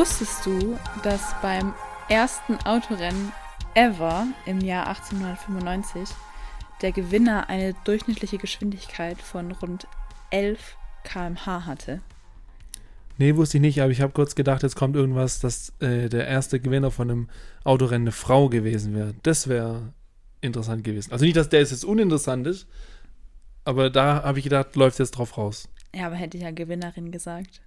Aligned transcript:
Wusstest 0.00 0.46
du, 0.46 0.78
dass 1.02 1.34
beim 1.42 1.74
ersten 2.08 2.54
Autorennen 2.64 3.32
ever 3.74 4.28
im 4.46 4.62
Jahr 4.62 4.86
1895 4.86 6.08
der 6.80 6.92
Gewinner 6.92 7.50
eine 7.50 7.74
durchschnittliche 7.84 8.38
Geschwindigkeit 8.38 9.20
von 9.20 9.52
rund 9.52 9.86
11 10.30 10.58
km/h 11.04 11.66
hatte? 11.66 12.00
Nee, 13.18 13.36
wusste 13.36 13.58
ich 13.58 13.60
nicht, 13.60 13.82
aber 13.82 13.92
ich 13.92 14.00
habe 14.00 14.14
kurz 14.14 14.34
gedacht, 14.34 14.62
jetzt 14.62 14.74
kommt 14.74 14.96
irgendwas, 14.96 15.38
dass 15.38 15.74
äh, 15.80 16.08
der 16.08 16.26
erste 16.26 16.60
Gewinner 16.60 16.90
von 16.90 17.10
einem 17.10 17.28
Autorennen 17.64 18.04
eine 18.04 18.12
Frau 18.12 18.48
gewesen 18.48 18.94
wäre. 18.94 19.12
Das 19.22 19.48
wäre 19.48 19.92
interessant 20.40 20.82
gewesen. 20.82 21.12
Also 21.12 21.26
nicht, 21.26 21.36
dass 21.36 21.50
der 21.50 21.60
jetzt 21.60 21.84
uninteressant 21.84 22.46
ist, 22.46 22.66
aber 23.66 23.90
da 23.90 24.22
habe 24.22 24.38
ich 24.38 24.44
gedacht, 24.44 24.76
läuft 24.76 24.98
jetzt 24.98 25.10
drauf 25.10 25.36
raus. 25.36 25.68
Ja, 25.94 26.06
aber 26.06 26.16
hätte 26.16 26.38
ich 26.38 26.42
ja 26.44 26.52
Gewinnerin 26.52 27.12
gesagt. 27.12 27.60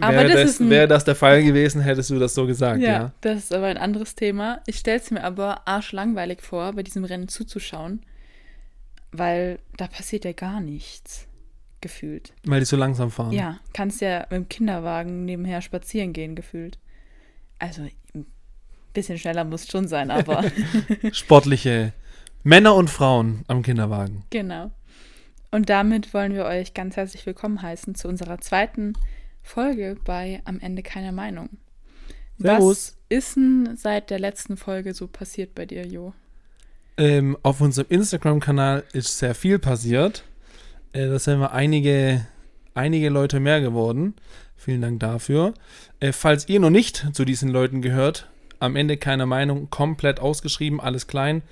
Aber 0.00 0.16
wäre 0.16 0.32
das, 0.32 0.58
das, 0.58 0.68
wär 0.68 0.86
das 0.86 1.04
der 1.04 1.14
Fall 1.14 1.42
gewesen, 1.42 1.80
hättest 1.80 2.10
du 2.10 2.18
das 2.18 2.34
so 2.34 2.46
gesagt, 2.46 2.80
ja. 2.80 2.90
ja. 2.90 3.12
Das 3.20 3.38
ist 3.38 3.54
aber 3.54 3.66
ein 3.66 3.76
anderes 3.76 4.14
Thema. 4.14 4.60
Ich 4.66 4.78
stelle 4.78 4.98
es 4.98 5.10
mir 5.10 5.22
aber 5.22 5.68
arschlangweilig 5.68 6.42
vor, 6.42 6.72
bei 6.72 6.82
diesem 6.82 7.04
Rennen 7.04 7.28
zuzuschauen, 7.28 8.04
weil 9.12 9.58
da 9.76 9.86
passiert 9.86 10.24
ja 10.24 10.32
gar 10.32 10.60
nichts, 10.60 11.28
gefühlt. 11.80 12.32
Weil 12.44 12.60
die 12.60 12.66
so 12.66 12.76
langsam 12.76 13.10
fahren. 13.10 13.32
Ja, 13.32 13.60
kannst 13.72 14.00
ja 14.00 14.20
mit 14.30 14.32
dem 14.32 14.48
Kinderwagen 14.48 15.24
nebenher 15.24 15.62
spazieren 15.62 16.12
gehen, 16.12 16.34
gefühlt. 16.34 16.78
Also, 17.60 17.82
ein 18.14 18.26
bisschen 18.92 19.18
schneller 19.18 19.44
muss 19.44 19.68
schon 19.68 19.86
sein, 19.86 20.10
aber. 20.10 20.44
Sportliche 21.12 21.92
Männer 22.42 22.74
und 22.74 22.90
Frauen 22.90 23.44
am 23.48 23.62
Kinderwagen. 23.62 24.24
Genau. 24.30 24.70
Und 25.50 25.70
damit 25.70 26.12
wollen 26.12 26.34
wir 26.34 26.46
euch 26.46 26.74
ganz 26.74 26.96
herzlich 26.96 27.24
willkommen 27.26 27.62
heißen 27.62 27.94
zu 27.94 28.08
unserer 28.08 28.40
zweiten 28.40 28.94
Folge 29.44 29.96
bei 30.04 30.40
Am 30.46 30.58
Ende 30.58 30.82
keine 30.82 31.12
Meinung. 31.12 31.50
Servus. 32.38 32.96
Was 33.10 33.16
ist 33.16 33.36
denn 33.36 33.76
seit 33.76 34.10
der 34.10 34.18
letzten 34.18 34.56
Folge 34.56 34.94
so 34.94 35.06
passiert 35.06 35.54
bei 35.54 35.66
dir, 35.66 35.86
Jo? 35.86 36.12
Ähm, 36.96 37.36
auf 37.42 37.60
unserem 37.60 37.86
Instagram-Kanal 37.90 38.84
ist 38.92 39.18
sehr 39.18 39.34
viel 39.34 39.58
passiert. 39.58 40.24
Äh, 40.92 41.06
da 41.06 41.18
sind 41.18 41.38
wir 41.40 41.52
einige, 41.52 42.26
einige 42.74 43.10
Leute 43.10 43.38
mehr 43.38 43.60
geworden. 43.60 44.14
Vielen 44.56 44.80
Dank 44.80 45.00
dafür. 45.00 45.54
Äh, 46.00 46.12
falls 46.12 46.48
ihr 46.48 46.58
noch 46.58 46.70
nicht 46.70 47.06
zu 47.12 47.24
diesen 47.24 47.50
Leuten 47.50 47.82
gehört, 47.82 48.30
am 48.60 48.76
Ende 48.76 48.96
keine 48.96 49.26
Meinung, 49.26 49.68
komplett 49.70 50.20
ausgeschrieben, 50.20 50.80
alles 50.80 51.06
klein, 51.06 51.42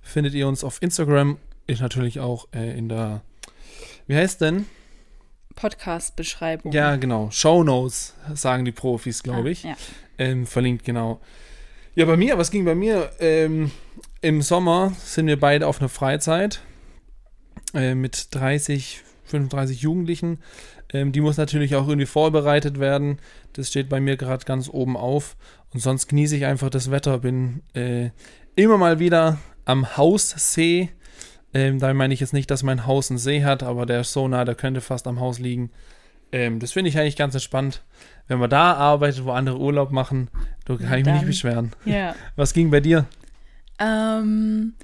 findet 0.00 0.34
ihr 0.34 0.48
uns 0.48 0.64
auf 0.64 0.80
Instagram. 0.80 1.38
Ist 1.66 1.82
natürlich 1.82 2.18
auch 2.18 2.48
äh, 2.52 2.76
in 2.76 2.88
der, 2.88 3.22
wie 4.06 4.16
heißt 4.16 4.40
denn? 4.40 4.66
Podcast-Beschreibung. 5.54 6.72
Ja, 6.72 6.96
genau. 6.96 7.30
Show 7.30 7.64
Notes, 7.64 8.14
sagen 8.34 8.64
die 8.64 8.72
Profis, 8.72 9.22
glaube 9.22 9.48
ah, 9.48 9.52
ich. 9.52 9.62
Ja. 9.64 9.76
Ähm, 10.18 10.46
verlinkt, 10.46 10.84
genau. 10.84 11.20
Ja, 11.94 12.06
bei 12.06 12.16
mir, 12.16 12.38
was 12.38 12.50
ging 12.50 12.64
bei 12.64 12.74
mir? 12.74 13.10
Ähm, 13.20 13.70
Im 14.20 14.40
Sommer 14.42 14.92
sind 14.98 15.26
wir 15.26 15.38
beide 15.38 15.66
auf 15.66 15.80
einer 15.80 15.88
Freizeit 15.88 16.62
äh, 17.74 17.94
mit 17.94 18.28
30, 18.34 19.02
35 19.24 19.82
Jugendlichen. 19.82 20.38
Ähm, 20.92 21.12
die 21.12 21.20
muss 21.20 21.36
natürlich 21.36 21.74
auch 21.74 21.88
irgendwie 21.88 22.06
vorbereitet 22.06 22.78
werden. 22.78 23.18
Das 23.52 23.68
steht 23.68 23.88
bei 23.88 24.00
mir 24.00 24.16
gerade 24.16 24.44
ganz 24.44 24.68
oben 24.68 24.96
auf. 24.96 25.36
Und 25.72 25.80
sonst 25.80 26.08
genieße 26.08 26.36
ich 26.36 26.46
einfach 26.46 26.70
das 26.70 26.90
Wetter. 26.90 27.18
Bin 27.18 27.62
äh, 27.74 28.10
immer 28.56 28.78
mal 28.78 28.98
wieder 28.98 29.38
am 29.64 29.96
Haussee 29.96 30.90
ähm, 31.54 31.78
da 31.78 31.92
meine 31.92 32.14
ich 32.14 32.20
jetzt 32.20 32.32
nicht, 32.32 32.50
dass 32.50 32.62
mein 32.62 32.86
Haus 32.86 33.10
einen 33.10 33.18
See 33.18 33.44
hat, 33.44 33.62
aber 33.62 33.86
der 33.86 34.00
ist 34.00 34.12
so 34.12 34.26
nah, 34.28 34.44
der 34.44 34.54
könnte 34.54 34.80
fast 34.80 35.06
am 35.06 35.20
Haus 35.20 35.38
liegen. 35.38 35.70
Ähm, 36.32 36.60
das 36.60 36.72
finde 36.72 36.88
ich 36.88 36.98
eigentlich 36.98 37.16
ganz 37.16 37.34
entspannt. 37.34 37.82
Wenn 38.26 38.38
man 38.38 38.48
da 38.48 38.72
arbeitet, 38.74 39.24
wo 39.24 39.32
andere 39.32 39.58
Urlaub 39.58 39.90
machen, 39.90 40.28
da 40.64 40.76
kann 40.76 40.98
ich 40.98 41.04
mich 41.04 41.14
nicht 41.14 41.26
beschweren. 41.26 41.72
Ja. 41.84 42.14
Was 42.36 42.54
ging 42.54 42.70
bei 42.70 42.80
dir? 42.80 43.06
Ähm, 43.78 44.74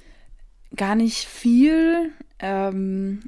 gar 0.75 0.95
nicht 0.95 1.25
viel. 1.25 2.11
Ähm, 2.37 3.21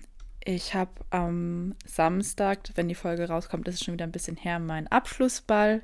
ich 0.43 0.75
habe 0.75 0.91
am 1.09 1.75
Samstag, 1.85 2.59
wenn 2.75 2.87
die 2.87 2.95
Folge 2.95 3.27
rauskommt, 3.27 3.67
das 3.67 3.75
ist 3.75 3.83
schon 3.83 3.93
wieder 3.95 4.05
ein 4.05 4.11
bisschen 4.11 4.37
her, 4.37 4.59
meinen 4.59 4.87
Abschlussball. 4.87 5.81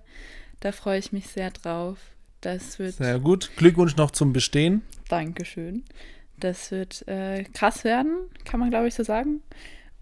Da 0.60 0.72
freue 0.72 1.00
ich 1.00 1.12
mich 1.12 1.28
sehr 1.28 1.52
drauf. 1.52 1.98
Das 2.42 2.78
wird. 2.78 2.96
Sehr 2.96 3.20
gut. 3.20 3.52
Glückwunsch 3.58 3.96
noch 3.96 4.12
zum 4.12 4.34
Bestehen. 4.34 4.84
Dankeschön. 5.10 5.84
Das 6.40 6.72
wird 6.72 7.08
äh, 7.08 7.44
krass 7.44 7.84
werden, 7.84 8.30
kann 8.46 8.60
man 8.60 8.70
glaube 8.70 8.88
ich 8.88 8.96
so 8.96 9.04
sagen. 9.04 9.42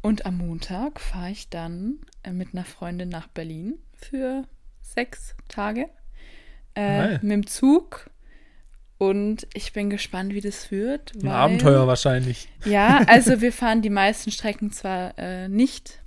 Und 0.01 0.25
am 0.25 0.37
Montag 0.37 0.99
fahre 0.99 1.31
ich 1.31 1.49
dann 1.49 1.99
äh, 2.23 2.31
mit 2.31 2.49
einer 2.53 2.65
Freundin 2.65 3.09
nach 3.09 3.27
Berlin 3.27 3.79
für 3.95 4.43
sechs 4.81 5.35
Tage 5.47 5.89
äh, 6.75 7.13
mit 7.13 7.31
dem 7.31 7.47
Zug. 7.47 8.09
Und 8.97 9.47
ich 9.53 9.73
bin 9.73 9.89
gespannt, 9.89 10.33
wie 10.33 10.41
das 10.41 10.71
wird. 10.71 11.11
Weil, 11.15 11.31
Ein 11.31 11.35
Abenteuer 11.35 11.87
wahrscheinlich. 11.87 12.47
Ja, 12.65 13.03
also 13.07 13.41
wir 13.41 13.51
fahren 13.51 13.81
die 13.81 13.89
meisten 13.89 14.31
Strecken 14.31 14.71
zwar 14.71 15.17
äh, 15.17 15.47
nicht 15.47 16.01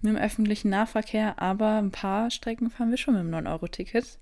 mit 0.00 0.14
dem 0.14 0.20
öffentlichen 0.20 0.70
Nahverkehr, 0.70 1.40
aber 1.40 1.78
ein 1.78 1.90
paar 1.90 2.30
Strecken 2.30 2.70
fahren 2.70 2.90
wir 2.90 2.96
schon 2.96 3.14
mit 3.14 3.22
dem 3.22 3.46
9-Euro-Ticket. 3.46 4.18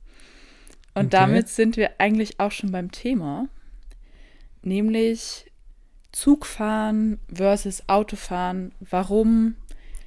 Und 0.95 1.07
okay. 1.07 1.09
damit 1.11 1.49
sind 1.49 1.77
wir 1.77 1.93
eigentlich 1.99 2.41
auch 2.41 2.53
schon 2.53 2.73
beim 2.73 2.91
Thema 2.91 3.49
nämlich 4.67 5.51
Zugfahren 6.13 7.19
versus 7.33 7.89
Autofahren. 7.89 8.73
Warum 8.81 9.57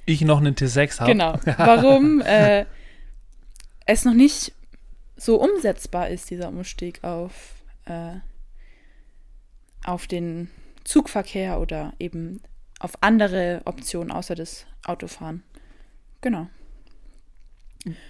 ich 0.06 0.22
noch 0.22 0.38
einen 0.38 0.54
T6 0.54 1.00
habe. 1.00 1.12
Genau. 1.12 1.38
Warum 1.58 2.20
äh, 2.22 2.64
es 3.84 4.04
noch 4.04 4.14
nicht 4.14 4.52
so 5.16 5.36
umsetzbar 5.40 6.08
ist, 6.08 6.30
dieser 6.30 6.48
Umstieg 6.48 7.04
auf, 7.04 7.62
äh, 7.84 8.14
auf 9.84 10.06
den 10.06 10.48
Zugverkehr 10.84 11.60
oder 11.60 11.92
eben 11.98 12.40
auf 12.80 13.02
andere 13.02 13.60
Optionen 13.64 14.10
außer 14.10 14.34
das 14.34 14.66
Autofahren. 14.84 15.42
Genau. 16.20 16.48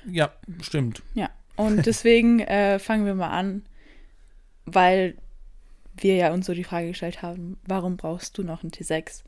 Ja, 0.07 0.33
stimmt. 0.63 1.03
Ja, 1.15 1.31
und 1.57 1.87
deswegen 1.87 2.41
äh, 2.41 2.79
fangen 2.79 3.07
wir 3.07 3.15
mal 3.15 3.31
an, 3.31 3.63
weil 4.67 5.17
wir 6.03 6.17
ja 6.17 6.33
uns 6.33 6.47
so 6.47 6.55
die 6.55 6.65
Frage 6.65 6.89
gestellt 6.89 7.23
haben, 7.23 7.59
warum 7.67 7.97
brauchst 7.97 8.37
du 8.39 8.43
noch 8.43 8.63
einen 8.63 8.73
T6? 8.73 9.23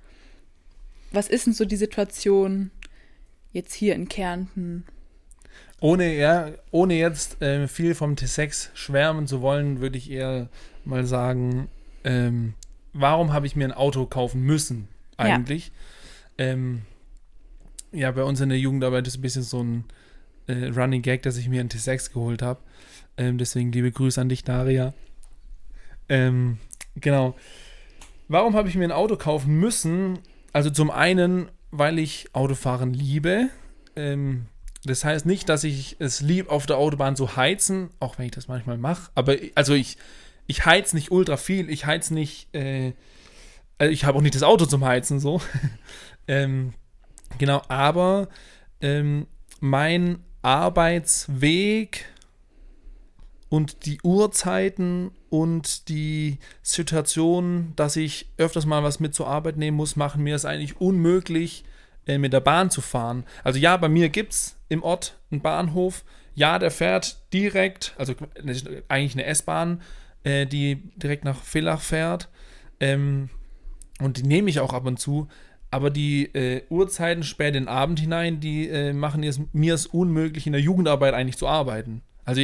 Was 1.12 1.28
ist 1.28 1.46
denn 1.46 1.54
so 1.54 1.64
die 1.64 1.76
Situation 1.76 2.70
jetzt 3.52 3.74
hier 3.74 3.94
in 3.94 4.08
Kärnten? 4.08 4.84
Ohne, 5.80 6.14
ja, 6.14 6.50
ohne 6.70 6.94
jetzt 6.94 7.40
äh, 7.42 7.66
viel 7.66 7.94
vom 7.94 8.14
T6 8.14 8.68
schwärmen 8.74 9.26
zu 9.26 9.40
wollen, 9.40 9.80
würde 9.80 9.98
ich 9.98 10.10
eher 10.10 10.48
mal 10.84 11.06
sagen, 11.06 11.68
ähm, 12.04 12.54
warum 12.92 13.32
habe 13.32 13.46
ich 13.46 13.56
mir 13.56 13.64
ein 13.64 13.72
Auto 13.72 14.06
kaufen 14.06 14.42
müssen 14.42 14.88
eigentlich? 15.16 15.72
Ja. 16.38 16.46
Ähm, 16.46 16.82
ja, 17.92 18.10
bei 18.12 18.22
uns 18.22 18.40
in 18.40 18.50
der 18.50 18.58
Jugendarbeit 18.58 19.06
ist 19.06 19.18
ein 19.18 19.22
bisschen 19.22 19.42
so 19.42 19.62
ein 19.62 19.84
äh, 20.46 20.66
Running 20.66 21.02
Gag, 21.02 21.22
dass 21.22 21.36
ich 21.36 21.48
mir 21.48 21.60
ein 21.60 21.68
T6 21.68 22.12
geholt 22.12 22.42
habe. 22.42 22.60
Ähm, 23.16 23.38
deswegen 23.38 23.72
liebe 23.72 23.90
Grüße 23.90 24.20
an 24.20 24.28
dich, 24.28 24.44
Daria. 24.44 24.94
Ähm, 26.10 26.58
genau. 26.96 27.34
Warum 28.28 28.54
habe 28.54 28.68
ich 28.68 28.74
mir 28.74 28.84
ein 28.84 28.92
Auto 28.92 29.16
kaufen 29.16 29.58
müssen? 29.58 30.18
Also 30.52 30.68
zum 30.68 30.90
einen, 30.90 31.48
weil 31.70 31.98
ich 31.98 32.28
Autofahren 32.34 32.92
liebe. 32.92 33.48
Ähm, 33.96 34.46
das 34.84 35.04
heißt 35.04 35.24
nicht, 35.24 35.48
dass 35.48 35.64
ich 35.64 35.96
es 35.98 36.20
lieb, 36.20 36.50
auf 36.50 36.66
der 36.66 36.78
Autobahn 36.78 37.16
zu 37.16 37.36
heizen, 37.36 37.90
auch 38.00 38.18
wenn 38.18 38.26
ich 38.26 38.32
das 38.32 38.48
manchmal 38.48 38.76
mache. 38.76 39.10
Aber 39.14 39.36
also 39.54 39.74
ich, 39.74 39.96
ich 40.46 40.66
heiz 40.66 40.92
nicht 40.92 41.10
ultra 41.10 41.36
viel. 41.36 41.70
Ich 41.70 41.86
heiz 41.86 42.10
nicht. 42.10 42.54
Äh, 42.54 42.92
also 43.78 43.92
ich 43.92 44.04
habe 44.04 44.18
auch 44.18 44.22
nicht 44.22 44.34
das 44.34 44.42
Auto 44.42 44.66
zum 44.66 44.84
Heizen 44.84 45.20
so. 45.20 45.40
ähm, 46.28 46.74
genau, 47.38 47.62
aber 47.68 48.28
ähm, 48.80 49.26
mein 49.60 50.24
Arbeitsweg 50.42 52.06
und 53.50 53.84
die 53.84 54.00
Uhrzeiten 54.02 55.10
und 55.28 55.88
die 55.88 56.38
Situation, 56.62 57.72
dass 57.76 57.96
ich 57.96 58.30
öfters 58.38 58.64
mal 58.64 58.82
was 58.84 59.00
mit 59.00 59.14
zur 59.14 59.26
Arbeit 59.26 59.56
nehmen 59.56 59.76
muss, 59.76 59.96
machen 59.96 60.22
mir 60.22 60.36
es 60.36 60.44
eigentlich 60.44 60.80
unmöglich, 60.80 61.64
äh, 62.06 62.16
mit 62.16 62.32
der 62.32 62.40
Bahn 62.40 62.70
zu 62.70 62.80
fahren. 62.80 63.24
Also 63.42 63.58
ja, 63.58 63.76
bei 63.76 63.88
mir 63.88 64.08
gibt 64.08 64.32
es 64.32 64.56
im 64.68 64.84
Ort 64.84 65.18
einen 65.30 65.42
Bahnhof. 65.42 66.04
Ja, 66.34 66.60
der 66.60 66.70
fährt 66.70 67.18
direkt, 67.32 67.94
also 67.98 68.14
eigentlich 68.88 69.14
eine 69.14 69.26
S-Bahn, 69.26 69.82
äh, 70.22 70.46
die 70.46 70.76
direkt 70.96 71.24
nach 71.24 71.42
Villach 71.42 71.80
fährt. 71.80 72.28
Ähm, 72.78 73.30
und 74.00 74.16
die 74.16 74.22
nehme 74.22 74.48
ich 74.48 74.60
auch 74.60 74.72
ab 74.72 74.86
und 74.86 75.00
zu. 75.00 75.26
Aber 75.72 75.90
die 75.90 76.26
äh, 76.34 76.62
Uhrzeiten 76.70 77.24
spät 77.24 77.56
in 77.56 77.64
den 77.64 77.68
Abend 77.68 77.98
hinein, 77.98 78.38
die 78.38 78.68
äh, 78.68 78.92
machen 78.92 79.28
mir 79.52 79.74
es 79.74 79.86
unmöglich, 79.86 80.46
in 80.46 80.52
der 80.52 80.62
Jugendarbeit 80.62 81.14
eigentlich 81.14 81.36
zu 81.36 81.48
arbeiten. 81.48 82.02
Also 82.24 82.42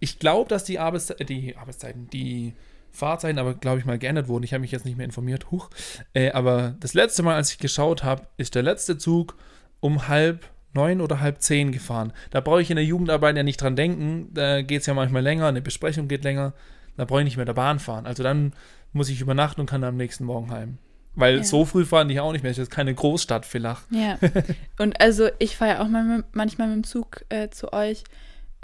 ich 0.00 0.18
glaube, 0.18 0.48
dass 0.48 0.64
die, 0.64 0.78
Arbeitsze 0.78 1.14
die 1.16 1.56
Arbeitszeiten, 1.56 2.08
die 2.10 2.54
Fahrzeiten 2.90 3.38
aber, 3.38 3.54
glaube 3.54 3.80
ich, 3.80 3.84
mal 3.84 3.98
geändert 3.98 4.28
wurden. 4.28 4.44
Ich 4.44 4.52
habe 4.52 4.60
mich 4.60 4.70
jetzt 4.70 4.84
nicht 4.84 4.96
mehr 4.96 5.06
informiert. 5.06 5.50
Huch. 5.50 5.68
Äh, 6.12 6.30
aber 6.30 6.76
das 6.80 6.94
letzte 6.94 7.22
Mal, 7.22 7.34
als 7.34 7.50
ich 7.50 7.58
geschaut 7.58 8.04
habe, 8.04 8.28
ist 8.36 8.54
der 8.54 8.62
letzte 8.62 8.98
Zug 8.98 9.36
um 9.80 10.06
halb 10.08 10.48
neun 10.74 11.00
oder 11.00 11.20
halb 11.20 11.40
zehn 11.40 11.72
gefahren. 11.72 12.12
Da 12.30 12.40
brauche 12.40 12.62
ich 12.62 12.70
in 12.70 12.76
der 12.76 12.84
Jugendarbeit 12.84 13.36
ja 13.36 13.42
nicht 13.42 13.60
dran 13.60 13.76
denken. 13.76 14.28
Da 14.32 14.62
geht 14.62 14.80
es 14.80 14.86
ja 14.86 14.94
manchmal 14.94 15.22
länger, 15.22 15.46
eine 15.46 15.62
Besprechung 15.62 16.08
geht 16.08 16.24
länger. 16.24 16.52
Da 16.96 17.04
brauche 17.04 17.20
ich 17.20 17.24
nicht 17.24 17.36
mehr 17.36 17.46
der 17.46 17.54
Bahn 17.54 17.78
fahren. 17.78 18.06
Also 18.06 18.22
dann 18.22 18.52
muss 18.92 19.08
ich 19.08 19.20
übernachten 19.20 19.60
und 19.60 19.68
kann 19.68 19.80
dann 19.80 19.90
am 19.90 19.96
nächsten 19.96 20.24
Morgen 20.24 20.50
heim. 20.50 20.78
Weil 21.16 21.38
ja. 21.38 21.44
so 21.44 21.64
früh 21.64 21.84
fahren 21.84 22.08
die 22.08 22.18
auch 22.20 22.32
nicht 22.32 22.42
mehr. 22.42 22.50
Das 22.50 22.58
ist 22.58 22.70
keine 22.70 22.94
Großstadt, 22.94 23.46
Villach. 23.46 23.82
Ja. 23.90 24.18
Und 24.78 25.00
also 25.00 25.28
ich 25.38 25.56
fahre 25.56 25.72
ja 25.72 25.82
auch 25.82 25.88
mal, 25.88 26.24
manchmal 26.32 26.68
mit 26.68 26.76
dem 26.76 26.84
Zug 26.84 27.24
äh, 27.28 27.50
zu 27.50 27.72
euch. 27.72 28.02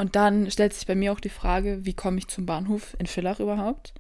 Und 0.01 0.17
dann 0.17 0.51
stellt 0.51 0.73
sich 0.73 0.87
bei 0.87 0.95
mir 0.95 1.13
auch 1.13 1.21
die 1.21 1.29
Frage, 1.29 1.85
wie 1.85 1.93
komme 1.93 2.17
ich 2.17 2.27
zum 2.29 2.47
Bahnhof 2.47 2.97
in 2.99 3.07
Villach 3.07 3.39
überhaupt? 3.39 3.93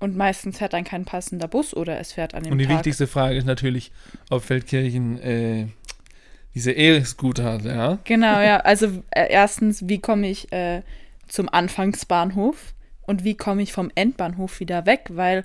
Und 0.00 0.16
meistens 0.16 0.56
fährt 0.56 0.72
dann 0.72 0.84
kein 0.84 1.04
passender 1.04 1.48
Bus 1.48 1.76
oder 1.76 2.00
es 2.00 2.14
fährt 2.14 2.32
an 2.32 2.44
dem 2.44 2.52
Und 2.52 2.56
die 2.56 2.64
Tag. 2.64 2.76
wichtigste 2.76 3.06
Frage 3.06 3.36
ist 3.36 3.44
natürlich, 3.44 3.92
ob 4.30 4.42
Feldkirchen 4.42 5.20
äh, 5.20 5.66
diese 6.54 6.72
E-Scooter 6.72 7.44
hat, 7.44 7.64
ja? 7.66 7.98
Genau, 8.04 8.40
ja. 8.40 8.60
Also 8.60 8.86
äh, 9.10 9.26
erstens, 9.28 9.86
wie 9.86 9.98
komme 9.98 10.30
ich 10.30 10.50
äh, 10.50 10.80
zum 11.26 11.50
Anfangsbahnhof 11.50 12.72
und 13.02 13.22
wie 13.22 13.36
komme 13.36 13.60
ich 13.60 13.74
vom 13.74 13.92
Endbahnhof 13.94 14.60
wieder 14.60 14.86
weg? 14.86 15.10
Weil 15.10 15.44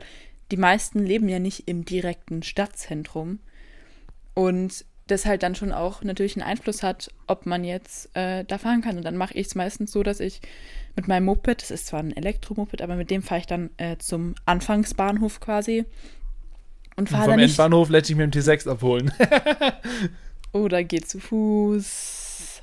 die 0.52 0.58
meisten 0.58 1.06
leben 1.06 1.28
ja 1.28 1.40
nicht 1.40 1.68
im 1.68 1.84
direkten 1.84 2.42
Stadtzentrum. 2.42 3.40
Und 4.34 4.86
das 5.08 5.26
halt 5.26 5.44
dann 5.44 5.56
schon 5.56 5.72
auch 5.72 6.04
natürlich 6.04 6.36
einen 6.38 6.48
Einfluss 6.48 6.82
hat, 6.82 7.12
ob 7.28 7.46
man 7.46 7.64
jetzt 7.64 8.16
äh, 8.16 8.46
da 8.46 8.58
fahren 8.58 8.82
kann. 8.82 8.98
Und 8.98 9.04
dann 9.04 9.18
mache 9.18 9.34
ich 9.34 9.48
es 9.48 9.56
meistens 9.56 9.92
so, 9.92 10.04
dass 10.04 10.20
ich 10.20 10.42
mit 10.96 11.08
meinem 11.08 11.26
Moped, 11.26 11.62
das 11.62 11.72
ist 11.72 11.88
zwar 11.88 12.00
ein 12.00 12.16
Elektromoped, 12.16 12.82
aber 12.82 12.96
mit 12.96 13.10
dem 13.10 13.22
fahre 13.22 13.42
ich 13.42 13.48
dann 13.48 13.70
äh, 13.78 13.98
zum 13.98 14.36
Anfangsbahnhof 14.46 15.40
quasi. 15.40 15.86
Und 16.96 17.10
fahre 17.10 17.28
dann. 17.28 17.40
Vom 17.40 17.40
Endbahnhof 17.40 17.90
lässt 17.90 18.10
ich 18.10 18.16
mir 18.16 18.28
den 18.28 18.42
T6 18.42 18.70
abholen. 18.70 19.12
Oder 20.54 20.84
geht 20.84 21.10
zu 21.10 21.20
Fuß, 21.20 22.62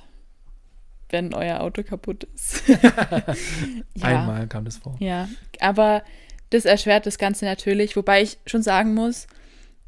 wenn 1.09 1.35
euer 1.35 1.61
Auto 1.61 1.83
kaputt 1.83 2.25
ist. 2.35 2.63
ja. 2.69 4.03
Einmal 4.03 4.47
kam 4.47 4.65
das 4.65 4.77
vor. 4.77 4.97
Ja, 5.01 5.29
aber 5.59 6.05
das 6.51 6.65
erschwert 6.65 7.07
das 7.07 7.19
Ganze 7.19 7.45
natürlich, 7.45 7.97
wobei 7.97 8.23
ich 8.23 8.39
schon 8.47 8.63
sagen 8.63 8.95
muss, 8.95 9.27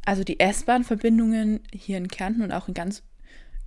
also 0.05 0.25
die 0.25 0.41
S-Bahn-Verbindungen 0.41 1.61
hier 1.73 1.99
in 1.99 2.09
Kärnten 2.09 2.43
und 2.43 2.53
auch 2.53 2.69
in 2.69 2.75
ganz 2.75 3.03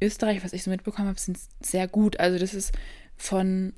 Österreich, 0.01 0.43
was 0.43 0.53
ich 0.53 0.63
so 0.63 0.69
mitbekommen 0.69 1.07
habe, 1.07 1.19
sind 1.19 1.39
sehr 1.61 1.87
gut. 1.87 2.19
Also 2.19 2.37
das 2.37 2.53
ist 2.53 2.73
von 3.15 3.73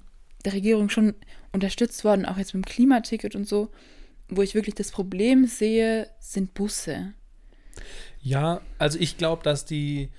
der 0.46 0.54
Regierung 0.54 0.90
schon 0.90 1.14
unterstützt 1.52 2.04
worden, 2.04 2.26
auch 2.26 2.38
jetzt 2.38 2.54
mit 2.54 2.66
dem 2.66 2.70
Klimaticket 2.70 3.36
und 3.36 3.48
so. 3.48 3.70
Wo 4.30 4.42
ich 4.42 4.56
wirklich 4.56 4.76
das 4.76 4.92
Problem 4.92 5.46
sehe, 5.46 6.10
sind 6.20 6.54
Busse. 6.54 7.14
Ja, 8.22 8.62
also 8.78 9.00
ich 9.00 9.18
glaube, 9.18 9.44
dass 9.44 9.66
die 9.66 10.10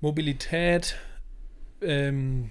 Mobilität, 0.00 0.96
ähm, 1.82 2.50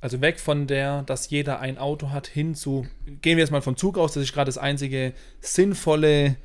also 0.00 0.20
weg 0.20 0.38
von 0.40 0.66
der, 0.66 1.02
dass 1.02 1.28
jeder 1.28 1.60
ein 1.60 1.76
Auto 1.76 2.10
hat, 2.10 2.26
hin 2.26 2.54
zu, 2.54 2.86
gehen 3.20 3.36
wir 3.36 3.44
jetzt 3.44 3.50
mal 3.50 3.60
vom 3.60 3.76
Zug 3.76 3.98
aus, 3.98 4.14
das 4.14 4.22
ist 4.22 4.32
gerade 4.32 4.48
das 4.48 4.58
einzige 4.58 5.12
sinnvolle 5.40 6.36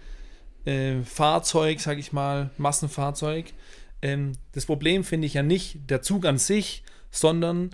äh, 0.65 1.01
Fahrzeug, 1.03 1.79
sage 1.79 1.99
ich 1.99 2.13
mal, 2.13 2.49
Massenfahrzeug. 2.57 3.45
Ähm, 4.01 4.33
das 4.53 4.65
Problem 4.65 5.03
finde 5.03 5.27
ich 5.27 5.33
ja 5.33 5.43
nicht 5.43 5.89
der 5.89 6.01
Zug 6.01 6.25
an 6.25 6.37
sich, 6.37 6.83
sondern 7.11 7.71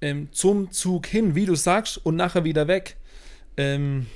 ähm, 0.00 0.28
zum 0.32 0.70
Zug 0.70 1.06
hin, 1.06 1.34
wie 1.34 1.46
du 1.46 1.54
sagst, 1.54 2.04
und 2.04 2.16
nachher 2.16 2.44
wieder 2.44 2.68
weg. 2.68 2.96
Ähm, 3.56 4.06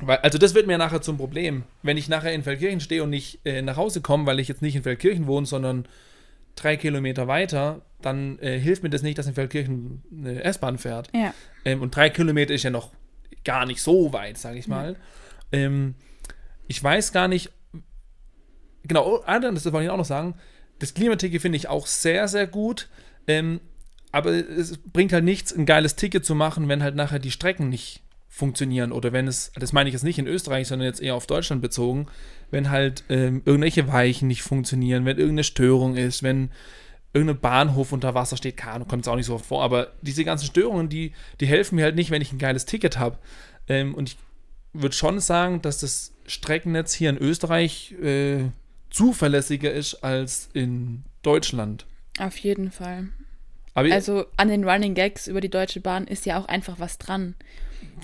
weil, 0.00 0.18
also 0.18 0.38
das 0.38 0.54
wird 0.54 0.66
mir 0.66 0.78
nachher 0.78 1.02
zum 1.02 1.16
Problem. 1.16 1.64
Wenn 1.82 1.96
ich 1.96 2.08
nachher 2.08 2.32
in 2.32 2.42
Feldkirchen 2.42 2.80
stehe 2.80 3.02
und 3.02 3.10
nicht 3.10 3.40
äh, 3.44 3.62
nach 3.62 3.76
Hause 3.76 4.00
komme, 4.00 4.26
weil 4.26 4.40
ich 4.40 4.48
jetzt 4.48 4.62
nicht 4.62 4.76
in 4.76 4.82
Feldkirchen 4.82 5.26
wohne, 5.26 5.46
sondern 5.46 5.86
drei 6.56 6.76
Kilometer 6.76 7.28
weiter, 7.28 7.82
dann 8.02 8.38
äh, 8.38 8.58
hilft 8.58 8.82
mir 8.82 8.90
das 8.90 9.02
nicht, 9.02 9.18
dass 9.18 9.26
in 9.26 9.34
Feldkirchen 9.34 10.02
eine 10.12 10.42
S-Bahn 10.44 10.78
fährt. 10.78 11.08
Ja. 11.14 11.34
Ähm, 11.64 11.82
und 11.82 11.94
drei 11.94 12.10
Kilometer 12.10 12.54
ist 12.54 12.62
ja 12.62 12.70
noch 12.70 12.90
gar 13.44 13.66
nicht 13.66 13.82
so 13.82 14.12
weit, 14.12 14.38
sage 14.38 14.58
ich 14.58 14.68
mal. 14.68 14.96
Ja. 15.52 15.58
Ähm, 15.58 15.94
ich 16.70 16.80
weiß 16.80 17.10
gar 17.10 17.26
nicht, 17.26 17.50
genau, 18.84 19.24
das 19.26 19.64
wollte 19.72 19.84
ich 19.86 19.90
auch 19.90 19.96
noch 19.96 20.04
sagen, 20.04 20.34
das 20.78 20.94
Klimaticket 20.94 21.42
finde 21.42 21.56
ich 21.56 21.66
auch 21.66 21.84
sehr, 21.88 22.28
sehr 22.28 22.46
gut. 22.46 22.88
Ähm, 23.26 23.60
aber 24.12 24.30
es 24.30 24.78
bringt 24.78 25.12
halt 25.12 25.24
nichts, 25.24 25.52
ein 25.52 25.66
geiles 25.66 25.96
Ticket 25.96 26.24
zu 26.24 26.36
machen, 26.36 26.68
wenn 26.68 26.80
halt 26.80 26.94
nachher 26.94 27.18
die 27.18 27.32
Strecken 27.32 27.70
nicht 27.70 28.04
funktionieren 28.28 28.92
oder 28.92 29.12
wenn 29.12 29.26
es, 29.26 29.50
das 29.56 29.72
meine 29.72 29.88
ich 29.88 29.94
jetzt 29.94 30.04
nicht 30.04 30.20
in 30.20 30.28
Österreich, 30.28 30.68
sondern 30.68 30.86
jetzt 30.86 31.02
eher 31.02 31.16
auf 31.16 31.26
Deutschland 31.26 31.60
bezogen, 31.60 32.06
wenn 32.52 32.70
halt 32.70 33.02
ähm, 33.08 33.42
irgendwelche 33.44 33.88
Weichen 33.88 34.28
nicht 34.28 34.42
funktionieren, 34.42 35.04
wenn 35.04 35.18
irgendeine 35.18 35.42
Störung 35.42 35.96
ist, 35.96 36.22
wenn 36.22 36.52
irgendein 37.12 37.40
Bahnhof 37.40 37.90
unter 37.90 38.14
Wasser 38.14 38.36
steht, 38.36 38.64
Ahnung, 38.64 38.86
kommt 38.86 39.02
es 39.02 39.08
auch 39.08 39.16
nicht 39.16 39.26
so 39.26 39.34
oft 39.34 39.46
vor, 39.46 39.64
aber 39.64 39.88
diese 40.02 40.24
ganzen 40.24 40.46
Störungen, 40.46 40.88
die, 40.88 41.14
die 41.40 41.46
helfen 41.46 41.74
mir 41.74 41.84
halt 41.84 41.96
nicht, 41.96 42.12
wenn 42.12 42.22
ich 42.22 42.32
ein 42.32 42.38
geiles 42.38 42.64
Ticket 42.64 42.96
habe. 42.96 43.18
Ähm, 43.66 43.92
und 43.92 44.10
ich 44.10 44.18
würde 44.72 44.94
schon 44.94 45.18
sagen, 45.18 45.60
dass 45.62 45.78
das 45.78 46.12
Streckennetz 46.30 46.94
hier 46.94 47.10
in 47.10 47.18
Österreich 47.18 47.92
äh, 48.00 48.50
zuverlässiger 48.90 49.72
ist 49.72 50.02
als 50.04 50.48
in 50.52 51.04
Deutschland. 51.22 51.86
Auf 52.18 52.36
jeden 52.38 52.70
Fall. 52.70 53.08
Aber 53.74 53.92
also 53.92 54.26
an 54.36 54.48
den 54.48 54.68
Running 54.68 54.94
Gags 54.94 55.26
über 55.26 55.40
die 55.40 55.48
Deutsche 55.48 55.80
Bahn 55.80 56.06
ist 56.06 56.26
ja 56.26 56.38
auch 56.38 56.46
einfach 56.46 56.78
was 56.78 56.98
dran. 56.98 57.34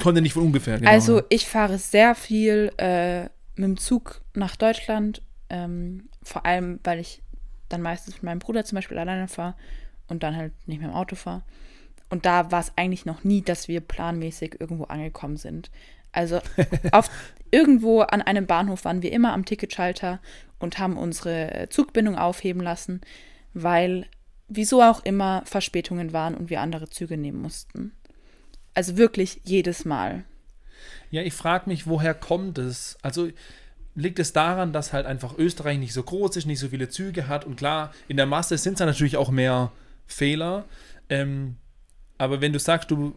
Konnte 0.03 0.23
nicht 0.23 0.33
von 0.33 0.45
ungefähr. 0.45 0.79
Genau. 0.79 0.91
Also 0.91 1.23
ich 1.29 1.47
fahre 1.47 1.79
sehr 1.79 2.15
viel 2.15 2.73
äh, 2.79 3.25
mit 3.57 3.65
dem 3.65 3.77
Zug 3.77 4.21
nach 4.35 4.57
Deutschland, 4.57 5.23
ähm, 5.51 6.09
vor 6.23 6.47
allem 6.47 6.81
weil 6.85 7.01
ich 7.01 7.23
dann 7.69 7.83
meistens 7.83 8.15
mit 8.15 8.23
meinem 8.23 8.39
Bruder 8.39 8.65
zum 8.65 8.77
Beispiel 8.77 8.99
alleine 8.99 9.29
fahre 9.29 9.55
und 10.09 10.23
dann 10.23 10.37
halt 10.37 10.53
nicht 10.67 10.81
mehr 10.81 10.89
im 10.89 10.95
Auto 10.95 11.17
fahre. 11.17 11.43
Und 12.09 12.27
da 12.27 12.53
war 12.53 12.61
es 12.61 12.73
eigentlich 12.77 13.05
noch 13.05 13.25
nie, 13.25 13.43
dass 13.43 13.69
wir 13.69 13.81
planmäßig 13.81 14.61
irgendwo 14.61 14.85
angekommen 14.85 15.37
sind. 15.37 15.71
Also 16.13 16.41
auf, 16.93 17.11
irgendwo 17.57 18.03
an 18.03 18.21
einem 18.21 18.47
Bahnhof 18.47 18.85
waren 18.85 19.01
wir 19.01 19.13
immer 19.13 19.33
am 19.33 19.47
Ticketschalter 19.47 20.21
und 20.59 20.79
haben 20.79 20.99
unsere 20.99 21.69
Zugbindung 21.71 22.19
aufheben 22.19 22.61
lassen, 22.61 23.01
weil 23.55 24.07
wieso 24.47 24.83
auch 24.83 25.03
immer 25.05 25.43
Verspätungen 25.47 26.13
waren 26.13 26.35
und 26.35 26.51
wir 26.51 26.61
andere 26.61 26.91
Züge 26.91 27.17
nehmen 27.17 27.41
mussten. 27.41 27.93
Also 28.75 28.99
wirklich 28.99 29.41
jedes 29.45 29.87
Mal. 29.87 30.25
Ja, 31.11 31.23
ich 31.23 31.33
frage 31.33 31.71
mich, 31.71 31.87
woher 31.87 32.13
kommt 32.13 32.59
es? 32.59 32.99
Also 33.01 33.31
liegt 33.95 34.19
es 34.19 34.35
daran, 34.35 34.75
dass 34.75 34.93
halt 34.93 35.07
einfach 35.07 35.39
Österreich 35.39 35.79
nicht 35.79 35.95
so 35.95 36.03
groß 36.03 36.37
ist, 36.37 36.45
nicht 36.45 36.61
so 36.61 36.69
viele 36.69 36.91
Züge 36.91 37.27
hat 37.27 37.47
und 37.47 37.57
klar, 37.57 37.95
in 38.07 38.19
der 38.19 38.27
Masse 38.27 38.59
sind 38.59 38.75
es 38.75 38.81
natürlich 38.81 39.17
auch 39.17 39.31
mehr 39.31 39.73
Fehler. 40.07 40.67
Ähm, 41.09 41.57
aber 42.19 42.43
wenn 42.43 42.53
du 42.53 42.59
sagst, 42.59 42.91
du 42.91 43.15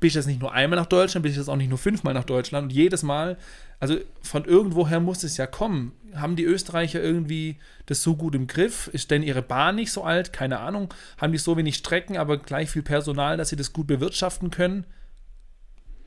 bist 0.00 0.16
jetzt 0.16 0.26
nicht 0.26 0.40
nur 0.40 0.52
einmal 0.52 0.78
nach 0.78 0.86
Deutschland, 0.86 1.22
bist 1.22 1.36
jetzt 1.36 1.48
auch 1.48 1.56
nicht 1.56 1.68
nur 1.68 1.78
fünfmal 1.78 2.14
nach 2.14 2.24
Deutschland 2.24 2.64
und 2.64 2.70
jedes 2.70 3.02
Mal, 3.02 3.36
also 3.80 3.96
von 4.22 4.44
irgendwoher 4.44 5.00
muss 5.00 5.22
es 5.22 5.36
ja 5.36 5.46
kommen. 5.46 5.92
Haben 6.14 6.36
die 6.36 6.44
Österreicher 6.44 7.00
irgendwie 7.00 7.58
das 7.86 8.02
so 8.02 8.16
gut 8.16 8.34
im 8.34 8.46
Griff? 8.46 8.88
Ist 8.92 9.10
denn 9.10 9.22
ihre 9.22 9.42
Bahn 9.42 9.76
nicht 9.76 9.92
so 9.92 10.02
alt? 10.02 10.32
Keine 10.32 10.58
Ahnung. 10.58 10.92
Haben 11.18 11.32
die 11.32 11.38
so 11.38 11.56
wenig 11.56 11.76
Strecken, 11.76 12.16
aber 12.16 12.38
gleich 12.38 12.70
viel 12.70 12.82
Personal, 12.82 13.36
dass 13.36 13.50
sie 13.50 13.56
das 13.56 13.72
gut 13.72 13.86
bewirtschaften 13.86 14.50
können? 14.50 14.84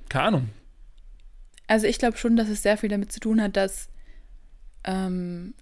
Keine 0.10 0.26
Ahnung. 0.26 0.50
Also 1.68 1.88
ich 1.88 1.98
glaube 1.98 2.18
schon, 2.18 2.36
dass 2.36 2.50
es 2.50 2.62
sehr 2.62 2.78
viel 2.78 2.90
damit 2.90 3.14
zu 3.14 3.22
tun 3.22 3.42
hat, 3.42 3.56
dass 3.56 3.88
ähm, 4.84 5.54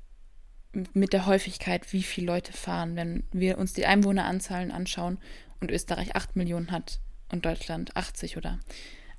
mit 0.94 1.14
der 1.14 1.28
Häufigkeit, 1.28 1.94
wie 1.94 2.02
viele 2.02 2.28
Leute 2.28 2.54
fahren, 2.54 2.96
wenn 2.96 3.24
wir 3.32 3.60
uns 3.60 3.74
die 3.74 3.86
Einwohneranzahlen 3.86 4.72
anschauen 4.72 5.20
und 5.60 5.70
Österreich 5.70 6.16
8 6.16 6.36
Millionen 6.36 6.72
hat 6.72 7.00
und 7.32 7.46
Deutschland 7.46 7.96
80 7.96 8.38
oder 8.38 8.60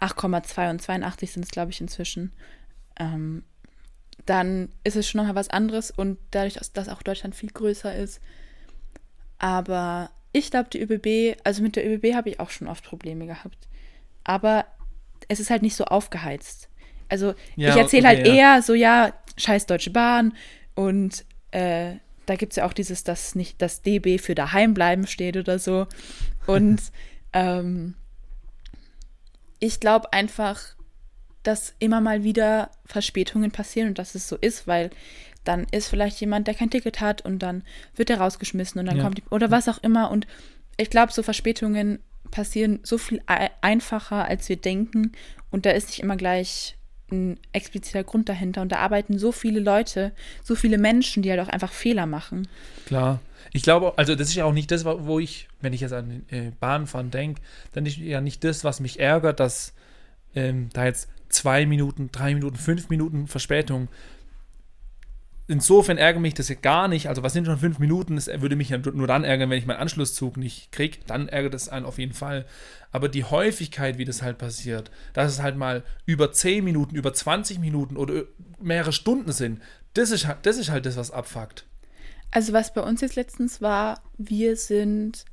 8,2 0.01 0.71
und 0.71 0.83
82 0.83 1.33
sind 1.33 1.45
es, 1.45 1.51
glaube 1.51 1.71
ich, 1.71 1.81
inzwischen, 1.81 2.33
ähm, 2.99 3.45
dann 4.27 4.71
ist 4.85 4.97
es 4.97 5.09
schon 5.09 5.19
nochmal 5.19 5.35
was 5.35 5.51
anderes 5.51 5.91
und 5.91 6.19
dadurch, 6.31 6.55
dass 6.73 6.89
auch 6.89 7.03
Deutschland 7.03 7.35
viel 7.35 7.51
größer 7.51 7.95
ist. 7.95 8.21
Aber 9.39 10.11
ich 10.33 10.51
glaube, 10.51 10.69
die 10.71 10.81
ÖBB, 10.81 11.41
also 11.45 11.63
mit 11.63 11.77
der 11.77 11.87
ÖBB 11.87 12.15
habe 12.15 12.29
ich 12.31 12.41
auch 12.41 12.51
schon 12.51 12.69
oft 12.69 12.85
Probleme 12.85 13.27
gehabt. 13.27 13.69
Aber 14.25 14.67
es 15.29 15.41
ist 15.41 15.51
halt 15.51 15.63
nicht 15.63 15.77
so 15.77 15.85
aufgeheizt. 15.85 16.69
Also 17.09 17.35
ja, 17.57 17.71
ich 17.71 17.77
erzähle 17.77 18.09
okay, 18.09 18.17
halt 18.17 18.27
ja. 18.27 18.35
eher 18.35 18.63
so, 18.63 18.75
ja, 18.75 19.13
scheiß 19.37 19.67
Deutsche 19.67 19.91
Bahn 19.91 20.35
und 20.75 21.25
äh, 21.51 21.95
da 22.27 22.37
gibt 22.37 22.53
es 22.53 22.57
ja 22.57 22.67
auch 22.67 22.73
dieses, 22.73 23.03
dass 23.03 23.35
nicht 23.35 23.61
das 23.61 23.83
DB 23.83 24.19
für 24.19 24.37
daheim 24.37 24.75
bleiben 24.75 25.07
steht 25.09 25.37
oder 25.37 25.59
so. 25.59 25.89
Und 26.47 26.81
ähm, 27.33 27.95
ich 29.59 29.81
glaube 29.81 30.13
einfach, 30.13 30.61
dass 31.43 31.75
immer 31.79 32.01
mal 32.01 32.25
wieder 32.25 32.71
Verspätungen 32.85 33.51
passieren 33.51 33.89
und 33.89 33.99
dass 33.99 34.15
es 34.15 34.29
so 34.29 34.37
ist, 34.37 34.67
weil 34.67 34.91
dann 35.45 35.67
ist 35.71 35.89
vielleicht 35.89 36.21
jemand, 36.21 36.47
der 36.47 36.55
kein 36.55 36.71
Ticket 36.71 37.01
hat 37.01 37.23
und 37.23 37.39
dann 37.39 37.63
wird 37.97 38.11
er 38.11 38.21
rausgeschmissen 38.21 38.79
und 38.79 38.87
dann 38.87 38.99
ja. 38.99 39.03
kommt 39.03 39.19
die, 39.19 39.23
oder 39.31 39.51
was 39.51 39.69
auch 39.69 39.79
immer. 39.79 40.11
Und 40.11 40.27
ich 40.77 40.91
glaube, 40.91 41.13
so 41.13 41.23
Verspätungen 41.23 42.01
passieren 42.31 42.81
so 42.83 42.99
viel 42.99 43.23
einfacher, 43.61 44.27
als 44.27 44.49
wir 44.49 44.57
denken. 44.57 45.13
Und 45.51 45.67
da 45.67 45.71
ist 45.71 45.89
nicht 45.89 46.01
immer 46.01 46.17
gleich 46.17 46.77
ein 47.11 47.39
expliziter 47.53 48.05
Grund 48.05 48.29
dahinter. 48.29 48.63
Und 48.63 48.71
da 48.71 48.77
arbeiten 48.77 49.19
so 49.19 49.33
viele 49.33 49.61
Leute, 49.61 50.13
so 50.43 50.55
viele 50.55 50.79
Menschen, 50.79 51.23
die 51.23 51.31
halt 51.31 51.41
auch 51.41 51.49
einfach 51.49 51.73
Fehler 51.73 52.07
machen. 52.07 52.47
Klar. 52.87 53.21
Ich 53.53 53.63
glaube, 53.63 53.97
also 53.97 54.15
das 54.15 54.29
ist 54.29 54.35
ja 54.35 54.45
auch 54.45 54.53
nicht 54.53 54.71
das, 54.71 54.85
wo 54.85 55.19
ich, 55.19 55.49
wenn 55.61 55.73
ich 55.73 55.81
jetzt 55.81 55.93
an 55.93 56.25
äh, 56.31 56.51
Bahnfahren 56.61 57.11
denke, 57.11 57.41
dann 57.73 57.87
ist 57.87 57.97
ja 57.97 58.21
nicht 58.21 58.45
das, 58.45 58.65
was 58.65 58.81
mich 58.81 59.01
ärgert, 59.01 59.41
dass 59.41 59.75
ähm, 60.35 60.69
da 60.73 60.85
jetzt 60.85 61.09
zwei 61.29 61.67
Minuten, 61.67 62.11
drei 62.13 62.35
Minuten, 62.35 62.57
fünf 62.57 62.89
Minuten 62.89 63.27
Verspätung. 63.27 63.89
Insofern 65.49 65.99
ärgert 65.99 66.23
mich 66.23 66.35
das 66.35 66.49
ja 66.49 66.55
gar 66.55 66.87
nicht. 66.87 67.09
Also, 67.09 67.25
was 67.25 67.33
sind 67.33 67.47
schon 67.47 67.59
fünf 67.59 67.81
Minuten? 67.81 68.15
Das 68.15 68.29
würde 68.29 68.55
mich 68.55 68.69
ja 68.69 68.79
nur 68.79 69.09
dann 69.09 69.25
ärgern, 69.25 69.51
wenn 69.51 69.59
ich 69.59 69.67
meinen 69.67 69.81
Anschlusszug 69.81 70.37
nicht 70.37 70.71
kriege. 70.71 70.99
Dann 71.09 71.29
ärgert 71.29 71.55
es 71.55 71.69
einen 71.69 71.87
auf 71.87 71.99
jeden 71.99 72.13
Fall. 72.13 72.47
Aber 72.93 73.09
die 73.09 73.25
Häufigkeit, 73.25 73.99
wie 73.99 74.05
das 74.05 74.23
halt 74.23 74.39
passiert, 74.39 74.93
dass 75.13 75.33
es 75.33 75.43
halt 75.43 75.57
mal 75.57 75.83
über 76.07 76.31
zehn 76.31 76.63
Minuten, 76.63 76.95
über 76.95 77.13
20 77.13 77.59
Minuten 77.59 77.97
oder 77.97 78.25
mehrere 78.61 78.93
Stunden 78.93 79.33
sind, 79.33 79.61
das 79.95 80.13
ist, 80.13 80.29
das 80.43 80.57
ist 80.57 80.71
halt 80.71 80.87
das, 80.87 80.97
was 80.97 81.11
abfuckt. 81.11 81.65
Also, 82.31 82.53
was 82.53 82.73
bei 82.73 82.83
uns 82.83 83.01
jetzt 83.01 83.17
letztens 83.17 83.61
war, 83.61 84.03
wir 84.17 84.57
sind 84.57 85.25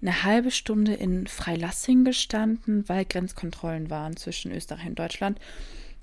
eine 0.00 0.24
halbe 0.24 0.50
Stunde 0.50 0.94
in 0.94 1.28
Freilassing 1.28 2.04
gestanden, 2.04 2.88
weil 2.88 3.04
Grenzkontrollen 3.04 3.88
waren 3.88 4.16
zwischen 4.16 4.50
Österreich 4.52 4.86
und 4.86 4.98
Deutschland. 4.98 5.38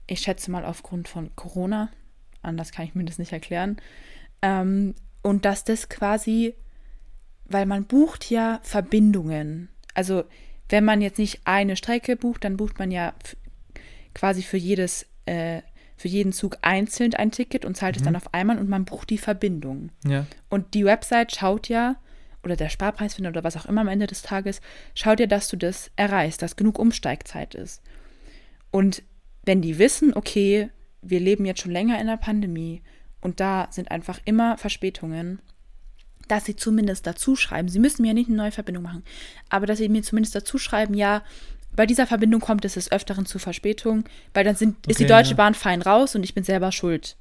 Ich 0.08 0.22
schätze 0.22 0.50
mal 0.50 0.63
aufgrund 0.63 1.10
von 1.10 1.36
Corona. 1.36 1.89
Anders 2.41 2.72
kann 2.72 2.86
ich 2.86 2.96
mir 2.96 3.03
das 3.03 3.19
nicht 3.19 3.34
erklären. 3.34 3.77
Ähm, 4.41 4.96
und 5.22 5.43
dass 5.43 5.65
das 5.65 5.89
quasi, 5.89 6.55
weil 7.46 7.65
man 7.65 7.86
bucht 7.86 8.29
ja 8.29 8.62
Verbindungen. 8.63 9.67
Also 9.93 10.24
wenn 10.69 10.86
man 10.86 11.01
jetzt 11.01 11.19
nicht 11.19 11.41
eine 11.43 11.75
Strecke 11.75 12.15
bucht, 12.15 12.46
dann 12.46 12.55
bucht 12.55 12.79
man 12.79 12.91
ja 12.91 13.13
quasi 14.13 14.41
für 14.43 14.58
jedes, 14.58 15.05
äh, 15.25 15.62
für 16.00 16.08
jeden 16.08 16.32
Zug 16.32 16.58
einzeln 16.62 17.13
ein 17.13 17.29
Ticket 17.29 17.65
und 17.65 17.75
zahlt 17.75 17.96
mhm. 17.96 18.00
es 18.00 18.06
dann 18.06 18.15
auf 18.15 18.34
einmal 18.34 18.58
und 18.58 18.70
man 18.70 18.86
bucht 18.86 19.10
die 19.10 19.18
Verbindung. 19.18 19.89
Ja. 20.08 20.25
Und 20.48 20.74
die 20.74 20.86
Website 20.86 21.36
schaut 21.36 21.68
ja, 21.68 21.98
oder 22.41 22.56
der 22.56 22.70
Sparpreisfinder 22.70 23.32
oder 23.32 23.44
was 23.44 23.58
auch 23.58 23.65
immer 23.65 23.82
am 23.82 23.89
Ende 23.89 24.08
des 24.08 24.22
Tages, 24.22 24.62
schau 24.96 25.15
dir, 25.15 25.27
dass 25.27 25.50
du 25.50 25.58
das 25.58 25.91
erreichst, 25.98 26.41
dass 26.41 26.56
genug 26.56 26.79
Umsteigzeit 26.79 27.53
ist. 27.53 27.82
Und 28.72 29.03
wenn 29.44 29.62
die 29.62 29.77
wissen, 29.77 30.13
okay, 30.13 30.70
wir 31.01 31.20
leben 31.20 31.44
jetzt 31.44 31.62
schon 31.62 31.74
länger 31.74 32.00
in 32.00 32.08
der 32.08 32.15
Pandemie 32.15 32.82
und 33.20 33.41
da 33.41 33.68
sind 33.72 33.91
einfach 33.91 34.20
immer 34.24 34.58
Verspätungen, 34.58 35.41
dass 36.29 36.46
sie 36.46 36.56
zumindest 36.56 37.06
dazu 37.08 37.36
schreiben, 37.36 37.68
sie 37.68 37.79
müssen 37.79 38.03
mir 38.03 38.10
ja 38.10 38.13
nicht 38.13 38.29
eine 38.29 38.38
neue 38.38 38.51
Verbindung 38.51 38.84
machen, 38.84 39.03
aber 39.50 39.65
dass 39.65 39.79
sie 39.79 39.89
mir 39.89 40.03
zumindest 40.03 40.34
dazu 40.34 40.58
schreiben, 40.58 40.94
ja, 40.94 41.24
bei 41.79 41.86
dieser 41.86 42.07
Verbindung 42.07 42.41
kommt 42.41 42.65
es 42.65 42.74
des 42.74 42.91
Öfteren 42.91 43.25
zu 43.25 43.39
Verspätung, 43.39 44.03
weil 44.33 44.43
dann 44.43 44.57
sind, 44.57 44.75
okay, 44.79 44.91
ist 44.91 45.00
die 45.00 45.05
Deutsche 45.05 45.29
ja. 45.29 45.38
Bahn 45.38 45.53
fein 45.53 45.81
raus 45.81 46.13
und 46.13 46.24
ich 46.24 46.36
bin 46.36 46.43
selber 46.43 46.74
schuld 46.74 47.15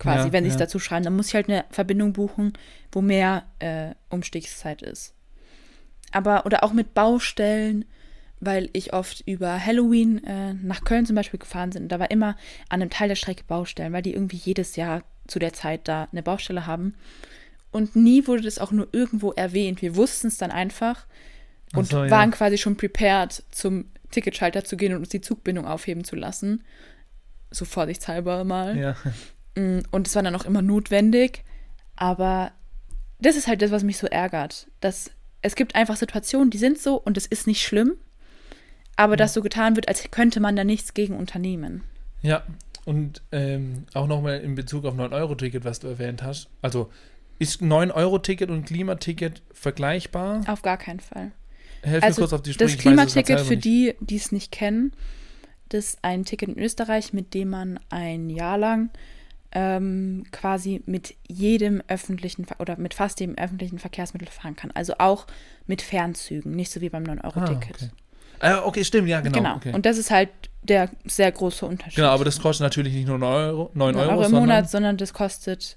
quasi, 0.00 0.26
ja, 0.26 0.32
wenn 0.32 0.42
sie 0.42 0.50
es 0.50 0.56
dazu 0.56 0.80
schreiben. 0.80 1.04
Dann 1.04 1.14
muss 1.14 1.28
ich 1.28 1.34
halt 1.36 1.48
eine 1.48 1.64
Verbindung 1.70 2.12
buchen, 2.12 2.54
wo 2.90 3.02
mehr 3.02 3.44
äh, 3.60 3.94
Umstiegszeit 4.08 4.82
ist. 4.82 5.14
Aber, 6.10 6.44
oder 6.44 6.64
auch 6.64 6.72
mit 6.72 6.92
Baustellen, 6.92 7.84
weil 8.40 8.68
ich 8.72 8.94
oft 8.94 9.22
über 9.28 9.64
Halloween 9.64 10.24
äh, 10.24 10.54
nach 10.54 10.82
Köln 10.82 11.06
zum 11.06 11.14
Beispiel 11.14 11.38
gefahren 11.38 11.70
bin. 11.70 11.86
Da 11.86 12.00
war 12.00 12.10
immer 12.10 12.30
an 12.68 12.82
einem 12.82 12.90
Teil 12.90 13.06
der 13.06 13.14
Strecke 13.14 13.44
Baustellen, 13.44 13.92
weil 13.92 14.02
die 14.02 14.14
irgendwie 14.14 14.38
jedes 14.38 14.74
Jahr 14.74 15.04
zu 15.28 15.38
der 15.38 15.52
Zeit 15.52 15.86
da 15.86 16.08
eine 16.10 16.24
Baustelle 16.24 16.66
haben. 16.66 16.96
Und 17.70 17.94
nie 17.94 18.26
wurde 18.26 18.42
das 18.42 18.58
auch 18.58 18.72
nur 18.72 18.88
irgendwo 18.90 19.30
erwähnt. 19.30 19.82
Wir 19.82 19.94
wussten 19.94 20.26
es 20.26 20.36
dann 20.36 20.50
einfach 20.50 21.06
und 21.74 21.86
so, 21.86 22.02
ja. 22.02 22.10
waren 22.10 22.32
quasi 22.32 22.58
schon 22.58 22.76
prepared, 22.76 23.44
zum 23.52 23.84
Ticketschalter 24.10 24.64
zu 24.64 24.76
gehen 24.76 24.92
und 24.92 25.00
uns 25.00 25.08
die 25.08 25.20
Zugbindung 25.20 25.66
aufheben 25.66 26.04
zu 26.04 26.16
lassen. 26.16 26.62
So 27.50 27.64
vorsichtshalber 27.64 28.44
mal. 28.44 28.76
Ja. 28.76 28.96
Mm, 29.56 29.80
und 29.90 30.06
es 30.06 30.14
war 30.14 30.22
dann 30.22 30.34
auch 30.36 30.44
immer 30.44 30.62
notwendig. 30.62 31.44
Aber 31.96 32.52
das 33.18 33.36
ist 33.36 33.48
halt 33.48 33.62
das, 33.62 33.70
was 33.70 33.82
mich 33.82 33.98
so 33.98 34.06
ärgert. 34.06 34.68
Dass 34.80 35.10
es 35.42 35.56
gibt 35.56 35.74
einfach 35.74 35.96
Situationen, 35.96 36.50
die 36.50 36.58
sind 36.58 36.78
so 36.78 36.96
und 36.96 37.16
es 37.16 37.26
ist 37.26 37.46
nicht 37.46 37.62
schlimm. 37.62 37.94
Aber 38.96 39.14
ja. 39.14 39.16
dass 39.16 39.34
so 39.34 39.42
getan 39.42 39.76
wird, 39.76 39.88
als 39.88 40.10
könnte 40.10 40.40
man 40.40 40.56
da 40.56 40.64
nichts 40.64 40.94
gegen 40.94 41.16
unternehmen. 41.16 41.82
Ja, 42.22 42.44
und 42.84 43.22
ähm, 43.32 43.84
auch 43.94 44.06
nochmal 44.06 44.40
in 44.40 44.54
Bezug 44.54 44.84
auf 44.84 44.94
9-Euro-Ticket, 44.94 45.64
was 45.64 45.80
du 45.80 45.88
erwähnt 45.88 46.22
hast. 46.22 46.48
Also 46.62 46.90
ist 47.38 47.62
9-Euro-Ticket 47.62 48.50
und 48.50 48.66
Klimaticket 48.66 49.42
vergleichbar? 49.52 50.42
Auf 50.46 50.62
gar 50.62 50.76
keinen 50.76 51.00
Fall. 51.00 51.32
Helf 51.82 52.02
also 52.02 52.20
mir 52.20 52.24
kurz 52.24 52.32
auf 52.32 52.42
die 52.42 52.52
Sprünge. 52.52 52.72
Das 52.72 52.80
Klimaticket, 52.80 53.40
für 53.40 53.56
die, 53.56 53.94
die 54.00 54.16
es 54.16 54.32
nicht 54.32 54.52
kennen, 54.52 54.92
das 55.68 55.86
ist 55.86 55.98
ein 56.02 56.24
Ticket 56.24 56.48
in 56.48 56.58
Österreich, 56.58 57.12
mit 57.12 57.34
dem 57.34 57.50
man 57.50 57.80
ein 57.90 58.28
Jahr 58.28 58.58
lang 58.58 58.90
ähm, 59.52 60.24
quasi 60.30 60.82
mit 60.86 61.14
jedem 61.26 61.82
öffentlichen 61.88 62.46
oder 62.58 62.76
mit 62.76 62.94
fast 62.94 63.20
jedem 63.20 63.36
öffentlichen 63.36 63.78
Verkehrsmittel 63.78 64.28
fahren 64.28 64.56
kann. 64.56 64.70
Also 64.72 64.94
auch 64.98 65.26
mit 65.66 65.82
Fernzügen, 65.82 66.52
nicht 66.52 66.70
so 66.70 66.80
wie 66.80 66.88
beim 66.88 67.04
9-Euro-Ticket. 67.04 67.82
Ah, 67.82 67.84
okay. 67.84 67.90
Ah, 68.40 68.62
okay, 68.64 68.84
stimmt, 68.84 69.08
ja, 69.08 69.20
genau. 69.20 69.38
Genau. 69.38 69.56
Okay. 69.56 69.72
Und 69.74 69.86
das 69.86 69.98
ist 69.98 70.10
halt 70.10 70.30
der 70.62 70.90
sehr 71.04 71.30
große 71.30 71.66
Unterschied. 71.66 71.96
Genau, 71.96 72.08
aber 72.08 72.24
das 72.24 72.40
kostet 72.40 72.64
natürlich 72.64 72.94
nicht 72.94 73.06
nur 73.06 73.18
9 73.18 73.32
Euro, 73.32 73.70
9 73.74 73.96
Euro, 73.96 74.10
Euro 74.10 74.14
im 74.14 74.22
sondern 74.22 74.40
Monat, 74.40 74.70
sondern 74.70 74.96
das 74.96 75.12
kostet 75.12 75.76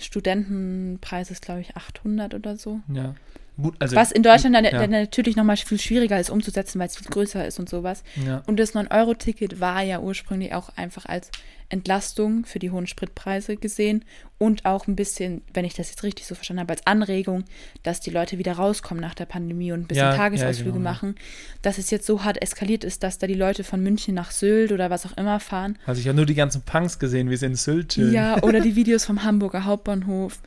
Studentenpreis 0.00 1.30
ist, 1.30 1.42
glaube 1.42 1.60
ich, 1.60 1.76
800 1.76 2.34
oder 2.34 2.56
so. 2.56 2.80
Ja. 2.92 3.14
Gut, 3.60 3.74
also, 3.80 3.96
Was 3.96 4.12
in 4.12 4.22
Deutschland 4.22 4.54
dann, 4.54 4.64
ja. 4.64 4.70
dann 4.70 4.90
natürlich 4.90 5.34
nochmal 5.34 5.56
viel 5.56 5.80
schwieriger 5.80 6.20
ist 6.20 6.30
umzusetzen, 6.30 6.78
weil 6.78 6.86
es 6.86 6.96
viel 6.96 7.08
größer 7.08 7.44
ist 7.44 7.58
und 7.58 7.68
sowas. 7.68 8.04
Ja. 8.24 8.42
Und 8.46 8.60
das 8.60 8.74
9-Euro-Ticket 8.74 9.58
war 9.58 9.82
ja 9.82 9.98
ursprünglich 9.98 10.54
auch 10.54 10.70
einfach 10.76 11.06
als 11.06 11.32
Entlastung 11.68 12.46
für 12.46 12.60
die 12.60 12.70
hohen 12.70 12.86
Spritpreise 12.86 13.56
gesehen 13.56 14.04
und 14.38 14.64
auch 14.64 14.86
ein 14.86 14.94
bisschen, 14.94 15.42
wenn 15.52 15.64
ich 15.64 15.74
das 15.74 15.90
jetzt 15.90 16.04
richtig 16.04 16.26
so 16.26 16.36
verstanden 16.36 16.60
habe, 16.60 16.72
als 16.72 16.86
Anregung, 16.86 17.44
dass 17.82 18.00
die 18.00 18.10
Leute 18.10 18.38
wieder 18.38 18.52
rauskommen 18.52 19.02
nach 19.02 19.14
der 19.14 19.26
Pandemie 19.26 19.72
und 19.72 19.80
ein 19.80 19.86
bisschen 19.88 20.04
ja, 20.04 20.16
Tagesausflüge 20.16 20.78
genau, 20.78 20.90
machen. 20.90 21.16
Dass 21.60 21.78
es 21.78 21.90
jetzt 21.90 22.06
so 22.06 22.22
hart 22.22 22.40
eskaliert 22.40 22.84
ist, 22.84 23.02
dass 23.02 23.18
da 23.18 23.26
die 23.26 23.34
Leute 23.34 23.64
von 23.64 23.82
München 23.82 24.14
nach 24.14 24.30
Sylt 24.30 24.70
oder 24.70 24.88
was 24.88 25.04
auch 25.04 25.16
immer 25.16 25.40
fahren. 25.40 25.78
Also 25.84 26.00
ich 26.00 26.06
habe 26.06 26.16
nur 26.16 26.26
die 26.26 26.36
ganzen 26.36 26.62
Punks 26.62 27.00
gesehen, 27.00 27.28
wie 27.28 27.36
sie 27.36 27.46
in 27.46 27.56
Sylt 27.56 27.88
chillen. 27.88 28.14
Ja, 28.14 28.40
oder 28.42 28.60
die 28.60 28.76
Videos 28.76 29.04
vom 29.04 29.24
Hamburger 29.24 29.64
Hauptbahnhof. 29.64 30.38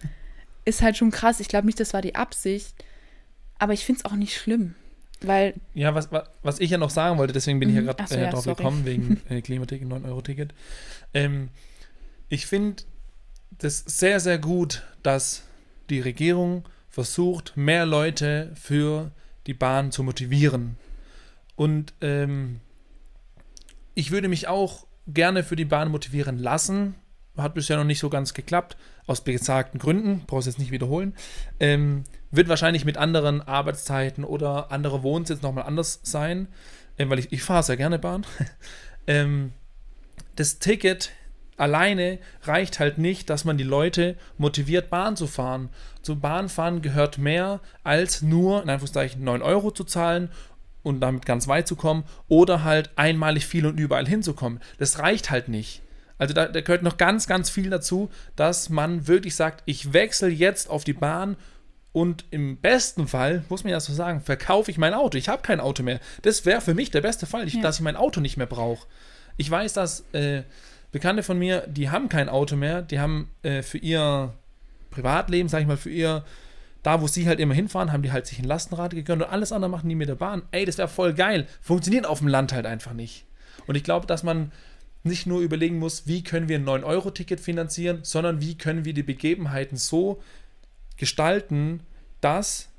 Ist 0.63 0.81
halt 0.81 0.95
schon 0.95 1.11
krass. 1.11 1.41
Ich 1.41 1.49
glaube 1.49 1.65
nicht, 1.65 1.79
das 1.79 1.93
war 1.93 2.01
die 2.01 2.15
Absicht. 2.15 2.73
Aber 3.61 3.73
ich 3.73 3.85
finde 3.85 3.99
es 3.99 4.05
auch 4.05 4.15
nicht 4.15 4.35
schlimm. 4.35 4.73
Weil. 5.21 5.53
Ja, 5.75 5.93
was, 5.93 6.09
was 6.41 6.59
ich 6.59 6.71
ja 6.71 6.79
noch 6.79 6.89
sagen 6.89 7.19
wollte, 7.19 7.31
deswegen 7.31 7.59
bin 7.59 7.69
ich 7.69 7.75
ja 7.75 7.81
mhm. 7.81 7.85
gerade 7.85 8.07
so, 8.07 8.15
äh, 8.15 8.23
ja, 8.23 8.31
drauf 8.31 8.43
sorry. 8.43 8.55
gekommen, 8.55 8.85
wegen 8.85 9.21
äh, 9.29 9.41
Klimaticket, 9.41 9.87
9-Euro-Ticket. 9.87 10.55
Ähm, 11.13 11.49
ich 12.27 12.47
finde 12.47 12.83
das 13.51 13.83
sehr, 13.85 14.19
sehr 14.19 14.39
gut, 14.39 14.81
dass 15.03 15.43
die 15.91 15.99
Regierung 15.99 16.67
versucht, 16.89 17.55
mehr 17.55 17.85
Leute 17.85 18.51
für 18.55 19.11
die 19.45 19.53
Bahn 19.53 19.91
zu 19.91 20.01
motivieren. 20.01 20.75
Und 21.55 21.93
ähm, 22.01 22.61
ich 23.93 24.09
würde 24.09 24.27
mich 24.27 24.47
auch 24.47 24.87
gerne 25.07 25.43
für 25.43 25.55
die 25.55 25.65
Bahn 25.65 25.91
motivieren 25.91 26.39
lassen. 26.39 26.95
Hat 27.37 27.53
bisher 27.53 27.77
noch 27.77 27.83
nicht 27.83 27.99
so 27.99 28.09
ganz 28.09 28.33
geklappt, 28.33 28.75
aus 29.07 29.21
besagten 29.21 29.79
Gründen, 29.79 30.23
brauchst 30.27 30.47
jetzt 30.47 30.59
nicht 30.59 30.71
wiederholen. 30.71 31.13
Ähm, 31.59 32.03
wird 32.31 32.47
wahrscheinlich 32.47 32.85
mit 32.85 32.97
anderen 32.97 33.41
Arbeitszeiten 33.41 34.23
oder 34.23 34.71
andere 34.71 35.03
Wohnsitz 35.03 35.41
nochmal 35.41 35.65
anders 35.65 35.99
sein, 36.03 36.47
äh, 36.97 37.09
weil 37.09 37.19
ich, 37.19 37.31
ich 37.31 37.43
fahre 37.43 37.63
sehr 37.63 37.77
gerne 37.77 37.99
Bahn. 37.99 38.25
ähm, 39.07 39.51
das 40.35 40.59
Ticket 40.59 41.11
alleine 41.57 42.17
reicht 42.43 42.79
halt 42.79 42.97
nicht, 42.97 43.29
dass 43.29 43.45
man 43.45 43.57
die 43.57 43.63
Leute 43.63 44.15
motiviert, 44.37 44.89
Bahn 44.89 45.15
zu 45.15 45.27
fahren. 45.27 45.69
Zum 46.01 46.19
Bahnfahren 46.19 46.81
gehört 46.81 47.17
mehr 47.17 47.59
als 47.83 48.21
nur, 48.21 48.63
in 48.63 48.69
Anführungszeichen, 48.69 49.23
9 49.23 49.41
Euro 49.41 49.71
zu 49.71 49.83
zahlen 49.83 50.29
und 50.83 51.01
damit 51.01 51.25
ganz 51.25 51.47
weit 51.47 51.67
zu 51.67 51.75
kommen 51.75 52.03
oder 52.27 52.63
halt 52.63 52.89
einmalig 52.95 53.45
viel 53.45 53.65
und 53.67 53.79
überall 53.79 54.07
hinzukommen. 54.07 54.59
Das 54.79 54.99
reicht 54.99 55.29
halt 55.29 55.49
nicht. 55.49 55.81
Also 56.21 56.35
da, 56.35 56.45
da 56.45 56.61
gehört 56.61 56.83
noch 56.83 56.97
ganz, 56.97 57.25
ganz 57.25 57.49
viel 57.49 57.71
dazu, 57.71 58.11
dass 58.35 58.69
man 58.69 59.07
wirklich 59.07 59.35
sagt, 59.35 59.63
ich 59.65 59.91
wechsle 59.91 60.29
jetzt 60.29 60.69
auf 60.69 60.83
die 60.83 60.93
Bahn 60.93 61.35
und 61.93 62.25
im 62.29 62.57
besten 62.57 63.07
Fall, 63.07 63.43
muss 63.49 63.63
man 63.63 63.71
ja 63.71 63.79
so 63.79 63.91
sagen, 63.91 64.21
verkaufe 64.21 64.69
ich 64.69 64.77
mein 64.77 64.93
Auto. 64.93 65.17
Ich 65.17 65.29
habe 65.29 65.41
kein 65.41 65.59
Auto 65.59 65.81
mehr. 65.81 65.99
Das 66.21 66.45
wäre 66.45 66.61
für 66.61 66.75
mich 66.75 66.91
der 66.91 67.01
beste 67.01 67.25
Fall, 67.25 67.47
ich, 67.47 67.55
ja. 67.55 67.61
dass 67.63 67.77
ich 67.77 67.81
mein 67.81 67.95
Auto 67.95 68.21
nicht 68.21 68.37
mehr 68.37 68.45
brauche. 68.45 68.85
Ich 69.37 69.49
weiß, 69.49 69.73
dass 69.73 70.05
äh, 70.13 70.43
Bekannte 70.91 71.23
von 71.23 71.39
mir, 71.39 71.65
die 71.65 71.89
haben 71.89 72.07
kein 72.07 72.29
Auto 72.29 72.55
mehr, 72.55 72.83
die 72.83 72.99
haben 72.99 73.31
äh, 73.41 73.63
für 73.63 73.79
ihr 73.79 74.31
Privatleben, 74.91 75.49
sag 75.49 75.61
ich 75.61 75.67
mal, 75.67 75.75
für 75.75 75.89
ihr, 75.89 76.23
da 76.83 77.01
wo 77.01 77.07
sie 77.07 77.27
halt 77.27 77.39
immer 77.39 77.55
hinfahren, 77.55 77.91
haben 77.91 78.03
die 78.03 78.11
halt 78.11 78.27
sich 78.27 78.37
ein 78.37 78.45
Lastenrad 78.45 78.91
gegönnt 78.91 79.23
und 79.23 79.29
alles 79.29 79.51
andere 79.51 79.71
machen 79.71 79.89
die 79.89 79.95
mit 79.95 80.07
der 80.07 80.15
Bahn. 80.15 80.43
Ey, 80.51 80.65
das 80.65 80.77
wäre 80.77 80.87
voll 80.87 81.15
geil. 81.15 81.47
Funktioniert 81.61 82.05
auf 82.05 82.19
dem 82.19 82.27
Land 82.27 82.53
halt 82.53 82.67
einfach 82.67 82.93
nicht. 82.93 83.25
Und 83.65 83.73
ich 83.73 83.83
glaube, 83.83 84.05
dass 84.05 84.21
man 84.21 84.51
nicht 85.03 85.25
nur 85.25 85.41
überlegen 85.41 85.79
muss, 85.79 86.07
wie 86.07 86.23
können 86.23 86.47
wir 86.47 86.57
ein 86.57 86.65
9-Euro-Ticket 86.65 87.39
finanzieren, 87.39 87.99
sondern 88.03 88.41
wie 88.41 88.57
können 88.57 88.85
wir 88.85 88.93
die 88.93 89.03
Begebenheiten 89.03 89.77
so 89.77 90.21
gestalten, 90.97 91.81
dass 92.21 92.69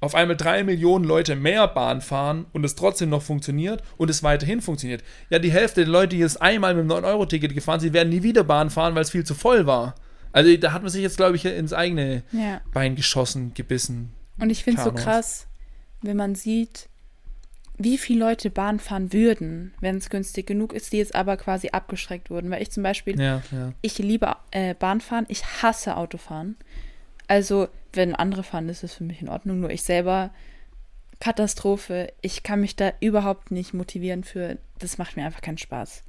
auf 0.00 0.14
einmal 0.14 0.36
drei 0.36 0.62
Millionen 0.62 1.04
Leute 1.04 1.36
mehr 1.36 1.66
Bahn 1.68 2.00
fahren 2.00 2.46
und 2.52 2.64
es 2.64 2.74
trotzdem 2.74 3.08
noch 3.08 3.22
funktioniert 3.22 3.82
und 3.96 4.10
es 4.10 4.22
weiterhin 4.22 4.60
funktioniert. 4.60 5.02
Ja, 5.30 5.38
die 5.38 5.52
Hälfte 5.52 5.82
der 5.82 5.90
Leute, 5.90 6.16
die 6.16 6.22
jetzt 6.22 6.42
einmal 6.42 6.74
mit 6.74 6.84
dem 6.84 6.90
9-Euro-Ticket 6.90 7.54
gefahren 7.54 7.80
sind, 7.80 7.94
werden 7.94 8.10
nie 8.10 8.22
wieder 8.22 8.44
Bahn 8.44 8.70
fahren, 8.70 8.94
weil 8.94 9.02
es 9.02 9.10
viel 9.10 9.24
zu 9.24 9.34
voll 9.34 9.66
war. 9.66 9.94
Also 10.32 10.54
da 10.56 10.72
hat 10.72 10.82
man 10.82 10.90
sich 10.90 11.02
jetzt, 11.02 11.16
glaube 11.16 11.36
ich, 11.36 11.46
ins 11.46 11.72
eigene 11.72 12.22
Ja. 12.30 12.60
Bein 12.74 12.94
geschossen, 12.94 13.54
gebissen. 13.54 14.12
Und 14.38 14.50
ich 14.50 14.64
finde 14.64 14.80
es 14.80 14.84
so 14.84 14.92
krass, 14.92 15.46
wenn 16.02 16.18
man 16.18 16.34
sieht, 16.34 16.88
wie 17.78 17.98
viele 17.98 18.20
Leute 18.20 18.50
Bahn 18.50 18.80
fahren 18.80 19.12
würden, 19.12 19.74
wenn 19.80 19.96
es 19.96 20.08
günstig 20.10 20.46
genug 20.46 20.72
ist, 20.72 20.92
die 20.92 20.98
jetzt 20.98 21.14
aber 21.14 21.36
quasi 21.36 21.68
abgeschreckt 21.70 22.30
wurden. 22.30 22.50
Weil 22.50 22.62
ich 22.62 22.70
zum 22.70 22.82
Beispiel, 22.82 23.20
Ja, 23.20 23.42
ja. 23.52 23.72
ich 23.82 23.98
liebe 23.98 24.34
äh, 24.50 24.74
Bahnfahren, 24.74 25.26
ich 25.28 25.44
hasse 25.62 25.96
Autofahren. 25.96 26.56
Also, 27.28 27.68
wenn 27.92 28.14
andere 28.14 28.42
fahren, 28.42 28.68
ist 28.68 28.84
es 28.84 28.94
für 28.94 29.04
mich 29.04 29.20
in 29.20 29.28
Ordnung. 29.28 29.60
Nur 29.60 29.70
ich 29.70 29.82
selber, 29.82 30.30
Katastrophe. 31.20 32.12
Ich 32.20 32.42
kann 32.42 32.60
mich 32.60 32.76
da 32.76 32.92
überhaupt 33.00 33.50
nicht 33.50 33.74
motivieren 33.74 34.24
für, 34.24 34.58
das 34.78 34.98
macht 34.98 35.16
mir 35.16 35.24
einfach 35.26 35.40
keinen 35.40 35.58
Spaß. 35.58 36.02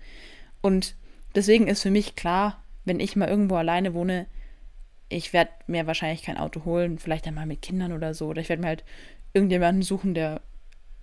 Und 0.62 0.96
deswegen 1.36 1.68
ist 1.68 1.82
für 1.82 1.92
mich 1.92 2.16
klar, 2.16 2.64
wenn 2.86 3.00
ich 3.00 3.16
mal 3.16 3.28
irgendwo 3.30 3.56
alleine 3.56 3.94
wohne, 3.94 4.28
ich 5.10 5.34
werde 5.34 5.52
mir 5.68 5.88
wahrscheinlich 5.88 6.24
kein 6.24 6.38
Auto 6.38 6.66
holen, 6.66 7.00
vielleicht 7.00 7.28
einmal 7.28 7.46
mit 7.46 7.62
Kindern 7.62 7.94
oder 7.94 8.14
so. 8.14 8.28
Oder 8.28 8.42
ich 8.42 8.50
werde 8.50 8.62
mir 8.62 8.68
halt 8.70 8.84
irgendjemanden 9.34 9.82
suchen, 9.82 10.14
der 10.14 10.42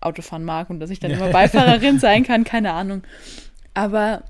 Autofahren 0.05 0.45
mag 0.45 0.71
und 0.71 0.81
dass 0.81 0.91
ich 0.91 1.01
dann 1.01 1.11
Ja. 1.13 1.17
immer 1.19 1.31
Beifahrerin 1.31 1.99
sein 1.99 2.25
kann, 2.25 2.45
keine 2.45 2.73
Ahnung. 2.73 3.03
Aber, 3.75 4.25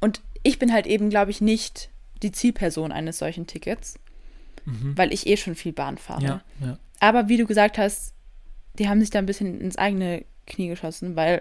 und 0.00 0.20
ich 0.42 0.58
bin 0.58 0.72
halt 0.72 0.86
eben, 0.86 1.10
glaube 1.10 1.30
ich, 1.30 1.40
nicht 1.40 1.90
die 2.22 2.32
Zielperson 2.32 2.92
eines 2.92 3.18
solchen 3.18 3.46
Tickets, 3.46 3.98
Mhm. 4.66 4.96
weil 4.96 5.12
ich 5.12 5.26
eh 5.26 5.36
schon 5.38 5.54
viel 5.54 5.72
Bahn 5.72 5.96
fahre. 5.96 6.22
Ja, 6.22 6.40
ja. 6.60 6.78
Aber 7.00 7.28
wie 7.28 7.38
du 7.38 7.46
gesagt 7.46 7.78
hast, 7.78 8.12
die 8.78 8.88
haben 8.88 9.00
sich 9.00 9.08
da 9.08 9.18
ein 9.18 9.26
bisschen 9.26 9.58
ins 9.60 9.76
eigene 9.78 10.24
Knie 10.46 10.68
geschossen, 10.68 11.16
weil 11.16 11.40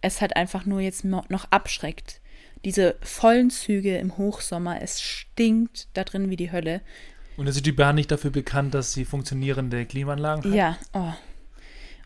es 0.00 0.20
halt 0.20 0.36
einfach 0.36 0.64
nur 0.64 0.80
jetzt 0.80 1.04
noch 1.04 1.26
abschreckt. 1.50 2.20
Diese 2.64 2.94
vollen 3.02 3.50
Züge 3.50 3.96
im 3.98 4.16
Hochsommer, 4.16 4.80
es 4.80 5.02
stinkt 5.02 5.88
da 5.94 6.04
drin 6.04 6.30
wie 6.30 6.36
die 6.36 6.52
Hölle. 6.52 6.82
Und 7.36 7.48
ist 7.48 7.66
die 7.66 7.72
Bahn 7.72 7.96
nicht 7.96 8.10
dafür 8.12 8.30
bekannt, 8.30 8.74
dass 8.74 8.92
sie 8.92 9.04
funktionierende 9.04 9.84
Klimaanlagen 9.84 10.44
hat? 10.44 10.56
Ja, 10.56 10.78
oh. 10.92 11.12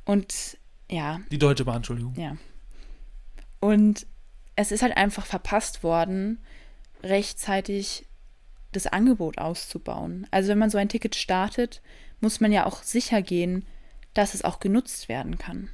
Und 0.08 0.56
ja, 0.90 1.20
Die 1.30 1.38
Deutsche 1.38 1.66
Bahn, 1.66 1.76
Entschuldigung. 1.76 2.14
ja. 2.16 2.38
Und 3.60 4.06
es 4.56 4.72
ist 4.72 4.80
halt 4.82 4.96
einfach 4.96 5.26
verpasst 5.26 5.82
worden, 5.82 6.38
rechtzeitig 7.02 8.06
das 8.72 8.86
Angebot 8.86 9.36
auszubauen. 9.36 10.26
Also 10.30 10.48
wenn 10.48 10.58
man 10.58 10.70
so 10.70 10.78
ein 10.78 10.88
Ticket 10.88 11.14
startet, 11.14 11.82
muss 12.20 12.40
man 12.40 12.52
ja 12.52 12.64
auch 12.64 12.82
sicher 12.82 13.20
gehen, 13.20 13.66
dass 14.14 14.32
es 14.32 14.44
auch 14.44 14.60
genutzt 14.60 15.10
werden 15.10 15.36
kann. 15.36 15.68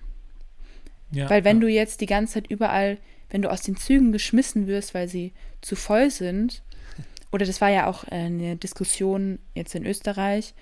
Ja, 1.12 1.30
Weil 1.30 1.44
wenn 1.44 1.58
ja. 1.58 1.60
du 1.60 1.68
jetzt 1.68 2.00
die 2.00 2.06
ganze 2.06 2.34
Zeit 2.34 2.50
überall, 2.50 2.98
wenn 3.30 3.42
du 3.42 3.52
aus 3.52 3.62
den 3.62 3.76
Zügen 3.76 4.10
geschmissen 4.10 4.66
wirst, 4.66 4.94
weil 4.94 5.06
sie 5.08 5.32
zu 5.60 5.76
voll 5.76 6.10
sind, 6.10 6.62
oder 7.30 7.46
das 7.46 7.60
war 7.60 7.70
ja 7.70 7.86
auch 7.86 8.02
äh, 8.04 8.16
eine 8.16 8.56
Diskussion 8.56 9.38
jetzt 9.54 9.76
in 9.76 9.86
Österreich, 9.86 10.54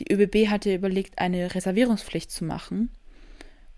die 0.00 0.12
ÖBB 0.12 0.48
hatte 0.48 0.74
überlegt, 0.74 1.18
eine 1.18 1.54
Reservierungspflicht 1.54 2.32
zu 2.32 2.44
machen. 2.44 2.90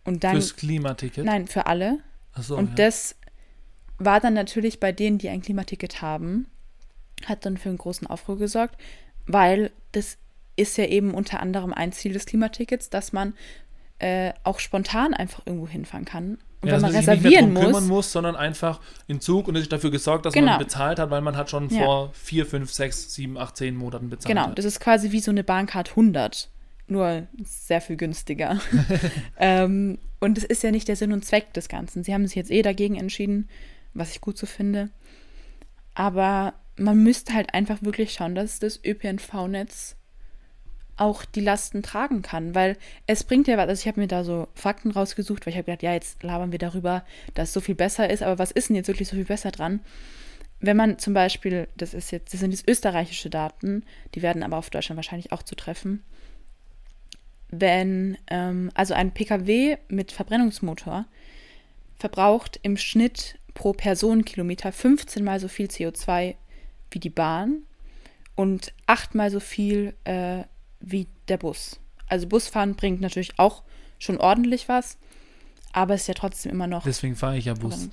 Und 0.04 0.24
dann, 0.24 0.32
Fürs 0.32 0.56
Klimaticket? 0.56 1.24
nein, 1.24 1.46
für 1.46 1.66
alle. 1.66 1.98
Achso, 2.34 2.56
und 2.56 2.70
ja. 2.70 2.86
das 2.86 3.14
war 3.98 4.20
dann 4.20 4.34
natürlich 4.34 4.80
bei 4.80 4.90
denen, 4.92 5.18
die 5.18 5.28
ein 5.28 5.42
Klimaticket 5.42 6.02
haben, 6.02 6.46
hat 7.26 7.46
dann 7.46 7.56
für 7.56 7.68
einen 7.68 7.78
großen 7.78 8.06
Aufruhr 8.06 8.36
gesorgt, 8.38 8.76
weil 9.26 9.70
das 9.92 10.16
ist 10.56 10.76
ja 10.76 10.86
eben 10.86 11.14
unter 11.14 11.40
anderem 11.40 11.72
ein 11.72 11.92
Ziel 11.92 12.12
des 12.12 12.26
Klimatickets, 12.26 12.90
dass 12.90 13.12
man 13.12 13.34
äh, 14.00 14.32
auch 14.42 14.58
spontan 14.58 15.14
einfach 15.14 15.42
irgendwo 15.46 15.68
hinfahren 15.68 16.04
kann. 16.04 16.38
Und 16.60 16.68
ja, 16.68 16.74
wenn 16.74 16.82
dass 16.82 16.82
man 16.82 16.90
nicht 16.92 17.08
reservieren 17.08 17.54
kümmern 17.54 17.70
muss, 17.72 17.82
muss, 17.84 18.12
sondern 18.12 18.34
einfach 18.36 18.80
in 19.06 19.20
Zug 19.20 19.46
und 19.48 19.56
es 19.56 19.62
ist 19.62 19.72
dafür 19.72 19.90
gesorgt, 19.90 20.26
dass 20.26 20.34
Genau. 20.34 20.52
man 20.52 20.58
bezahlt 20.58 20.98
hat, 20.98 21.10
weil 21.10 21.20
man 21.20 21.36
hat 21.36 21.50
schon 21.50 21.68
Ja. 21.70 21.84
vor 21.84 22.10
vier, 22.12 22.44
fünf, 22.46 22.72
sechs, 22.72 23.14
sieben, 23.14 23.38
acht, 23.38 23.56
zehn 23.56 23.76
Monaten 23.76 24.10
bezahlt. 24.10 24.28
genau, 24.34 24.48
hat. 24.48 24.58
das 24.58 24.64
ist 24.64 24.80
quasi 24.80 25.12
wie 25.12 25.20
so 25.20 25.30
eine 25.30 25.44
Bahncard 25.44 25.90
100, 25.96 26.48
nur 26.86 27.26
sehr 27.44 27.80
viel 27.80 27.96
günstiger. 27.96 28.60
ähm, 29.38 29.98
und 30.20 30.38
es 30.38 30.44
ist 30.44 30.62
ja 30.62 30.70
nicht 30.70 30.88
der 30.88 30.96
Sinn 30.96 31.12
und 31.12 31.24
Zweck 31.24 31.52
des 31.52 31.68
Ganzen. 31.68 32.04
Sie 32.04 32.14
haben 32.14 32.26
sich 32.26 32.36
jetzt 32.36 32.50
eh 32.50 32.62
dagegen 32.62 32.96
entschieden, 32.96 33.48
was 33.94 34.12
ich 34.12 34.20
gut 34.20 34.38
so 34.38 34.46
finde. 34.46 34.90
Aber 35.94 36.54
man 36.76 37.02
müsste 37.02 37.34
halt 37.34 37.54
einfach 37.54 37.82
wirklich 37.82 38.12
schauen, 38.12 38.34
dass 38.34 38.58
das 38.58 38.80
ÖPNV-Netz 38.84 39.96
auch 40.96 41.24
die 41.24 41.40
Lasten 41.40 41.82
tragen 41.82 42.22
kann, 42.22 42.54
weil 42.54 42.76
es 43.06 43.24
bringt 43.24 43.48
ja 43.48 43.56
was. 43.56 43.68
Also 43.68 43.80
ich 43.80 43.88
habe 43.88 44.00
mir 44.00 44.08
da 44.08 44.24
so 44.24 44.48
Fakten 44.54 44.90
rausgesucht, 44.90 45.44
weil 45.44 45.52
ich 45.52 45.56
habe 45.56 45.64
gedacht, 45.64 45.82
ja, 45.82 45.92
jetzt 45.94 46.22
labern 46.22 46.52
wir 46.52 46.58
darüber, 46.58 47.04
dass 47.34 47.48
es 47.48 47.54
so 47.54 47.60
viel 47.60 47.74
besser 47.74 48.08
ist, 48.10 48.22
aber 48.22 48.38
was 48.38 48.50
ist 48.50 48.68
denn 48.68 48.76
jetzt 48.76 48.88
wirklich 48.88 49.08
so 49.08 49.16
viel 49.16 49.24
besser 49.24 49.50
dran? 49.50 49.80
Wenn 50.60 50.76
man 50.76 50.98
zum 50.98 51.12
Beispiel, 51.12 51.66
das 51.76 51.92
ist 51.92 52.12
jetzt, 52.12 52.32
das 52.32 52.40
sind 52.40 52.52
jetzt 52.52 52.68
österreichische 52.68 53.30
Daten, 53.30 53.84
die 54.14 54.22
werden 54.22 54.42
aber 54.44 54.58
auf 54.58 54.70
Deutschland 54.70 54.96
wahrscheinlich 54.96 55.32
auch 55.32 55.42
zu 55.42 55.56
treffen. 55.56 56.04
Wenn, 57.52 58.16
ähm, 58.28 58.70
also 58.74 58.94
ein 58.94 59.12
Pkw 59.12 59.76
mit 59.88 60.10
Verbrennungsmotor 60.10 61.04
verbraucht 61.94 62.58
im 62.62 62.76
Schnitt 62.76 63.38
pro 63.54 63.74
Personenkilometer 63.74 64.72
15 64.72 65.22
mal 65.22 65.38
so 65.38 65.48
viel 65.48 65.66
CO2 65.66 66.34
wie 66.90 66.98
die 66.98 67.10
Bahn 67.10 67.62
und 68.34 68.72
achtmal 68.86 69.30
so 69.30 69.38
viel 69.38 69.94
äh, 70.04 70.44
wie 70.80 71.06
der 71.28 71.36
Bus. 71.36 71.78
Also 72.08 72.26
Busfahren 72.26 72.74
bringt 72.74 73.00
natürlich 73.00 73.38
auch 73.38 73.62
schon 73.98 74.18
ordentlich 74.18 74.68
was, 74.68 74.98
aber 75.72 75.94
es 75.94 76.02
ist 76.02 76.08
ja 76.08 76.14
trotzdem 76.14 76.52
immer 76.52 76.66
noch. 76.66 76.84
Deswegen 76.84 77.16
fahre 77.16 77.36
ich 77.36 77.44
ja 77.44 77.54
Bus. 77.54 77.88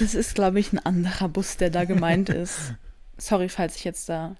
Das 0.00 0.14
ist, 0.14 0.34
glaube 0.34 0.60
ich, 0.60 0.72
ein 0.72 0.78
anderer 0.78 1.28
Bus, 1.28 1.56
der 1.56 1.70
da 1.70 1.84
gemeint 1.84 2.28
ist. 2.28 2.74
Sorry, 3.18 3.48
falls 3.48 3.76
ich 3.76 3.84
jetzt 3.84 4.08
da 4.08 4.36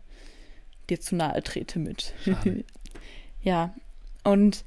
dir 0.91 1.01
zu 1.01 1.17
nahe 1.17 1.43
trete 1.43 1.79
mit. 1.79 2.15
Ja, 3.43 3.75
und 4.25 4.65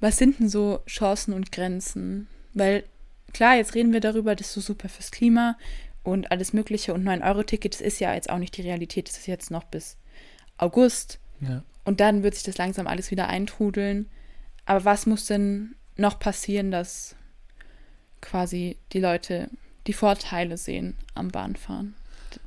was 0.00 0.16
sind 0.18 0.40
denn 0.40 0.48
so 0.48 0.80
Chancen 0.86 1.32
und 1.34 1.52
Grenzen? 1.52 2.26
Weil, 2.54 2.84
klar, 3.32 3.56
jetzt 3.56 3.74
reden 3.74 3.92
wir 3.92 4.00
darüber, 4.00 4.34
das 4.34 4.48
ist 4.48 4.54
so 4.54 4.60
super 4.60 4.88
fürs 4.88 5.10
Klima 5.10 5.56
und 6.02 6.32
alles 6.32 6.52
Mögliche 6.52 6.92
und 6.94 7.04
9-Euro-Ticket, 7.04 7.74
das 7.74 7.80
ist 7.80 8.00
ja 8.00 8.14
jetzt 8.14 8.28
auch 8.30 8.38
nicht 8.38 8.56
die 8.56 8.62
Realität, 8.62 9.08
das 9.08 9.18
ist 9.18 9.26
jetzt 9.26 9.50
noch 9.50 9.64
bis 9.64 9.96
August 10.58 11.18
Ja. 11.40 11.62
und 11.84 12.00
dann 12.00 12.22
wird 12.22 12.34
sich 12.34 12.42
das 12.42 12.58
langsam 12.58 12.86
alles 12.86 13.10
wieder 13.10 13.28
eintrudeln. 13.28 14.08
Aber 14.64 14.84
was 14.84 15.06
muss 15.06 15.26
denn 15.26 15.74
noch 15.96 16.18
passieren, 16.18 16.70
dass 16.70 17.14
quasi 18.20 18.76
die 18.92 19.00
Leute 19.00 19.48
die 19.86 19.92
Vorteile 19.92 20.56
sehen 20.56 20.96
am 21.14 21.28
Bahnfahren? 21.28 21.94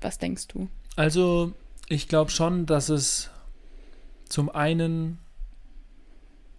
Was 0.01 0.17
denkst 0.17 0.47
du? 0.47 0.69
Also, 0.95 1.53
ich 1.89 2.07
glaube 2.07 2.31
schon, 2.31 2.65
dass 2.65 2.89
es 2.89 3.29
zum 4.29 4.49
einen 4.49 5.19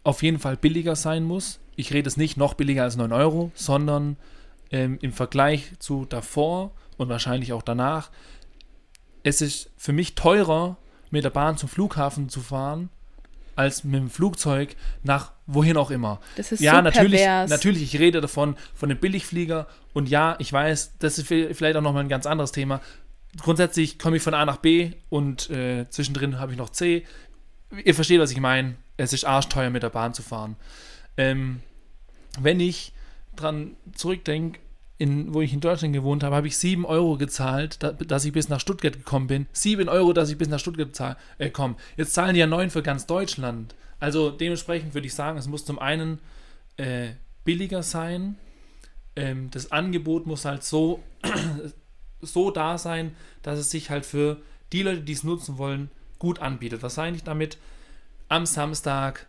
auf 0.06 0.22
jeden 0.22 0.38
Fall 0.38 0.56
billiger 0.56 0.96
sein 0.96 1.24
muss. 1.24 1.58
Ich 1.74 1.92
rede 1.92 2.08
es 2.08 2.16
nicht 2.16 2.36
noch 2.36 2.54
billiger 2.54 2.84
als 2.84 2.96
9 2.96 3.12
Euro, 3.12 3.50
sondern 3.54 4.16
ähm, 4.70 4.98
im 5.02 5.12
Vergleich 5.12 5.72
zu 5.78 6.04
davor 6.06 6.72
und 6.96 7.08
wahrscheinlich 7.08 7.52
auch 7.52 7.62
danach. 7.62 8.10
Es 9.22 9.40
ist 9.40 9.70
für 9.76 9.92
mich 9.92 10.14
teurer, 10.14 10.76
mit 11.10 11.24
der 11.24 11.30
Bahn 11.30 11.56
zum 11.56 11.68
Flughafen 11.68 12.28
zu 12.28 12.40
fahren, 12.40 12.88
als 13.56 13.84
mit 13.84 13.94
dem 14.00 14.10
Flugzeug 14.10 14.76
nach 15.02 15.32
wohin 15.46 15.76
auch 15.76 15.90
immer. 15.90 16.20
Das 16.36 16.52
ist 16.52 16.60
ja, 16.60 16.76
so 16.76 16.82
natürlich, 16.82 17.20
pervers. 17.22 17.50
natürlich, 17.50 17.82
ich 17.82 17.98
rede 18.00 18.20
davon, 18.20 18.56
von 18.74 18.88
dem 18.88 18.98
Billigflieger. 18.98 19.66
Und 19.92 20.08
ja, 20.08 20.36
ich 20.38 20.52
weiß, 20.52 20.94
das 20.98 21.18
ist 21.18 21.30
vi- 21.30 21.52
vielleicht 21.54 21.76
auch 21.76 21.82
nochmal 21.82 22.04
ein 22.04 22.08
ganz 22.08 22.26
anderes 22.26 22.52
Thema. 22.52 22.80
Grundsätzlich 23.40 23.98
komme 23.98 24.16
ich 24.18 24.22
von 24.22 24.34
A 24.34 24.44
nach 24.44 24.58
B 24.58 24.92
und 25.08 25.50
äh, 25.50 25.88
zwischendrin 25.90 26.38
habe 26.38 26.52
ich 26.52 26.58
noch 26.58 26.70
C. 26.70 27.04
Ihr 27.84 27.94
versteht, 27.94 28.20
was 28.20 28.30
ich 28.30 28.40
meine. 28.40 28.76
Es 28.96 29.12
ist 29.12 29.24
arschteuer, 29.24 29.70
mit 29.70 29.82
der 29.82 29.90
Bahn 29.90 30.14
zu 30.14 30.22
fahren. 30.22 30.56
Ähm, 31.16 31.60
wenn 32.38 32.60
ich 32.60 32.92
dran 33.34 33.76
zurückdenke, 33.94 34.60
in, 34.98 35.34
wo 35.34 35.42
ich 35.42 35.52
in 35.52 35.60
Deutschland 35.60 35.92
gewohnt 35.92 36.22
habe, 36.22 36.34
habe 36.34 36.46
ich 36.46 36.56
7 36.56 36.86
Euro 36.86 37.18
gezahlt, 37.18 37.82
da, 37.82 37.92
dass 37.92 38.24
ich 38.24 38.32
bis 38.32 38.48
nach 38.48 38.60
Stuttgart 38.60 38.94
gekommen 38.94 39.26
bin. 39.26 39.46
7 39.52 39.88
Euro, 39.88 40.12
dass 40.12 40.30
ich 40.30 40.38
bis 40.38 40.48
nach 40.48 40.58
Stuttgart 40.58 41.18
äh, 41.38 41.50
komme. 41.50 41.76
Jetzt 41.96 42.14
zahlen 42.14 42.34
die 42.34 42.40
ja 42.40 42.46
9 42.46 42.70
für 42.70 42.82
ganz 42.82 43.06
Deutschland. 43.06 43.74
Also 44.00 44.30
dementsprechend 44.30 44.94
würde 44.94 45.06
ich 45.06 45.14
sagen, 45.14 45.38
es 45.38 45.48
muss 45.48 45.64
zum 45.64 45.78
einen 45.78 46.18
äh, 46.78 47.10
billiger 47.44 47.82
sein. 47.82 48.36
Ähm, 49.16 49.50
das 49.50 49.70
Angebot 49.70 50.26
muss 50.26 50.46
halt 50.46 50.64
so, 50.64 51.02
so 52.22 52.50
da 52.50 52.78
sein, 52.78 53.14
dass 53.42 53.58
es 53.58 53.70
sich 53.70 53.90
halt 53.90 54.06
für 54.06 54.40
die 54.72 54.82
Leute, 54.82 55.02
die 55.02 55.12
es 55.12 55.24
nutzen 55.24 55.58
wollen, 55.58 55.90
gut 56.18 56.38
anbietet. 56.38 56.82
Was 56.82 56.96
meine 56.96 57.16
ich 57.16 57.22
damit? 57.22 57.58
Am 58.28 58.46
Samstag 58.46 59.26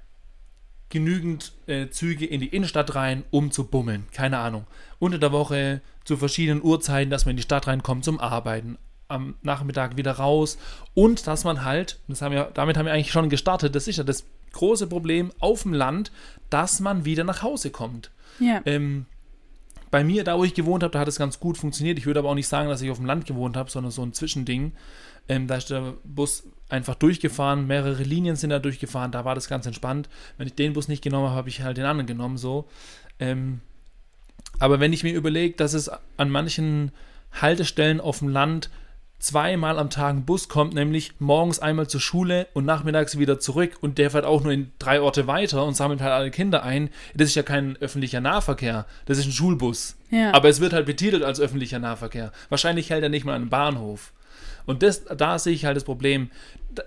genügend 0.90 1.54
äh, 1.68 1.90
Züge 1.90 2.26
in 2.26 2.40
die 2.40 2.48
Innenstadt 2.48 2.96
rein, 2.96 3.24
um 3.30 3.52
zu 3.52 3.66
bummeln. 3.66 4.06
Keine 4.12 4.38
Ahnung. 4.38 4.66
Unter 5.00 5.18
der 5.18 5.32
Woche 5.32 5.82
zu 6.06 6.18
verschiedenen 6.18 6.64
Uhrzeiten, 6.64 7.10
dass 7.10 7.26
man 7.26 7.32
in 7.32 7.38
die 7.38 7.44
Stadt 7.44 7.68
reinkommt 7.68 8.06
zum 8.06 8.20
Arbeiten. 8.20 8.78
Am 9.10 9.36
Nachmittag 9.42 9.98
wieder 9.98 10.14
raus. 10.14 10.58
Und 10.94 11.28
dass 11.28 11.44
man 11.44 11.64
halt, 11.64 12.00
das 12.08 12.22
haben 12.22 12.34
wir, 12.34 12.52
damit 12.54 12.78
haben 12.78 12.86
wir 12.86 12.94
eigentlich 12.94 13.12
schon 13.12 13.30
gestartet, 13.30 13.76
das 13.76 13.88
ist 13.88 13.98
ja 13.98 14.04
das 14.04 14.26
große 14.54 14.88
Problem 14.88 15.32
auf 15.40 15.64
dem 15.64 15.74
Land, 15.74 16.12
dass 16.50 16.80
man 16.80 17.06
wieder 17.06 17.24
nach 17.24 17.44
Hause 17.44 17.70
kommt. 17.70 18.12
Ja. 18.40 18.62
Ähm, 18.66 19.06
bei 19.92 20.04
mir, 20.04 20.24
da 20.24 20.38
wo 20.38 20.44
ich 20.44 20.54
gewohnt 20.54 20.84
habe, 20.84 20.92
da 20.92 21.00
hat 21.00 21.08
es 21.08 21.18
ganz 21.18 21.40
gut 21.40 21.58
funktioniert. 21.58 21.98
Ich 21.98 22.06
würde 22.06 22.20
aber 22.20 22.30
auch 22.30 22.36
nicht 22.36 22.48
sagen, 22.48 22.70
dass 22.70 22.82
ich 22.82 22.92
auf 22.92 22.98
dem 22.98 23.06
Land 23.06 23.26
gewohnt 23.26 23.56
habe, 23.56 23.70
sondern 23.70 23.92
so 23.92 24.04
ein 24.04 24.14
Zwischending. 24.14 24.74
Ähm, 25.30 25.48
da 25.48 25.56
ist 25.56 25.70
der 25.70 25.94
Bus 26.04 26.44
einfach 26.70 26.96
durchgefahren, 26.96 27.68
mehrere 27.68 28.04
Linien 28.04 28.36
sind 28.36 28.50
da 28.50 28.60
durchgefahren, 28.60 29.12
da 29.12 29.26
war 29.26 29.36
das 29.36 29.48
ganz 29.48 29.66
entspannt. 29.66 30.10
Wenn 30.38 30.48
ich 30.48 30.56
den 30.56 30.74
Bus 30.74 30.88
nicht 30.88 31.04
genommen 31.04 31.28
habe, 31.28 31.38
habe 31.38 31.50
ich 31.50 31.62
halt 31.62 31.78
den 31.78 31.86
anderen 31.86 32.08
genommen, 32.08 32.38
so. 32.38 32.68
Ähm, 33.20 33.62
aber 34.60 34.80
wenn 34.80 34.94
ich 34.94 35.04
mir 35.04 35.14
überlege, 35.14 35.56
dass 35.56 35.74
es 35.74 35.90
an 36.18 36.30
manchen 36.30 36.92
Haltestellen 37.32 38.02
auf 38.02 38.20
dem 38.20 38.30
Land 38.30 38.70
zweimal 39.20 39.80
am 39.80 39.90
Tag 39.90 40.14
ein 40.14 40.26
Bus 40.26 40.48
kommt, 40.48 40.74
nämlich 40.74 41.14
morgens 41.20 41.60
einmal 41.60 41.88
zur 41.88 42.02
Schule 42.02 42.48
und 42.54 42.66
nachmittags 42.66 43.18
wieder 43.18 43.40
zurück 43.40 43.78
und 43.82 43.98
der 43.98 44.12
fährt 44.12 44.26
auch 44.26 44.44
nur 44.44 44.54
in 44.54 44.72
drei 44.78 45.02
Orte 45.02 45.26
weiter 45.26 45.66
und 45.66 45.76
sammelt 45.76 46.02
halt 46.02 46.14
alle 46.14 46.30
Kinder 46.30 46.64
ein. 46.64 46.90
Das 47.16 47.30
ist 47.30 47.36
ja 47.36 47.44
kein 47.44 47.78
öffentlicher 47.78 48.22
Nahverkehr, 48.22 48.86
das 49.06 49.18
ist 49.18 49.26
ein 49.26 49.32
Schulbus. 49.32 49.98
Ja. 50.12 50.34
Aber 50.34 50.50
es 50.50 50.60
wird 50.60 50.74
halt 50.74 50.86
betitelt 50.86 51.24
als 51.24 51.40
öffentlicher 51.40 51.80
Nahverkehr. 51.80 52.32
Wahrscheinlich 52.50 52.90
hält 52.90 53.04
er 53.04 53.10
nicht 53.10 53.26
mal 53.26 53.34
an 53.34 53.42
einem 53.42 53.50
Bahnhof. 53.50 54.14
Und 54.68 54.84
das, 54.84 55.06
da 55.06 55.40
sehe 55.40 55.54
ich 55.54 55.66
halt 55.66 55.76
das 55.76 55.84
Problem. 55.86 56.30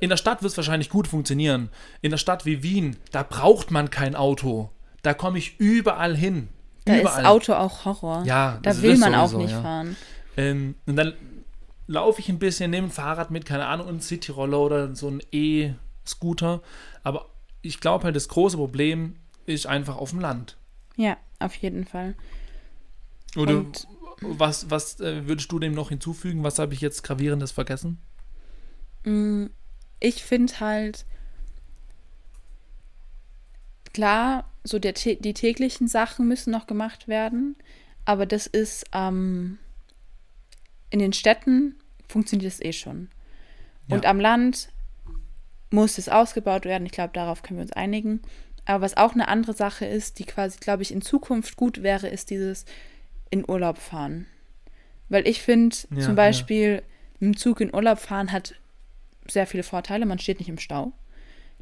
In 0.01 0.11
der 0.11 0.16
Stadt 0.16 0.43
wird 0.43 0.53
es 0.53 0.57
wahrscheinlich 0.57 0.90
gut 0.90 1.09
funktionieren. 1.09 1.71
In 2.03 2.12
der 2.12 2.19
Stadt 2.19 2.47
wie 2.47 2.62
Wien, 2.62 2.97
da 3.11 3.25
braucht 3.25 3.73
man 3.73 3.90
kein 3.90 4.14
Auto. 4.14 4.71
Da 5.03 5.14
komme 5.14 5.38
ich 5.38 5.59
überall 5.59 6.16
hin. 6.16 6.49
Da 6.85 7.01
überall. 7.01 7.23
ist 7.23 7.27
Auto 7.27 7.55
auch 7.55 7.85
Horror. 7.85 8.23
Ja, 8.25 8.61
da 8.62 8.81
will 8.83 8.97
man 8.99 9.14
auch 9.14 9.29
sowieso, 9.29 9.38
nicht 9.43 9.53
ja. 9.53 9.62
fahren. 9.62 9.97
Ähm, 10.37 10.75
und 10.87 10.95
dann 10.97 11.14
laufe 11.87 12.21
ich 12.21 12.29
ein 12.29 12.38
bisschen, 12.38 12.71
nehme 12.71 12.87
ein 12.87 12.93
Fahrrad 12.93 13.31
mit, 13.31 13.45
keine 13.45 13.66
Ahnung, 13.66 13.88
ein 13.88 14.01
Cityroller 14.01 14.61
oder 14.61 14.95
so 14.95 15.09
ein 15.09 15.21
E-Scooter. 15.33 16.62
Aber 17.03 17.27
ich 17.62 17.81
glaube 17.81 18.05
halt, 18.05 18.14
das 18.14 18.29
große 18.29 18.57
Problem 18.57 19.16
ist 19.47 19.66
einfach 19.66 19.97
auf 19.97 20.11
dem 20.11 20.21
Land. 20.21 20.57
Ja, 20.97 21.16
auf 21.40 21.55
jeden 21.57 21.85
Fall. 21.87 22.14
Oder 23.37 23.57
Und- 23.57 23.87
was, 24.20 24.70
was 24.70 25.00
äh, 25.00 25.26
würdest 25.26 25.50
du 25.52 25.59
dem 25.59 25.72
noch 25.72 25.88
hinzufügen? 25.90 26.42
Was 26.42 26.59
habe 26.59 26.74
ich 26.74 26.80
jetzt 26.80 27.02
Gravierendes 27.02 27.52
vergessen? 27.52 27.98
Mm, 29.04 29.46
Ich 29.98 30.22
finde 30.24 30.61
halt, 30.61 31.04
klar, 33.92 34.50
so 34.64 34.78
der, 34.78 34.92
die 34.92 35.35
täglichen 35.35 35.88
Sachen 35.88 36.28
müssen 36.28 36.50
noch 36.50 36.66
gemacht 36.66 37.09
werden, 37.09 37.56
aber 38.04 38.26
das 38.26 38.46
ist 38.46 38.85
ähm, 38.92 39.59
in 40.90 40.98
den 40.98 41.12
Städten 41.12 41.76
funktioniert 42.06 42.52
es 42.52 42.61
eh 42.61 42.72
schon. 42.72 43.09
Und 43.88 44.04
Ja. 44.04 44.11
am 44.11 44.20
Land 44.20 44.70
muss 45.70 45.98
es 45.98 46.09
ausgebaut 46.09 46.64
werden. 46.64 46.87
Ich 46.87 46.92
glaube, 46.92 47.12
darauf 47.12 47.42
können 47.42 47.59
wir 47.59 47.62
uns 47.62 47.72
einigen. 47.72 48.20
Aber 48.64 48.83
was 48.83 48.96
auch 48.96 49.12
eine 49.14 49.28
andere 49.28 49.54
Sache 49.54 49.85
ist, 49.87 50.18
die 50.18 50.24
quasi, 50.24 50.59
glaube 50.59 50.83
ich, 50.83 50.92
in 50.92 51.02
Zukunft 51.02 51.56
gut 51.56 51.83
wäre, 51.83 52.09
ist 52.09 52.30
dieses 52.30 52.64
in 53.31 53.49
Urlaub 53.49 53.79
fahren. 53.79 54.27
Weil 55.09 55.27
ich 55.27 55.43
finde, 55.43 55.77
Ja, 55.90 56.01
zum 56.01 56.14
Beispiel, 56.14 56.83
mit 57.19 57.35
dem 57.35 57.37
Zug 57.37 57.61
in 57.61 57.75
Urlaub 57.75 57.99
fahren 57.99 58.33
hat 58.33 58.55
sehr 59.27 59.47
viele 59.47 59.62
Vorteile. 59.62 60.07
Man 60.07 60.19
steht 60.19 60.38
nicht 60.38 60.49
im 60.49 60.59
Stau. 60.59 60.93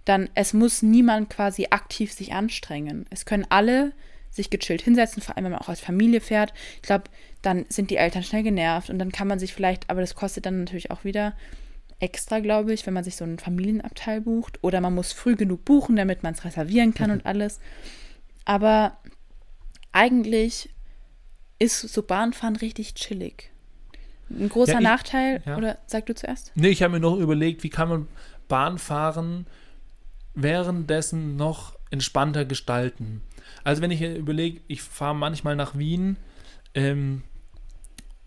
Dann, 0.05 0.31
es 0.35 0.53
muss 0.53 0.83
niemand 0.83 1.31
quasi 1.31 1.69
aktiv 1.71 2.13
sich 2.13 2.33
anstrengen. 2.33 3.07
Es 3.11 3.27
können 3.27 3.47
alle 3.49 3.93
sich 4.31 4.51
gechillt 4.51 4.83
hinsetzen, 4.83 5.23
vor 5.23 5.37
allem 5.37 5.45
wenn 5.45 5.53
man 5.53 5.61
auch 5.61 5.69
als 5.69 5.81
Familie 5.81 6.21
fährt. 6.21 6.53
Ich 6.77 6.83
glaube, 6.83 7.05
dann 7.43 7.67
sind 7.69 7.91
die 7.91 7.97
Eltern 7.97 8.23
schnell 8.23 8.43
genervt 8.43 8.91
und 8.91 8.99
dann 8.99 9.13
kann 9.13 9.29
man 9.29 9.39
sich 9.39 9.55
vielleicht, 9.55 9.89
aber 9.91 10.01
das 10.01 10.15
kostet 10.15 10.47
dann 10.47 10.61
natürlich 10.61 10.91
auch 10.91 11.05
wieder 11.05 11.35
extra, 12.01 12.39
glaube 12.41 12.73
ich, 12.73 12.87
wenn 12.87 12.95
man 12.95 13.05
sich 13.05 13.17
so 13.17 13.25
einen 13.25 13.39
Familienabteil 13.39 14.21
bucht. 14.21 14.63
Oder 14.63 14.81
man 14.81 14.95
muss 14.95 15.13
früh 15.13 15.37
genug 15.37 15.65
buchen, 15.65 15.97
damit 15.97 16.23
man 16.23 16.35
es 16.35 16.45
reservieren 16.45 16.95
kann 16.95 17.11
und 17.13 17.27
alles. 17.27 17.61
Aber 18.45 18.97
eigentlich 19.93 20.71
ist 21.59 21.81
so 21.81 22.03
Bahnfahren 22.03 22.57
richtig 22.57 22.95
chillig. 22.95 23.51
Ein 24.31 24.49
großer 24.49 24.73
Ja, 24.75 24.79
ich- 24.79 24.85
Nachteil, 24.85 25.43
ja. 25.47 25.57
oder 25.57 25.79
sag 25.87 26.07
du 26.07 26.15
zuerst? 26.15 26.53
Nee, 26.55 26.69
ich 26.69 26.83
habe 26.83 26.93
mir 26.93 27.01
noch 27.01 27.17
überlegt, 27.17 27.63
wie 27.63 27.71
kann 27.71 27.89
man 27.89 28.09
Bahn 28.49 28.79
fahren 28.79 29.47
währenddessen 30.35 31.37
noch 31.37 31.77
entspannter 31.91 32.45
gestalten. 32.45 33.23
Also 33.65 33.83
wenn 33.83 33.91
ich 33.91 34.03
überlege, 34.03 34.61
ich 34.69 34.83
fahre 34.83 35.15
manchmal 35.15 35.57
nach 35.57 35.77
Wien 35.77 36.17
ähm, 36.75 37.23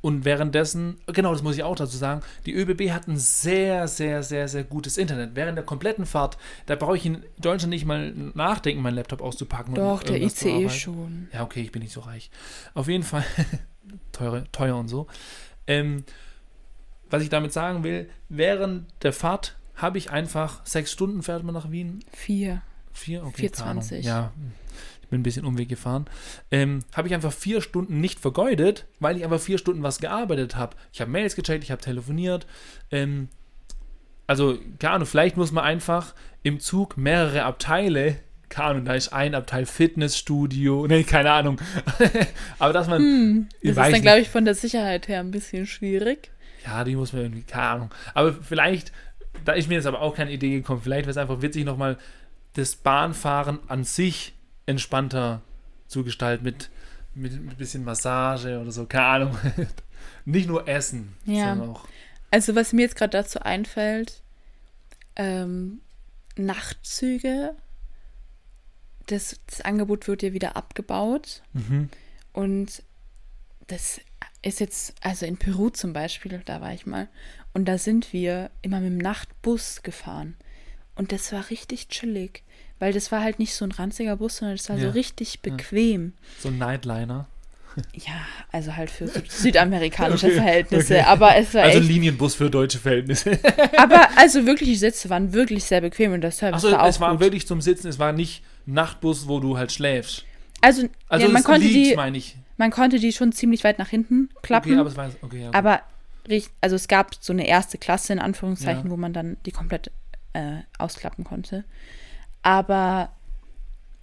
und 0.02 0.26
währenddessen, 0.26 0.98
genau, 1.08 1.32
das 1.32 1.44
muss 1.44 1.56
ich 1.56 1.64
auch 1.64 1.76
dazu 1.76 1.96
sagen, 1.96 2.22
die 2.46 2.54
ÖBB 2.54 2.90
hat 2.92 3.08
ein 3.08 3.18
sehr, 3.18 3.88
sehr, 3.88 4.24
sehr, 4.24 4.48
sehr 4.48 4.64
gutes 4.64 4.98
Internet. 4.98 5.36
Während 5.36 5.58
der 5.58 5.66
kompletten 5.66 6.06
Fahrt, 6.06 6.38
da 6.66 6.76
brauche 6.76 6.98
ich 6.98 7.06
in 7.06 7.24
Deutschland 7.38 7.70
nicht 7.70 7.86
mal 7.86 8.12
nachdenken, 8.34 8.82
meinen 8.82 8.96
Laptop 8.96 9.22
auszupacken. 9.22 9.74
und 9.74 9.80
Doch, 9.80 10.02
der 10.04 10.22
ICE 10.22 10.70
schon. 10.70 11.28
Ja, 11.32 11.44
okay, 11.44 11.62
ich 11.62 11.72
bin 11.72 11.84
nicht 11.84 11.94
so 11.94 12.02
reich. 12.02 12.32
Auf 12.74 12.88
jeden 12.88 13.04
Fall 13.04 13.24
teure, 14.12 14.46
teuer 14.52 14.76
und 14.76 14.88
so. 14.88 15.08
Ähm, 15.68 16.04
was 17.10 17.22
ich 17.22 17.30
damit 17.30 17.54
sagen 17.54 17.84
will, 17.84 18.10
während 18.30 18.86
der 19.04 19.14
Fahrt 19.14 19.58
habe 19.76 19.98
ich 19.98 20.12
einfach 20.12 20.66
sechs 20.66 20.92
Stunden 20.92 21.22
fährt 21.22 21.44
man 21.44 21.54
nach 21.54 21.70
Wien. 21.70 22.04
Vier. 22.12 22.62
Vier? 22.94 23.24
Okay, 23.24 23.50
keine 23.50 23.70
Ahnung. 23.72 23.84
4,20. 23.84 24.00
Ja, 24.00 24.32
bin 25.12 25.20
ein 25.20 25.24
bisschen 25.24 25.46
Umweg 25.46 25.70
gefahren. 25.70 26.06
Ähm, 26.50 26.80
habe 26.94 27.08
ich 27.08 27.14
einfach 27.14 27.32
vier 27.34 27.62
Stunden 27.62 28.02
nicht 28.02 28.20
vergeudet, 28.20 28.88
weil 29.00 29.16
ich 29.18 29.24
einfach 29.24 29.40
vier 29.40 29.60
Stunden 29.60 29.84
was 29.84 30.00
gearbeitet 30.00 30.56
habe. 30.56 30.76
Ich 30.92 31.00
habe 31.02 31.12
Mails 31.12 31.36
gecheckt, 31.36 31.64
ich 31.64 31.70
habe 31.72 31.82
telefoniert. 31.82 32.48
Ähm, 32.90 33.30
also, 34.28 34.58
keine 34.80 34.96
Ahnung, 34.96 35.08
vielleicht 35.08 35.38
muss 35.38 35.52
man 35.52 35.64
einfach 35.64 36.16
im 36.44 36.60
Zug 36.60 36.98
mehrere 36.98 37.44
Abteile, 37.44 38.18
keine 38.50 38.68
Ahnung, 38.70 38.86
da 38.86 38.94
ist 38.96 39.14
ein 39.14 39.36
Abteil 39.36 39.66
Fitnessstudio, 39.66 40.88
nee, 40.90 41.04
keine 41.04 41.32
Ahnung. 41.32 41.60
Aber 42.60 42.74
dass 42.74 42.88
man, 42.88 43.02
Hm, 43.02 43.50
das 43.62 43.72
ist 43.72 43.78
dann, 43.78 44.02
glaube 44.02 44.20
ich, 44.22 44.30
von 44.30 44.46
der 44.46 44.56
Sicherheit 44.56 45.08
her 45.08 45.20
ein 45.20 45.32
bisschen 45.32 45.66
schwierig. 45.68 46.32
ja, 46.66 46.84
die 46.84 46.96
muss 46.96 47.14
man 47.14 47.24
irgendwie, 47.24 47.44
keine 47.44 47.64
Ahnung. 47.68 47.90
Aber 48.14 48.34
vielleicht, 48.34 48.92
da 49.46 49.54
ist 49.54 49.68
mir 49.70 49.76
jetzt 49.76 49.88
aber 49.88 50.02
auch 50.02 50.16
keine 50.16 50.32
Idee 50.32 50.52
gekommen, 50.52 50.82
vielleicht 50.82 51.06
wäre 51.06 51.12
es 51.12 51.18
einfach 51.18 51.42
witzig, 51.42 51.66
nochmal 51.66 51.98
das 52.54 52.76
Bahnfahren 52.76 53.60
an 53.68 53.84
sich 53.86 54.34
entspannter 54.72 55.42
zu 55.88 56.04
gestalten 56.04 56.44
mit, 56.44 56.70
mit 57.14 57.34
ein 57.34 57.56
bisschen 57.58 57.84
Massage 57.84 58.60
oder 58.60 58.72
so, 58.72 58.86
keine 58.86 59.06
Ahnung. 59.06 59.38
Nicht 60.26 60.48
nur 60.48 60.68
Essen, 60.68 61.16
Ja. 61.26 61.50
sondern 61.50 61.70
auch. 61.72 61.88
Also, 62.32 62.56
was 62.56 62.74
mir 62.74 62.82
jetzt 62.84 62.96
gerade 62.96 63.12
dazu 63.12 63.40
einfällt, 63.42 64.22
ähm, 65.16 65.82
Nachtzüge, 66.38 67.56
das, 69.08 69.40
das 69.48 69.62
Angebot 69.62 70.08
wird 70.08 70.24
ja 70.24 70.34
wieder 70.34 70.56
abgebaut. 70.56 71.42
Mhm. 71.54 71.90
Und 72.34 72.84
das 73.68 74.00
ist 74.42 74.60
jetzt, 74.60 74.96
also 75.02 75.26
in 75.26 75.38
Peru 75.38 75.70
zum 75.70 75.94
Beispiel, 75.94 76.42
da 76.46 76.62
war 76.62 76.74
ich 76.74 76.86
mal, 76.86 77.10
und 77.54 77.66
da 77.66 77.78
sind 77.78 78.14
wir 78.14 78.50
immer 78.62 78.80
mit 78.80 78.92
dem 78.92 78.98
Nachtbus 78.98 79.84
gefahren. 79.84 80.36
Und 80.96 81.12
das 81.12 81.32
war 81.34 81.50
richtig 81.50 81.90
chillig, 81.90 82.44
weil 82.82 82.92
das 82.94 83.12
war 83.12 83.22
halt 83.22 83.38
nicht 83.40 83.54
so 83.54 83.64
ein 83.64 83.72
ranziger 83.72 84.18
Bus, 84.18 84.38
sondern 84.38 84.58
das 84.58 84.68
war 84.70 84.78
so 84.78 84.86
Ja. 84.88 84.92
richtig 84.92 85.42
bequem. 85.42 86.14
So 86.40 86.50
ein 86.50 86.58
Nightliner. 86.58 87.28
Ja, 87.94 88.26
also 88.52 88.76
halt 88.76 88.90
für 88.92 89.08
süd 89.08 89.32
südamerikanische 89.32 90.26
Okay, 90.26 90.36
Verhältnisse, 90.36 90.96
okay. 90.96 91.04
aber 91.08 91.38
es 91.38 91.54
war 91.54 91.64
Also 91.64 91.80
echt. 91.80 91.88
Linienbus 91.88 92.36
für 92.36 92.50
deutsche 92.50 92.80
Verhältnisse. 92.80 93.40
Aber 93.78 94.10
also 94.18 94.46
wirklich, 94.46 94.68
die 94.68 94.76
Sitze 94.76 95.10
waren 95.10 95.32
wirklich 95.32 95.64
sehr 95.64 95.80
bequem 95.80 96.12
und 96.12 96.20
der 96.20 96.32
Service 96.32 96.56
Achso, 96.66 96.72
war 96.72 96.84
auch 96.84 96.88
es 96.90 97.00
war 97.00 97.12
gut. 97.12 97.22
wirklich 97.22 97.48
zum 97.48 97.62
Sitzen, 97.62 97.88
es 97.88 97.98
war 97.98 98.12
nicht 98.12 98.44
Nachtbus, 98.66 99.28
wo 99.30 99.40
du 99.40 99.58
halt 99.58 99.72
schläfst. 99.72 100.26
Also, 100.60 100.90
Also 101.08 101.28
ja, 101.28 101.32
man, 101.32 101.44
konnte 101.46 101.66
liegt, 101.66 101.92
die, 101.92 102.36
man 102.58 102.72
konnte 102.72 103.00
die 103.00 103.14
schon 103.14 103.32
ziemlich 103.32 103.64
weit 103.64 103.80
nach 103.80 103.88
hinten 103.90 104.28
klappen. 104.42 104.72
Okay, 104.72 104.80
aber 104.80 104.90
es 104.90 104.98
war 104.98 105.10
okay, 105.22 105.40
ja, 105.40 105.46
gut. 105.48 105.56
Aber 105.56 105.82
also 106.60 106.76
es 106.76 106.88
gab 106.90 107.16
so 107.22 107.32
eine 107.32 107.48
erste 107.48 107.78
Klasse 107.78 108.12
in 108.12 108.20
Anführungszeichen, 108.20 108.86
Ja. 108.86 108.92
wo 108.92 108.98
man 108.98 109.14
dann 109.14 109.38
die 109.46 109.52
komplett 109.52 109.92
äh, 110.34 110.58
ausklappen 110.78 111.24
konnte. 111.24 111.64
Aber 112.44 113.12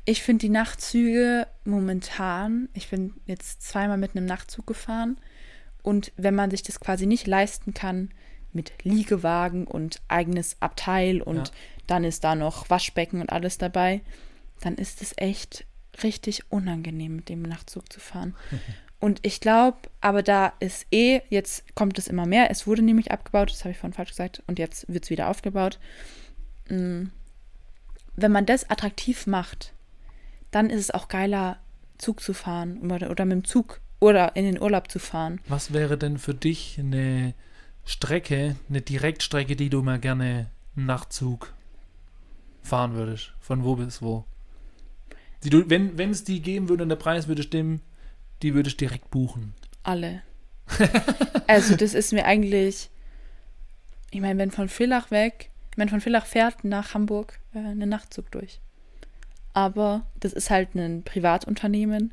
ich 0.05 0.23
finde 0.23 0.43
die 0.47 0.49
Nachtzüge 0.49 1.47
momentan, 1.65 2.69
ich 2.73 2.89
bin 2.89 3.15
jetzt 3.27 3.63
zweimal 3.63 3.99
mit 3.99 4.17
einem 4.17 4.27
Nachtzug 4.27 4.67
gefahren 4.67 5.19
und 5.83 6.13
wenn 6.17 6.35
man 6.35 6.51
sich 6.51 6.63
das 6.63 6.81
quasi 6.81 7.07
nicht 7.07 7.27
leisten 7.27 7.75
kann 7.75 8.11
mit 8.53 8.73
Liegewagen 8.85 9.67
und 9.67 10.01
eigenes 10.09 10.57
Abteil 10.61 11.21
und 11.21 11.37
Ja. 11.37 11.55
dann 11.87 12.05
ist 12.05 12.25
da 12.25 12.35
noch 12.35 12.71
Waschbecken 12.71 13.21
und 13.21 13.31
alles 13.31 13.59
dabei, 13.59 14.01
dann 14.61 14.77
ist 14.77 15.03
es 15.03 15.13
echt 15.17 15.67
richtig 16.03 16.51
unangenehm, 16.51 17.17
mit 17.17 17.29
dem 17.29 17.43
Nachtzug 17.43 17.93
zu 17.93 18.01
fahren. 18.01 18.35
Und 19.01 19.21
ich 19.23 19.39
glaube, 19.41 19.79
aber 20.01 20.25
da 20.25 20.55
ist 20.59 20.87
eh, 20.91 21.21
jetzt 21.29 21.73
kommt 21.77 21.99
es 22.01 22.09
immer 22.09 22.27
mehr. 22.27 22.51
Es 22.51 22.67
wurde 22.67 22.83
nämlich 22.83 23.13
abgebaut, 23.13 23.53
das 23.53 23.61
habe 23.61 23.71
ich 23.71 23.79
vorhin 23.79 23.93
falsch 23.93 24.11
gesagt, 24.11 24.43
und 24.49 24.59
jetzt 24.59 24.93
wird 24.93 25.05
es 25.05 25.11
wieder 25.11 25.29
aufgebaut. 25.29 25.79
Mm, 26.69 27.05
Wenn 28.21 28.33
man 28.33 28.47
das 28.47 28.69
attraktiv 28.69 29.27
macht, 29.27 29.73
dann 30.51 30.71
ist 30.71 30.81
es 30.81 30.91
auch 30.91 31.09
geiler, 31.09 31.59
Zug 31.99 32.21
zu 32.21 32.33
fahren 32.33 32.91
oder, 32.91 33.11
oder 33.11 33.25
mit 33.25 33.35
dem 33.35 33.45
Zug 33.45 33.81
oder 34.01 34.35
in 34.37 34.45
den 34.45 34.61
Urlaub 34.61 34.91
zu 34.91 34.99
fahren. 34.99 35.41
Was 35.49 35.73
wäre 35.73 35.99
denn 35.99 36.19
für 36.19 36.35
dich 36.35 36.77
eine 36.79 37.35
Strecke, 37.85 38.57
eine 38.69 38.81
Direktstrecke, 38.81 39.57
die 39.57 39.71
du 39.71 39.83
mal 39.83 39.99
gerne 39.99 40.51
Nachtzug 40.75 41.53
fahren 42.63 42.95
würdest? 42.95 43.33
Von 43.41 43.65
wo 43.65 43.77
bis 43.77 44.03
wo? 44.03 44.25
Die 45.45 45.51
du, 45.51 45.69
wenn 45.69 46.11
es 46.11 46.25
die 46.25 46.41
geben 46.43 46.69
würde 46.69 46.83
und 46.83 46.89
der 46.89 46.97
Preis 46.97 47.29
würde 47.29 47.43
stimmen, 47.43 47.81
die 48.43 48.55
würdest 48.55 48.81
du 48.81 48.87
direkt 48.87 49.11
buchen. 49.11 49.55
Alle. 49.83 50.23
also 51.47 51.77
das 51.77 51.95
ist 51.95 52.13
mir 52.13 52.25
eigentlich, 52.25 52.91
ich 54.11 54.21
meine, 54.21 54.39
wenn 54.39 54.51
von 54.51 54.69
Villach 54.69 55.11
weg, 55.11 55.51
ich 55.51 55.58
meine, 55.79 55.91
von 55.91 56.01
Villach 56.01 56.27
fährt 56.27 56.65
nach 56.65 56.95
Hamburg 56.95 57.39
äh, 57.55 57.59
einen 57.59 57.89
Nachtzug 57.89 58.31
durch. 58.31 58.61
Aber 59.55 60.03
das 60.21 60.33
ist 60.33 60.51
halt 60.51 60.75
ein 60.75 61.03
Privatunternehmen. 61.03 62.13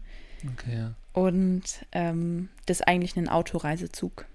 Okay, 0.53 0.77
ja. 0.77 0.93
Und 1.13 1.63
ähm, 1.91 2.49
das 2.65 2.79
ist 2.81 2.87
eigentlich 2.87 3.15
ein 3.15 3.29
Autoreisezug, 3.29 4.25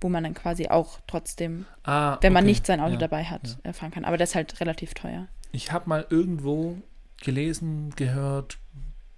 wo 0.00 0.08
man 0.08 0.24
dann 0.24 0.34
quasi 0.34 0.68
auch 0.68 1.00
trotzdem, 1.06 1.66
Ah, 1.84 2.18
wenn 2.20 2.32
man 2.32 2.44
okay. 2.44 2.50
nicht 2.52 2.66
sein 2.66 2.80
Auto 2.80 2.92
Ja, 2.94 2.98
dabei 2.98 3.24
hat, 3.24 3.58
ja. 3.64 3.70
äh, 3.70 3.72
fahren 3.72 3.90
kann. 3.90 4.04
Aber 4.04 4.16
das 4.16 4.30
ist 4.30 4.34
halt 4.34 4.60
relativ 4.60 4.94
teuer. 4.94 5.26
Ich 5.52 5.72
habe 5.72 5.88
mal 5.88 6.06
irgendwo 6.10 6.76
gelesen, 7.22 7.90
gehört, 7.96 8.58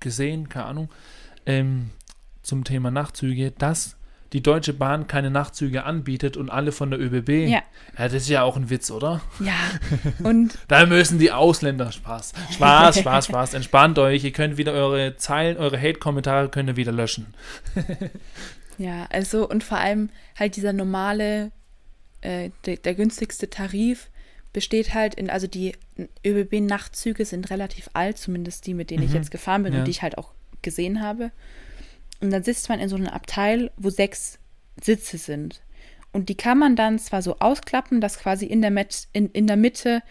gesehen, 0.00 0.48
keine 0.48 0.66
Ahnung, 0.66 0.88
ähm, 1.46 1.90
zum 2.42 2.64
Thema 2.64 2.90
Nachtzüge, 2.90 3.50
dass 3.50 3.96
die 4.32 4.42
Deutsche 4.42 4.72
Bahn 4.74 5.06
keine 5.06 5.30
Nachtzüge 5.30 5.84
anbietet 5.84 6.36
und 6.36 6.50
alle 6.50 6.70
von 6.72 6.90
der 6.90 7.00
ÖBB. 7.00 7.30
Ja. 7.48 7.62
Ja, 7.96 8.04
das 8.04 8.14
ist 8.14 8.28
ja 8.28 8.42
auch 8.42 8.56
ein 8.56 8.68
Witz, 8.70 8.90
oder? 8.90 9.22
Ja, 9.40 9.54
und 10.22 10.58
Da 10.68 10.84
müssen 10.86 11.18
die 11.18 11.32
Ausländer 11.32 11.90
Spaß. 11.92 12.32
Spaß, 12.52 12.98
Spaß, 13.00 13.26
Spaß. 13.26 13.54
Entspannt 13.54 13.98
euch. 13.98 14.24
Ihr 14.24 14.32
könnt 14.32 14.56
wieder 14.58 14.72
eure 14.72 15.16
Zeilen, 15.16 15.56
eure 15.56 15.80
Hate-Kommentare 15.80 16.48
könnt 16.50 16.68
ihr 16.68 16.76
wieder 16.76 16.92
löschen. 16.92 17.32
ja, 18.78 19.06
also 19.10 19.48
und 19.48 19.64
vor 19.64 19.78
allem 19.78 20.10
halt 20.38 20.56
dieser 20.56 20.72
normale, 20.72 21.50
äh, 22.20 22.50
der, 22.66 22.76
der 22.76 22.94
günstigste 22.94 23.48
Tarif 23.50 24.10
besteht 24.52 24.94
halt 24.94 25.14
in, 25.14 25.30
also 25.30 25.46
die 25.46 25.72
ÖBB-Nachtzüge 26.26 27.24
sind 27.24 27.50
relativ 27.50 27.90
alt, 27.92 28.18
zumindest 28.18 28.66
die, 28.66 28.74
mit 28.74 28.90
denen 28.90 29.02
ich 29.02 29.10
Mhm. 29.10 29.16
jetzt 29.16 29.30
gefahren 29.30 29.62
bin 29.62 29.72
Ja. 29.72 29.80
und 29.80 29.84
die 29.86 29.90
ich 29.90 30.02
halt 30.02 30.18
auch 30.18 30.32
gesehen 30.62 31.00
habe. 31.02 31.30
Und 32.20 32.30
dann 32.30 32.42
sitzt 32.42 32.68
man 32.68 32.80
in 32.80 32.88
so 32.88 32.96
einem 32.96 33.06
Abteil, 33.08 33.70
wo 33.76 33.90
sechs 33.90 34.38
Sitze 34.82 35.18
sind. 35.18 35.60
Und 36.12 36.28
die 36.28 36.36
kann 36.36 36.58
man 36.58 36.74
dann 36.74 36.98
zwar 36.98 37.22
so 37.22 37.38
ausklappen, 37.38 38.00
dass 38.00 38.18
quasi 38.18 38.46
in 38.46 38.62
der, 38.62 38.70
Met, 38.70 39.08
in, 39.12 39.30
in 39.30 39.46
der 39.46 39.56
Mitte 39.56 40.02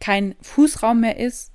kein 0.00 0.34
Fußraum 0.42 1.00
mehr 1.00 1.18
ist. 1.18 1.52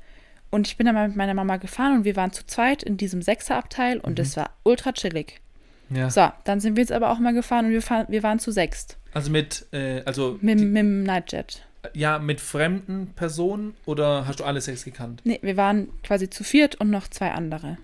Und 0.50 0.68
ich 0.68 0.78
bin 0.78 0.86
dann 0.86 0.96
mal 0.96 1.08
mit 1.08 1.18
meiner 1.18 1.34
Mama 1.34 1.58
gefahren 1.58 1.98
und 1.98 2.04
wir 2.06 2.16
waren 2.16 2.32
zu 2.32 2.46
zweit 2.46 2.84
in 2.84 2.98
diesem 2.98 3.22
Sechserabteil 3.22 4.00
und 4.00 4.20
es 4.20 4.38
war 4.38 4.52
ultra 4.64 4.92
chillig. 4.92 5.42
Ja. 5.90 6.10
So, 6.10 6.30
dann 6.44 6.60
sind 6.60 6.76
wir 6.76 6.82
jetzt 6.82 6.92
aber 6.92 7.12
auch 7.12 7.20
mal 7.20 7.34
gefahren 7.34 7.66
und 7.66 7.72
wir, 7.72 7.82
fahren, 7.82 8.06
wir 8.10 8.24
waren 8.24 8.40
zu 8.40 8.52
sechst. 8.52 8.98
Also 9.14 9.32
mit, 9.32 9.66
äh, 9.72 10.02
also 10.06 10.38
Mit, 10.42 10.60
die, 10.60 10.66
mit 10.66 10.78
dem 10.78 11.04
Nightjet. 11.04 11.66
ja, 11.94 12.20
mit 12.20 12.40
fremden 12.42 13.14
Personen 13.16 13.76
oder 13.86 14.28
hast 14.28 14.40
du 14.40 14.44
alle 14.44 14.62
sechs 14.62 14.86
gekannt? 14.86 15.22
Nee, 15.24 15.40
wir 15.42 15.58
waren 15.58 15.90
quasi 16.04 16.30
zu 16.30 16.44
viert 16.44 16.76
und 16.76 16.90
noch 16.90 17.08
zwei 17.08 17.32
andere. 17.32 17.78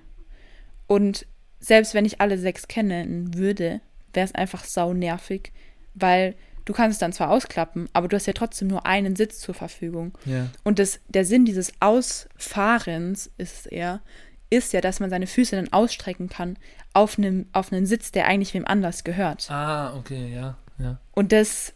Und 0.88 1.25
selbst 1.59 1.93
wenn 1.93 2.05
ich 2.05 2.21
alle 2.21 2.37
sechs 2.37 2.67
kennen 2.67 3.33
würde, 3.35 3.81
wäre 4.13 4.25
es 4.25 4.35
einfach 4.35 4.63
sau 4.63 4.93
nervig, 4.93 5.51
weil 5.93 6.35
du 6.65 6.73
kannst 6.73 6.95
es 6.95 6.99
dann 6.99 7.13
zwar 7.13 7.31
ausklappen, 7.31 7.89
aber 7.93 8.07
du 8.07 8.15
hast 8.15 8.27
ja 8.27 8.33
trotzdem 8.33 8.67
nur 8.67 8.85
einen 8.85 9.15
Sitz 9.15 9.39
zur 9.39 9.55
Verfügung. 9.55 10.17
Ja. 10.25 10.47
Und 10.63 10.79
das, 10.79 10.99
der 11.07 11.25
Sinn 11.25 11.45
dieses 11.45 11.73
Ausfahrens 11.79 13.31
ist 13.37 13.67
eher, 13.67 14.01
ist 14.49 14.73
ja, 14.73 14.81
dass 14.81 14.99
man 14.99 15.09
seine 15.09 15.27
Füße 15.27 15.55
dann 15.55 15.71
ausstrecken 15.73 16.29
kann 16.29 16.57
auf 16.93 17.17
einem, 17.17 17.47
auf 17.53 17.71
einen 17.71 17.85
Sitz, 17.85 18.11
der 18.11 18.25
eigentlich 18.25 18.53
wem 18.53 18.65
anders 18.65 19.03
gehört. 19.03 19.49
Ah, 19.51 19.95
okay, 19.95 20.33
ja, 20.33 20.57
ja. 20.79 20.99
Und 21.13 21.31
das 21.31 21.73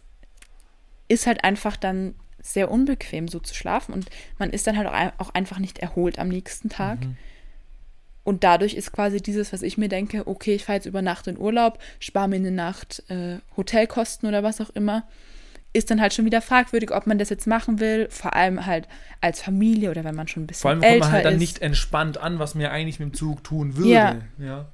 ist 1.08 1.26
halt 1.26 1.44
einfach 1.44 1.76
dann 1.76 2.14
sehr 2.40 2.70
unbequem, 2.70 3.28
so 3.28 3.40
zu 3.40 3.54
schlafen. 3.54 3.92
Und 3.94 4.10
man 4.38 4.50
ist 4.50 4.66
dann 4.66 4.76
halt 4.76 4.88
auch, 4.88 5.26
auch 5.26 5.34
einfach 5.34 5.58
nicht 5.58 5.78
erholt 5.78 6.18
am 6.18 6.28
nächsten 6.28 6.68
Tag. 6.68 7.00
Mhm. 7.00 7.16
Und 8.24 8.42
dadurch 8.42 8.74
ist 8.74 8.90
quasi 8.90 9.20
dieses, 9.20 9.52
was 9.52 9.62
ich 9.62 9.76
mir 9.76 9.88
denke, 9.88 10.26
okay, 10.26 10.54
ich 10.54 10.64
fahre 10.64 10.78
jetzt 10.78 10.86
über 10.86 11.02
Nacht 11.02 11.26
in 11.26 11.38
Urlaub, 11.38 11.78
spare 12.00 12.26
mir 12.26 12.36
eine 12.36 12.50
Nacht 12.50 13.02
äh, 13.08 13.38
Hotelkosten 13.56 14.28
oder 14.28 14.42
was 14.42 14.62
auch 14.62 14.70
immer, 14.70 15.06
ist 15.74 15.90
dann 15.90 16.00
halt 16.00 16.14
schon 16.14 16.24
wieder 16.24 16.40
fragwürdig, 16.40 16.92
ob 16.92 17.06
man 17.06 17.18
das 17.18 17.28
jetzt 17.28 17.46
machen 17.46 17.80
will. 17.80 18.08
Vor 18.08 18.34
allem 18.34 18.64
halt 18.64 18.88
als 19.20 19.42
Familie 19.42 19.90
oder 19.90 20.04
wenn 20.04 20.14
man 20.14 20.28
schon 20.28 20.44
ein 20.44 20.46
bisschen 20.46 20.62
Vor 20.62 20.70
allem 20.70 20.80
kommt 20.80 20.92
älter 20.92 21.06
man 21.06 21.12
halt 21.12 21.24
dann 21.26 21.34
ist. 21.34 21.40
nicht 21.40 21.58
entspannt 21.60 22.16
an, 22.16 22.38
was 22.38 22.54
mir 22.54 22.70
eigentlich 22.70 22.98
mit 22.98 23.10
dem 23.10 23.14
Zug 23.14 23.44
tun 23.44 23.76
würde. 23.76 23.90
Ja. 23.90 24.16
ja. 24.38 24.68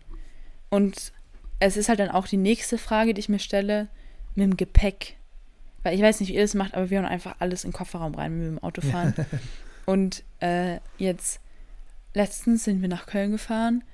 Und 0.68 1.12
es 1.58 1.76
ist 1.76 1.88
halt 1.88 1.98
dann 1.98 2.10
auch 2.10 2.28
die 2.28 2.36
nächste 2.36 2.78
Frage, 2.78 3.14
die 3.14 3.20
ich 3.20 3.28
mir 3.28 3.38
stelle, 3.38 3.88
mit 4.34 4.44
dem 4.44 4.56
Gepäck. 4.56 5.16
Weil 5.82 5.94
ich 5.94 6.02
weiß 6.02 6.20
nicht, 6.20 6.28
wie 6.28 6.34
ihr 6.34 6.42
das 6.42 6.54
macht, 6.54 6.74
aber 6.74 6.90
wir 6.90 6.98
hauen 6.98 7.06
einfach 7.06 7.36
alles 7.38 7.64
in 7.64 7.70
den 7.70 7.76
Kofferraum 7.76 8.14
rein, 8.14 8.32
wenn 8.32 8.40
wir 8.40 8.50
mit 8.50 8.60
dem 8.60 8.64
Auto 8.64 8.82
fahren. 8.82 9.14
und 9.86 10.22
äh, 10.40 10.78
jetzt, 10.98 11.40
letztens 12.14 12.64
sind 12.64 12.80
wir 12.82 12.88
nach 12.88 13.06
Köln 13.06 13.32
gefahren 13.32 13.84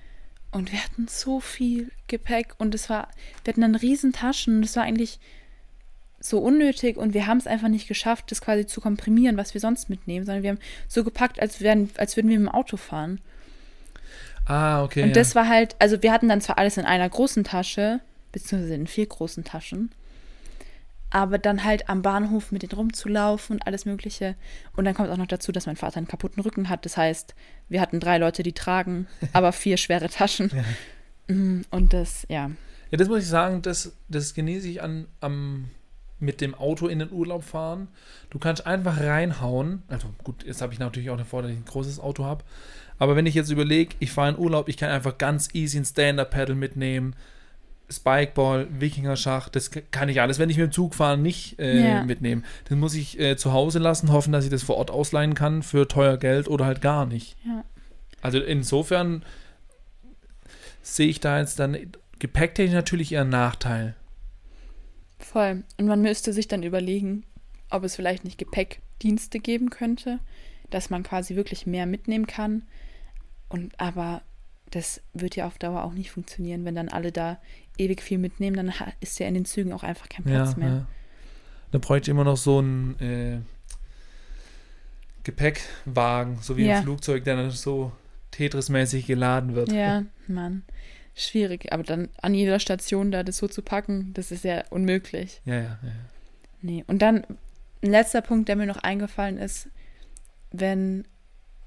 und 0.50 0.72
wir 0.72 0.82
hatten 0.82 1.06
so 1.08 1.40
viel 1.40 1.90
Gepäck 2.06 2.54
und 2.58 2.74
es 2.74 2.88
war, 2.88 3.08
wir 3.44 3.52
hatten 3.52 3.60
dann 3.60 3.74
riesen 3.74 4.12
Taschen 4.12 4.58
und 4.58 4.64
es 4.64 4.76
war 4.76 4.84
eigentlich 4.84 5.18
so 6.18 6.38
unnötig 6.38 6.96
und 6.96 7.14
wir 7.14 7.26
haben 7.26 7.38
es 7.38 7.46
einfach 7.46 7.68
nicht 7.68 7.88
geschafft, 7.88 8.30
das 8.30 8.40
quasi 8.40 8.66
zu 8.66 8.80
komprimieren, 8.80 9.36
was 9.36 9.54
wir 9.54 9.60
sonst 9.60 9.90
mitnehmen, 9.90 10.24
sondern 10.24 10.42
wir 10.42 10.50
haben 10.50 10.58
so 10.88 11.04
gepackt, 11.04 11.40
als, 11.40 11.60
wären, 11.60 11.90
als 11.96 12.16
würden 12.16 12.28
wir 12.28 12.38
mit 12.38 12.48
dem 12.48 12.54
Auto 12.54 12.76
fahren. 12.76 13.20
Ah, 14.46 14.82
okay. 14.82 15.02
Und 15.02 15.08
ja. 15.08 15.14
das 15.14 15.34
war 15.34 15.48
halt, 15.48 15.76
also 15.78 16.02
wir 16.02 16.12
hatten 16.12 16.28
dann 16.28 16.40
zwar 16.40 16.58
alles 16.58 16.76
in 16.76 16.84
einer 16.84 17.08
großen 17.08 17.44
Tasche, 17.44 18.00
beziehungsweise 18.32 18.74
in 18.74 18.86
vier 18.86 19.06
großen 19.06 19.44
Taschen, 19.44 19.90
aber 21.16 21.38
dann 21.38 21.64
halt 21.64 21.88
am 21.88 22.02
Bahnhof 22.02 22.52
mit 22.52 22.62
denen 22.62 22.72
rumzulaufen 22.72 23.56
und 23.56 23.66
alles 23.66 23.86
Mögliche. 23.86 24.34
Und 24.76 24.84
dann 24.84 24.92
kommt 24.92 25.08
auch 25.08 25.16
noch 25.16 25.26
dazu, 25.26 25.50
dass 25.50 25.64
mein 25.64 25.76
Vater 25.76 25.96
einen 25.96 26.08
kaputten 26.08 26.42
Rücken 26.42 26.68
hat. 26.68 26.84
Das 26.84 26.98
heißt, 26.98 27.34
wir 27.70 27.80
hatten 27.80 28.00
drei 28.00 28.18
Leute, 28.18 28.42
die 28.42 28.52
tragen, 28.52 29.06
aber 29.32 29.52
vier 29.52 29.78
schwere 29.78 30.10
Taschen. 30.10 30.50
Mm, 31.26 31.62
Und 31.70 31.94
das, 31.94 32.26
ja. 32.28 32.50
Ja, 32.90 32.98
das 32.98 33.08
muss 33.08 33.20
ich 33.20 33.28
sagen, 33.28 33.62
das, 33.62 33.96
das 34.08 34.34
genieße 34.34 34.68
ich 34.68 34.82
an, 34.82 35.06
am, 35.20 35.70
mit 36.18 36.42
dem 36.42 36.54
Auto 36.54 36.86
in 36.86 36.98
den 36.98 37.10
Urlaub 37.10 37.44
fahren. 37.44 37.88
Du 38.28 38.38
kannst 38.38 38.66
einfach 38.66 39.00
reinhauen. 39.00 39.84
Also 39.88 40.08
gut, 40.22 40.44
jetzt 40.44 40.60
habe 40.60 40.74
ich 40.74 40.78
natürlich 40.80 41.08
auch 41.08 41.16
den 41.16 41.24
Vorteil, 41.24 41.52
dass 41.52 41.58
ich 41.58 41.64
ein 41.64 41.72
großes 41.72 41.98
Auto 41.98 42.26
habe. 42.26 42.44
Aber 42.98 43.16
wenn 43.16 43.24
ich 43.24 43.34
jetzt 43.34 43.50
überlege, 43.50 43.96
ich 44.00 44.12
fahre 44.12 44.34
in 44.34 44.38
Urlaub, 44.38 44.68
ich 44.68 44.76
kann 44.76 44.90
einfach 44.90 45.16
ganz 45.16 45.48
easy 45.54 45.78
ein 45.78 45.86
Stand-Up-Paddle 45.86 46.56
mitnehmen, 46.56 47.16
Spikeball, 47.88 48.66
Wikingerschach, 48.80 49.48
das 49.48 49.70
kann 49.90 50.08
ich 50.08 50.20
alles, 50.20 50.38
wenn 50.38 50.50
ich 50.50 50.56
mit 50.56 50.66
dem 50.66 50.72
Zug 50.72 50.94
fahre, 50.94 51.16
nicht 51.16 51.58
äh, 51.60 51.88
Ja. 51.90 52.02
mitnehmen. 52.04 52.44
Das 52.68 52.76
muss 52.76 52.94
ich 52.94 53.18
äh, 53.20 53.36
zu 53.36 53.52
Hause 53.52 53.78
lassen, 53.78 54.10
hoffen, 54.12 54.32
dass 54.32 54.44
ich 54.44 54.50
das 54.50 54.62
vor 54.64 54.76
Ort 54.76 54.90
ausleihen 54.90 55.34
kann 55.34 55.62
für 55.62 55.86
teuer 55.86 56.16
Geld 56.16 56.48
oder 56.48 56.66
halt 56.66 56.80
gar 56.80 57.06
nicht. 57.06 57.36
Ja. 57.46 57.64
Also 58.22 58.38
insofern 58.40 59.24
sehe 60.82 61.08
ich 61.08 61.20
da 61.20 61.38
jetzt 61.38 61.58
dann 61.58 61.76
gepäcktechnisch 62.18 62.74
natürlich 62.74 63.12
eher 63.12 63.22
einen 63.22 63.30
Nachteil. 63.30 63.94
Voll. 65.18 65.62
Und 65.78 65.86
man 65.86 66.02
müsste 66.02 66.32
sich 66.32 66.48
dann 66.48 66.62
überlegen, 66.62 67.24
ob 67.70 67.84
es 67.84 67.96
vielleicht 67.96 68.24
nicht 68.24 68.38
Gepäckdienste 68.38 69.38
geben 69.38 69.70
könnte, 69.70 70.18
dass 70.70 70.90
man 70.90 71.02
quasi 71.02 71.36
wirklich 71.36 71.66
mehr 71.66 71.86
mitnehmen 71.86 72.26
kann. 72.26 72.62
Und 73.48 73.78
aber 73.80 74.22
das 74.70 75.00
wird 75.14 75.36
ja 75.36 75.46
auf 75.46 75.58
Dauer 75.58 75.84
auch 75.84 75.92
nicht 75.92 76.10
funktionieren, 76.10 76.64
wenn 76.64 76.74
dann 76.74 76.88
alle 76.88 77.12
da 77.12 77.38
ewig 77.78 78.02
viel 78.02 78.18
mitnehmen, 78.18 78.56
dann 78.56 78.72
ist 79.00 79.18
ja 79.18 79.26
in 79.26 79.34
den 79.34 79.44
Zügen 79.44 79.72
auch 79.72 79.82
einfach 79.82 80.08
kein 80.08 80.24
Platz 80.24 80.52
ja, 80.52 80.58
mehr. 80.58 80.68
Ja. 80.68 80.86
Da 81.72 81.78
bräuchte 81.78 82.10
ich 82.10 82.12
immer 82.12 82.24
noch 82.24 82.36
so 82.36 82.58
einen 82.58 82.98
äh, 83.00 83.38
Gepäckwagen, 85.24 86.38
so 86.40 86.56
wie 86.56 86.66
Ja. 86.66 86.78
im 86.78 86.84
Flugzeug, 86.84 87.24
der 87.24 87.36
dann 87.36 87.50
so 87.50 87.92
Tetris-mäßig 88.32 89.06
geladen 89.06 89.54
wird. 89.54 89.72
Ja, 89.72 90.04
Mann. 90.28 90.62
Schwierig. 91.14 91.72
Aber 91.72 91.82
dann 91.82 92.10
an 92.20 92.34
jeder 92.34 92.60
Station 92.60 93.10
da 93.10 93.22
das 93.22 93.38
so 93.38 93.48
zu 93.48 93.62
packen, 93.62 94.12
das 94.14 94.30
ist 94.30 94.44
ja 94.44 94.64
unmöglich. 94.70 95.40
Ja, 95.44 95.54
ja, 95.54 95.60
ja. 95.62 95.92
Nee. 96.62 96.84
Und 96.86 97.00
dann 97.00 97.24
ein 97.82 97.90
letzter 97.90 98.20
Punkt, 98.20 98.48
der 98.48 98.56
mir 98.56 98.66
noch 98.66 98.78
eingefallen 98.78 99.38
ist, 99.38 99.68
wenn, 100.52 101.06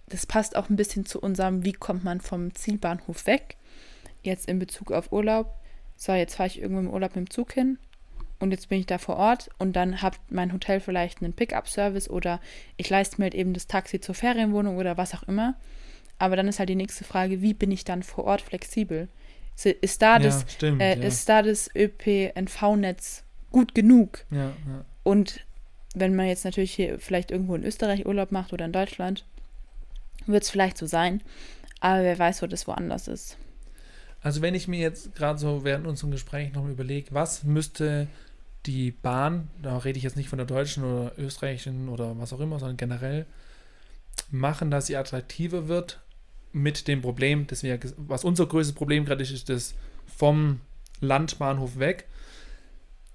das 0.07 0.25
passt 0.25 0.55
auch 0.55 0.69
ein 0.69 0.75
bisschen 0.75 1.05
zu 1.05 1.19
unserem, 1.19 1.65
wie 1.65 1.73
kommt 1.73 2.03
man 2.03 2.21
vom 2.21 2.53
Zielbahnhof 2.55 3.25
weg, 3.25 3.57
jetzt 4.23 4.47
in 4.47 4.59
Bezug 4.59 4.91
auf 4.91 5.11
Urlaub. 5.11 5.55
So, 6.01 6.13
jetzt 6.13 6.35
fahre 6.35 6.47
ich 6.47 6.61
irgendwo 6.61 6.79
im 6.79 6.89
Urlaub 6.89 7.13
mit 7.17 7.27
dem 7.27 7.29
Zug 7.29 7.51
hin 7.51 7.77
und 8.39 8.51
jetzt 8.51 8.69
bin 8.69 8.79
ich 8.79 8.85
da 8.85 8.97
vor 8.97 9.17
Ort 9.17 9.49
und 9.57 9.73
dann 9.75 10.01
hat 10.01 10.17
mein 10.29 10.53
Hotel 10.53 10.79
vielleicht 10.79 11.21
einen 11.21 11.33
Pickup-Service 11.33 12.09
oder 12.09 12.39
ich 12.77 12.89
leiste 12.89 13.17
mir 13.17 13.25
halt 13.25 13.35
eben 13.35 13.53
das 13.53 13.67
Taxi 13.67 13.99
zur 13.99 14.15
Ferienwohnung 14.15 14.77
oder 14.77 14.95
was 14.95 15.13
auch 15.13 15.23
immer. 15.23 15.55
Aber 16.17 16.37
dann 16.37 16.47
ist 16.47 16.57
halt 16.59 16.69
die 16.69 16.75
nächste 16.75 17.03
Frage, 17.03 17.41
wie 17.41 17.53
bin 17.53 17.69
ich 17.69 17.83
dann 17.83 18.01
vor 18.01 18.23
Ort 18.23 18.39
flexibel? 18.41 19.09
Ist- 19.81 20.01
da, 20.01 20.19
das, 20.19 20.45
stimmt. 20.47 20.81
äh, 20.81 20.97
ja. 20.97 21.03
ist 21.03 21.27
da 21.27 21.41
das 21.41 21.69
ÖPNV-Netz 21.75 23.23
gut 23.51 23.75
genug? 23.75 24.25
ja. 24.31 24.85
Und 25.03 25.45
wenn 25.95 26.15
man 26.15 26.27
jetzt 26.27 26.45
natürlich 26.45 26.71
hier 26.73 26.99
vielleicht 26.99 27.31
irgendwo 27.31 27.55
in 27.55 27.63
Österreich 27.65 28.05
Urlaub 28.05 28.31
macht 28.31 28.53
oder 28.53 28.63
in 28.65 28.71
Deutschland, 28.71 29.25
wird 30.27 30.43
es 30.43 30.49
vielleicht 30.49 30.77
so 30.77 30.85
sein. 30.85 31.21
Aber 31.81 32.03
wer 32.03 32.17
weiß, 32.19 32.41
wo 32.41 32.47
das 32.47 32.67
woanders 32.67 33.07
ist. 33.09 33.37
Also 34.21 34.41
wenn 34.41 34.55
ich 34.55 34.67
mir 34.67 34.79
jetzt 34.79 35.15
gerade 35.15 35.39
so 35.39 35.63
während 35.63 35.87
unserem 35.87 36.11
Gespräch 36.11 36.53
noch 36.53 36.67
überlege, 36.67 37.07
was 37.11 37.43
müsste 37.43 38.07
die 38.65 38.91
Bahn, 38.91 39.49
da 39.61 39.77
rede 39.77 39.97
ich 39.97 40.03
jetzt 40.03 40.17
nicht 40.17 40.29
von 40.29 40.37
der 40.37 40.45
deutschen 40.45 40.83
oder 40.83 41.13
österreichischen 41.17 41.87
oder 41.87 42.19
was 42.19 42.33
auch 42.33 42.39
immer, 42.39 42.59
sondern 42.59 42.77
generell, 42.77 43.25
machen, 44.31 44.69
dass 44.69 44.87
sie 44.87 44.97
attraktiver 44.97 45.67
wird 45.67 46.01
mit 46.51 46.87
dem 46.87 47.01
Problem, 47.01 47.47
das 47.47 47.63
wir, 47.63 47.79
was 47.97 48.23
unser 48.23 48.45
größtes 48.45 48.75
Problem 48.75 49.05
gerade 49.05 49.23
ist, 49.23 49.31
ist 49.31 49.49
das 49.49 49.75
vom 50.07 50.61
Landbahnhof 50.99 51.79
weg. 51.79 52.05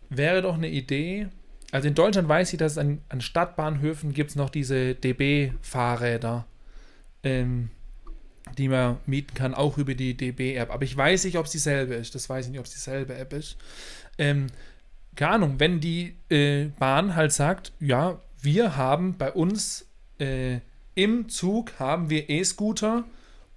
Wäre 0.08 0.42
doch 0.42 0.54
eine 0.54 0.68
Idee. 0.68 1.28
Also 1.72 1.88
in 1.88 1.94
Deutschland 1.94 2.28
weiß 2.28 2.52
ich, 2.52 2.58
dass 2.58 2.72
es 2.72 2.78
an, 2.78 3.00
an 3.08 3.20
Stadtbahnhöfen 3.20 4.12
gibt 4.12 4.30
es 4.30 4.36
noch 4.36 4.50
diese 4.50 4.94
DB-Fahrräder, 4.94 6.46
ähm, 7.24 7.70
die 8.58 8.68
man 8.68 8.98
mieten 9.06 9.34
kann, 9.34 9.54
auch 9.54 9.78
über 9.78 9.94
die 9.94 10.16
DB-App. 10.16 10.70
Aber 10.70 10.84
ich 10.84 10.96
weiß 10.96 11.24
nicht, 11.24 11.38
ob 11.38 11.46
es 11.46 11.52
dieselbe 11.52 11.94
ist. 11.94 12.14
Das 12.14 12.28
weiß 12.28 12.46
ich 12.46 12.52
nicht, 12.52 12.60
ob 12.60 12.66
es 12.66 12.72
dieselbe 12.72 13.14
App 13.16 13.32
ist. 13.32 13.56
Ähm, 14.18 14.48
keine 15.16 15.32
Ahnung, 15.32 15.54
wenn 15.58 15.80
die 15.80 16.14
äh, 16.28 16.66
Bahn 16.78 17.14
halt 17.16 17.32
sagt, 17.32 17.72
ja, 17.80 18.20
wir 18.40 18.76
haben 18.76 19.16
bei 19.16 19.32
uns 19.32 19.86
äh, 20.18 20.58
im 20.94 21.28
Zug 21.28 21.78
haben 21.78 22.10
wir 22.10 22.28
E-Scooter 22.28 23.04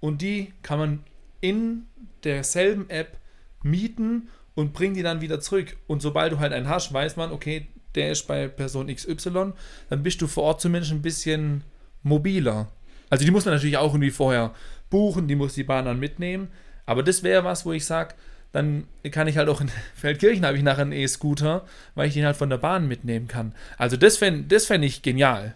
und 0.00 0.22
die 0.22 0.52
kann 0.62 0.78
man 0.78 1.04
in 1.40 1.86
derselben 2.24 2.90
App 2.90 3.16
mieten 3.62 4.28
und 4.54 4.72
bringen 4.72 4.94
die 4.94 5.02
dann 5.02 5.20
wieder 5.20 5.40
zurück. 5.40 5.76
Und 5.86 6.02
sobald 6.02 6.32
du 6.32 6.38
halt 6.38 6.52
einen 6.52 6.68
hast, 6.68 6.92
weiß 6.92 7.16
man, 7.16 7.30
okay, 7.30 7.68
der 7.94 8.12
ist 8.12 8.26
bei 8.26 8.48
Person 8.48 8.88
XY, 8.88 9.52
dann 9.88 10.02
bist 10.02 10.20
du 10.20 10.26
vor 10.26 10.44
Ort 10.44 10.60
zumindest 10.60 10.92
ein 10.92 11.02
bisschen 11.02 11.62
mobiler. 12.02 12.68
Also 13.10 13.24
die 13.24 13.30
muss 13.30 13.44
man 13.44 13.54
natürlich 13.54 13.76
auch 13.76 13.92
irgendwie 13.92 14.10
vorher 14.10 14.54
buchen, 14.90 15.28
die 15.28 15.36
muss 15.36 15.54
die 15.54 15.64
Bahn 15.64 15.84
dann 15.84 16.00
mitnehmen. 16.00 16.48
Aber 16.86 17.02
das 17.02 17.22
wäre 17.22 17.44
was, 17.44 17.66
wo 17.66 17.72
ich 17.72 17.84
sage, 17.84 18.14
dann 18.52 18.86
kann 19.10 19.28
ich 19.28 19.36
halt 19.36 19.48
auch 19.48 19.60
in 19.60 19.70
Feldkirchen 19.94 20.44
habe 20.44 20.56
ich 20.56 20.62
nachher 20.62 20.82
einen 20.82 20.92
E-Scooter, 20.92 21.66
weil 21.94 22.08
ich 22.08 22.14
den 22.14 22.24
halt 22.24 22.36
von 22.36 22.50
der 22.50 22.58
Bahn 22.58 22.88
mitnehmen 22.88 23.28
kann. 23.28 23.54
Also 23.76 23.96
das 23.96 24.16
fände 24.16 24.44
das 24.44 24.66
fänd 24.66 24.84
ich 24.84 25.02
genial. 25.02 25.54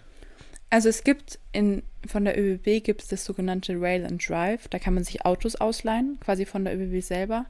Also 0.70 0.88
es 0.88 1.04
gibt 1.04 1.38
in, 1.52 1.82
von 2.06 2.24
der 2.24 2.38
ÖBB 2.38 2.82
gibt 2.82 3.02
es 3.02 3.08
das 3.08 3.24
sogenannte 3.24 3.78
Rail 3.78 4.06
and 4.06 4.26
Drive. 4.26 4.68
Da 4.68 4.78
kann 4.78 4.94
man 4.94 5.04
sich 5.04 5.24
Autos 5.24 5.56
ausleihen, 5.56 6.18
quasi 6.20 6.46
von 6.46 6.64
der 6.64 6.74
ÖBB 6.74 7.02
selber. 7.02 7.44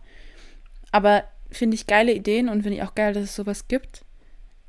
Aber 0.90 1.24
finde 1.50 1.76
ich 1.76 1.86
geile 1.86 2.12
Ideen 2.12 2.48
und 2.48 2.62
finde 2.62 2.78
ich 2.78 2.82
auch 2.82 2.94
geil, 2.94 3.14
dass 3.14 3.24
es 3.24 3.36
sowas 3.36 3.68
gibt. 3.68 4.04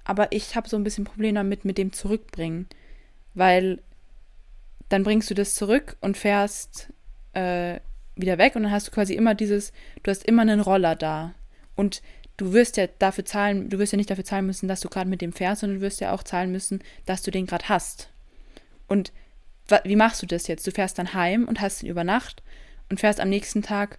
Aber 0.04 0.32
ich 0.32 0.56
habe 0.56 0.70
so 0.70 0.78
ein 0.78 0.84
bisschen 0.84 1.06
Probleme 1.06 1.40
damit, 1.40 1.66
mit 1.66 1.78
dem 1.78 1.94
Zurückbringen. 1.94 2.68
Weil 3.34 3.80
dann 4.90 5.04
bringst 5.04 5.30
du 5.32 5.34
das 5.34 5.56
zurück 5.56 5.98
und 6.02 6.18
fährst 6.18 6.90
äh, 7.34 7.80
wieder 8.16 8.38
weg 8.38 8.56
und 8.56 8.64
dann 8.64 8.72
hast 8.72 8.88
du 8.88 8.92
quasi 8.92 9.14
immer 9.14 9.36
dieses, 9.36 9.74
du 10.04 10.12
hast 10.12 10.26
immer 10.26 10.44
einen 10.44 10.60
Roller 10.60 10.96
da. 10.96 11.34
Und 11.76 12.02
du 12.38 12.54
wirst 12.54 12.78
ja 12.78 12.88
dafür 13.00 13.26
zahlen, 13.26 13.70
du 13.70 13.80
wirst 13.80 13.94
ja 13.94 13.98
nicht 13.98 14.10
dafür 14.10 14.26
zahlen 14.26 14.46
müssen, 14.46 14.68
dass 14.68 14.82
du 14.82 14.90
gerade 14.90 15.10
mit 15.10 15.22
dem 15.22 15.34
fährst, 15.34 15.62
sondern 15.62 15.80
du 15.80 15.86
wirst 15.86 16.02
ja 16.02 16.14
auch 16.14 16.24
zahlen 16.24 16.52
müssen, 16.52 16.82
dass 17.06 17.24
du 17.24 17.32
den 17.32 17.46
gerade 17.46 17.70
hast. 17.70 18.10
Und 18.88 19.12
wie 19.86 19.96
machst 19.96 20.22
du 20.22 20.26
das 20.26 20.48
jetzt? 20.48 20.68
Du 20.68 20.72
fährst 20.72 21.00
dann 21.00 21.14
heim 21.14 21.48
und 21.48 21.62
hast 21.62 21.84
ihn 21.84 21.90
über 21.90 22.04
Nacht 22.04 22.44
und 22.90 23.00
fährst 23.00 23.20
am 23.20 23.30
nächsten 23.30 23.62
Tag 23.62 23.98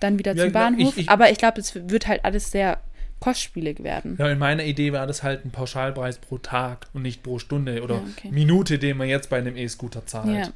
dann 0.00 0.18
wieder 0.18 0.34
ja, 0.34 0.44
zum 0.44 0.52
Bahnhof. 0.52 0.96
Ich, 0.96 1.04
ich, 1.04 1.10
aber 1.10 1.30
ich 1.30 1.38
glaube, 1.38 1.60
es 1.60 1.74
wird 1.74 2.08
halt 2.08 2.24
alles 2.24 2.50
sehr 2.50 2.80
kostspielig 3.20 3.82
werden. 3.82 4.16
Ja, 4.18 4.28
in 4.30 4.38
meiner 4.38 4.64
Idee 4.64 4.92
war 4.92 5.06
das 5.06 5.22
halt 5.22 5.44
ein 5.44 5.50
Pauschalpreis 5.50 6.18
pro 6.18 6.38
Tag 6.38 6.88
und 6.92 7.02
nicht 7.02 7.22
pro 7.22 7.38
Stunde 7.38 7.82
oder 7.82 7.96
ja, 7.96 8.02
okay. 8.16 8.30
Minute, 8.30 8.78
den 8.78 8.96
man 8.96 9.08
jetzt 9.08 9.30
bei 9.30 9.38
einem 9.38 9.56
E-Scooter 9.56 10.06
zahlt. 10.06 10.34
Ja. 10.34 10.52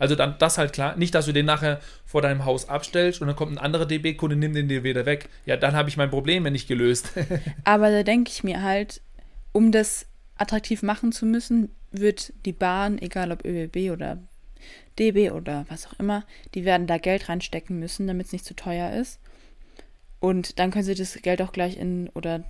Also 0.00 0.16
dann 0.16 0.34
das 0.38 0.58
halt 0.58 0.72
klar. 0.72 0.96
Nicht, 0.96 1.14
dass 1.14 1.26
du 1.26 1.32
den 1.32 1.46
nachher 1.46 1.78
vor 2.04 2.22
deinem 2.22 2.44
Haus 2.44 2.68
abstellst 2.68 3.20
und 3.20 3.28
dann 3.28 3.36
kommt 3.36 3.52
ein 3.52 3.58
anderer 3.58 3.86
DB-Kunde, 3.86 4.34
nimmt 4.34 4.56
den 4.56 4.66
dir 4.66 4.82
wieder 4.82 5.06
weg. 5.06 5.28
Ja, 5.46 5.56
dann 5.56 5.74
habe 5.74 5.88
ich 5.88 5.96
mein 5.96 6.10
Problem 6.10 6.42
nicht 6.44 6.66
gelöst. 6.66 7.12
Aber 7.64 7.90
da 7.90 8.02
denke 8.02 8.30
ich 8.32 8.42
mir 8.42 8.62
halt, 8.62 9.02
um 9.52 9.70
das 9.70 10.06
attraktiv 10.36 10.82
machen 10.82 11.12
zu 11.12 11.26
müssen, 11.26 11.70
wird 11.92 12.32
die 12.46 12.52
Bahn, 12.52 12.98
egal 12.98 13.30
ob 13.30 13.44
ÖBB 13.44 13.92
oder 13.92 14.18
DB 14.98 15.30
oder 15.30 15.66
was 15.68 15.86
auch 15.86 15.98
immer, 15.98 16.24
die 16.54 16.64
werden 16.64 16.86
da 16.86 16.96
Geld 16.96 17.28
reinstecken 17.28 17.78
müssen, 17.78 18.06
damit 18.06 18.26
es 18.26 18.32
nicht 18.32 18.46
zu 18.46 18.56
teuer 18.56 18.92
ist. 18.92 19.20
Und 20.18 20.58
dann 20.58 20.70
können 20.70 20.84
sie 20.84 20.94
das 20.94 21.14
Geld 21.20 21.42
auch 21.42 21.52
gleich 21.52 21.76
in, 21.76 22.08
oder 22.10 22.44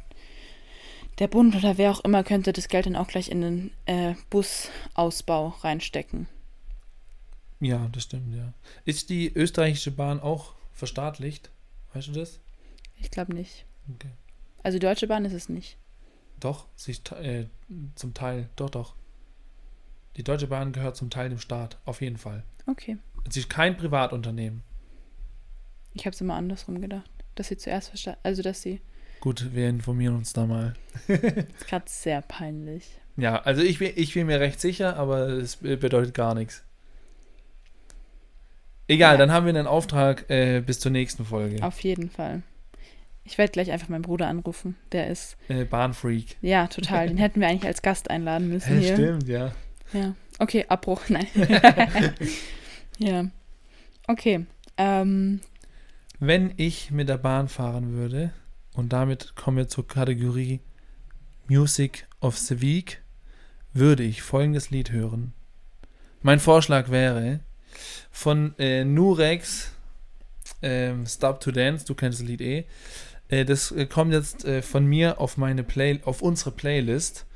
der 1.18 1.28
Bund 1.28 1.56
oder 1.56 1.78
wer 1.78 1.90
auch 1.90 2.04
immer 2.04 2.22
könnte 2.22 2.52
das 2.52 2.68
Geld 2.68 2.86
dann 2.86 2.96
auch 2.96 3.08
gleich 3.08 3.28
in 3.28 3.40
den 3.40 3.70
äh, 3.86 4.14
Busausbau 4.30 5.48
reinstecken. 5.62 6.28
Ja, 7.60 7.88
das 7.92 8.04
stimmt, 8.04 8.34
ja. 8.34 8.54
Ist 8.84 9.10
die 9.10 9.32
österreichische 9.34 9.90
Bahn 9.90 10.20
auch 10.20 10.54
verstaatlicht? 10.72 11.50
Weißt 11.92 12.08
du 12.08 12.12
das? 12.12 12.40
Ich 12.96 13.10
glaube 13.10 13.34
nicht. 13.34 13.66
Okay. 13.94 14.10
Also 14.62 14.78
die 14.78 14.86
Deutsche 14.86 15.06
Bahn 15.06 15.24
ist 15.24 15.32
es 15.32 15.48
nicht. 15.48 15.76
Doch, 16.38 16.66
sie 16.74 16.92
ist 16.92 17.12
äh, 17.12 17.46
zum 17.94 18.14
Teil, 18.14 18.48
doch, 18.56 18.70
doch. 18.70 18.94
Die 20.16 20.24
Deutsche 20.24 20.46
Bahn 20.46 20.72
gehört 20.72 20.96
zum 20.96 21.10
Teil 21.10 21.28
dem 21.28 21.38
Staat, 21.38 21.78
auf 21.84 22.00
jeden 22.00 22.16
Fall. 22.16 22.44
Okay. 22.66 22.96
Sie 23.28 23.40
ist 23.40 23.50
kein 23.50 23.76
Privatunternehmen. 23.76 24.62
Ich 25.92 26.06
habe 26.06 26.14
es 26.14 26.20
immer 26.20 26.34
andersrum 26.34 26.80
gedacht, 26.80 27.10
dass 27.34 27.48
sie 27.48 27.56
zuerst 27.56 27.88
verstanden, 27.88 28.20
also 28.22 28.42
dass 28.42 28.62
sie. 28.62 28.80
Gut, 29.20 29.54
wir 29.54 29.68
informieren 29.68 30.16
uns 30.16 30.32
da 30.32 30.46
mal. 30.46 30.74
das 31.06 31.18
ist 31.34 31.66
gerade 31.66 31.84
sehr 31.88 32.22
peinlich. 32.22 32.88
Ja, 33.16 33.42
also 33.42 33.60
ich 33.60 33.78
bin, 33.78 33.92
ich 33.96 34.14
bin 34.14 34.26
mir 34.26 34.40
recht 34.40 34.60
sicher, 34.60 34.96
aber 34.96 35.28
es 35.28 35.56
bedeutet 35.56 36.14
gar 36.14 36.34
nichts. 36.34 36.64
Egal, 38.90 39.14
ja. 39.14 39.18
dann 39.18 39.30
haben 39.30 39.46
wir 39.46 39.50
einen 39.50 39.68
Auftrag 39.68 40.28
äh, 40.28 40.60
bis 40.60 40.80
zur 40.80 40.90
nächsten 40.90 41.24
Folge. 41.24 41.62
Auf 41.62 41.78
jeden 41.80 42.10
Fall. 42.10 42.42
Ich 43.22 43.38
werde 43.38 43.52
gleich 43.52 43.70
einfach 43.70 43.88
meinen 43.88 44.02
Bruder 44.02 44.26
anrufen. 44.26 44.74
Der 44.90 45.06
ist. 45.06 45.36
Äh, 45.48 45.64
Bahnfreak. 45.64 46.36
Ja, 46.42 46.66
total. 46.66 47.06
Den 47.06 47.16
hätten 47.16 47.40
wir 47.40 47.46
eigentlich 47.46 47.68
als 47.68 47.82
Gast 47.82 48.10
einladen 48.10 48.48
müssen. 48.52 48.80
Hä, 48.80 48.80
hier. 48.80 48.94
Stimmt, 48.94 49.28
ja. 49.28 49.52
Ja. 49.92 50.16
Okay, 50.40 50.64
Abbruch. 50.68 51.02
Nein. 51.08 51.28
ja. 52.98 53.26
Okay. 54.08 54.46
Ähm. 54.76 55.40
Wenn 56.18 56.52
ich 56.56 56.90
mit 56.90 57.08
der 57.08 57.18
Bahn 57.18 57.46
fahren 57.46 57.92
würde, 57.92 58.32
und 58.74 58.92
damit 58.92 59.36
kommen 59.36 59.56
wir 59.56 59.68
zur 59.68 59.86
Kategorie 59.86 60.60
Music 61.46 62.08
of 62.20 62.36
the 62.38 62.60
Week, 62.60 63.02
würde 63.72 64.02
ich 64.02 64.22
folgendes 64.22 64.70
Lied 64.70 64.90
hören. 64.90 65.32
Mein 66.22 66.40
Vorschlag 66.40 66.90
wäre 66.90 67.38
von 68.10 68.54
äh, 68.58 68.84
Nurex 68.84 69.72
ähm, 70.62 71.06
Stop 71.06 71.40
to 71.40 71.50
Dance, 71.50 71.84
du 71.86 71.94
kennst 71.94 72.20
das 72.20 72.26
Lied 72.26 72.40
eh. 72.40 72.64
Äh, 73.28 73.44
das 73.44 73.72
äh, 73.72 73.86
kommt 73.86 74.12
jetzt 74.12 74.44
äh, 74.44 74.62
von 74.62 74.86
mir 74.86 75.20
auf 75.20 75.36
meine 75.36 75.62
Play 75.62 76.00
auf 76.04 76.22
unsere 76.22 76.50
Playlist. 76.50 77.26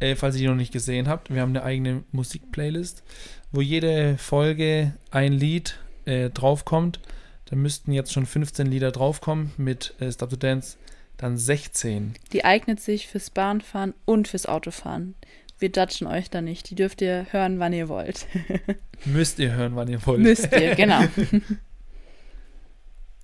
Äh, 0.00 0.16
falls 0.16 0.34
ihr 0.34 0.40
die 0.42 0.48
noch 0.48 0.56
nicht 0.56 0.72
gesehen 0.72 1.08
habt, 1.08 1.32
wir 1.32 1.40
haben 1.40 1.50
eine 1.50 1.62
eigene 1.62 2.02
Musik-Playlist, 2.10 3.04
wo 3.52 3.60
jede 3.60 4.18
Folge 4.18 4.94
ein 5.10 5.32
Lied 5.32 5.78
äh, 6.06 6.30
draufkommt. 6.30 7.00
Da 7.44 7.56
müssten 7.56 7.92
jetzt 7.92 8.12
schon 8.12 8.26
15 8.26 8.66
Lieder 8.66 8.90
draufkommen, 8.90 9.52
mit 9.56 9.94
äh, 10.00 10.10
Stop 10.10 10.30
to 10.30 10.36
Dance 10.36 10.76
dann 11.18 11.36
16. 11.36 12.14
Die 12.32 12.44
eignet 12.44 12.80
sich 12.80 13.06
fürs 13.06 13.30
Bahnfahren 13.30 13.94
und 14.04 14.26
fürs 14.26 14.46
Autofahren. 14.46 15.14
Wir 15.62 15.70
judgen 15.70 16.08
euch 16.08 16.28
da 16.28 16.42
nicht. 16.42 16.68
Die 16.70 16.74
dürft 16.74 17.00
ihr 17.00 17.26
hören, 17.30 17.60
wann 17.60 17.72
ihr 17.72 17.88
wollt. 17.88 18.26
Müsst 19.04 19.38
ihr 19.38 19.52
hören, 19.52 19.76
wann 19.76 19.88
ihr 19.88 20.04
wollt. 20.04 20.20
Müsst 20.20 20.52
ihr, 20.52 20.74
genau. 20.74 21.02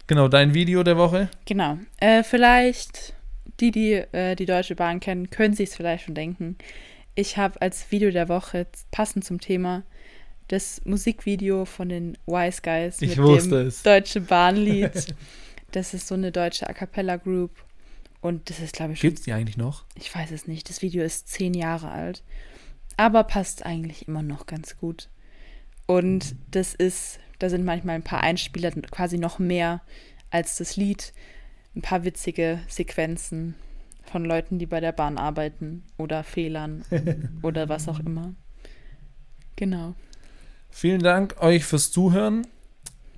Genau, 0.07 0.27
dein 0.27 0.55
Video 0.55 0.83
der 0.83 0.96
Woche? 0.96 1.29
Genau. 1.44 1.77
Äh, 1.98 2.22
vielleicht, 2.22 3.12
die, 3.61 3.70
die 3.70 3.92
äh, 3.92 4.37
die 4.37 4.46
Deutsche 4.46 4.74
Bahn 4.74 5.01
kennen, 5.01 5.29
können 5.29 5.53
sich 5.53 5.68
es 5.68 5.77
vielleicht 5.77 6.07
schon 6.07 6.14
denken. 6.14 6.57
Ich 7.14 7.37
habe 7.37 7.61
als 7.61 7.92
Video 7.92 8.11
der 8.11 8.31
Woche, 8.31 8.66
passend 8.90 9.27
zum 9.27 9.38
Thema, 9.38 9.83
das 10.48 10.81
Musikvideo 10.87 11.66
von 11.66 11.90
den 11.90 12.16
Wise 12.27 12.62
Guys 12.62 13.03
ich 13.03 13.18
mit 13.18 13.42
dem 13.42 13.53
es. 13.53 13.83
Deutsche 13.83 14.22
Bahnlied. 14.22 15.15
das 15.73 15.92
ist 15.92 16.08
so 16.08 16.15
eine 16.15 16.33
deutsche 16.33 16.67
A 16.67 16.73
Cappella 16.73 17.17
Group. 17.17 17.50
Und 18.21 18.50
das 18.50 18.58
ist, 18.58 18.75
glaube 18.75 18.94
ich, 18.94 19.00
Gibt 19.00 19.19
es 19.19 19.25
die 19.25 19.33
eigentlich 19.33 19.56
noch? 19.56 19.85
Ich 19.94 20.14
weiß 20.14 20.33
es 20.33 20.46
nicht. 20.46 20.69
Das 20.69 20.83
Video 20.83 21.04
ist 21.04 21.29
zehn 21.29 21.54
Jahre 21.54 21.90
alt. 21.90 22.23
Aber 22.96 23.23
passt 23.25 23.64
eigentlich 23.64 24.08
immer 24.08 24.23
noch 24.23 24.46
ganz 24.46 24.77
gut. 24.77 25.08
Und 25.87 26.35
das 26.50 26.75
ist 26.75 27.21
da 27.38 27.48
sind 27.48 27.64
manchmal 27.64 27.94
ein 27.94 28.02
paar 28.02 28.21
Einspieler 28.21 28.71
quasi 28.90 29.19
noch 29.19 29.38
mehr 29.38 29.81
als 30.31 30.56
das 30.56 30.77
Lied. 30.77 31.12
Ein 31.77 31.83
paar 31.83 32.04
witzige 32.04 32.60
Sequenzen 32.69 33.54
von 34.02 34.25
Leuten, 34.25 34.58
die 34.58 34.66
bei 34.66 34.81
der 34.81 34.92
Bahn 34.92 35.19
arbeiten 35.19 35.85
oder 35.96 36.25
Fehlern 36.25 36.85
oder 37.42 37.69
was 37.69 37.88
auch 37.88 38.00
immer. 38.00 38.35
Genau. 39.56 39.94
Vielen 40.71 41.02
Dank 41.02 41.40
euch 41.40 41.64
fürs 41.64 41.90
Zuhören. 41.92 42.46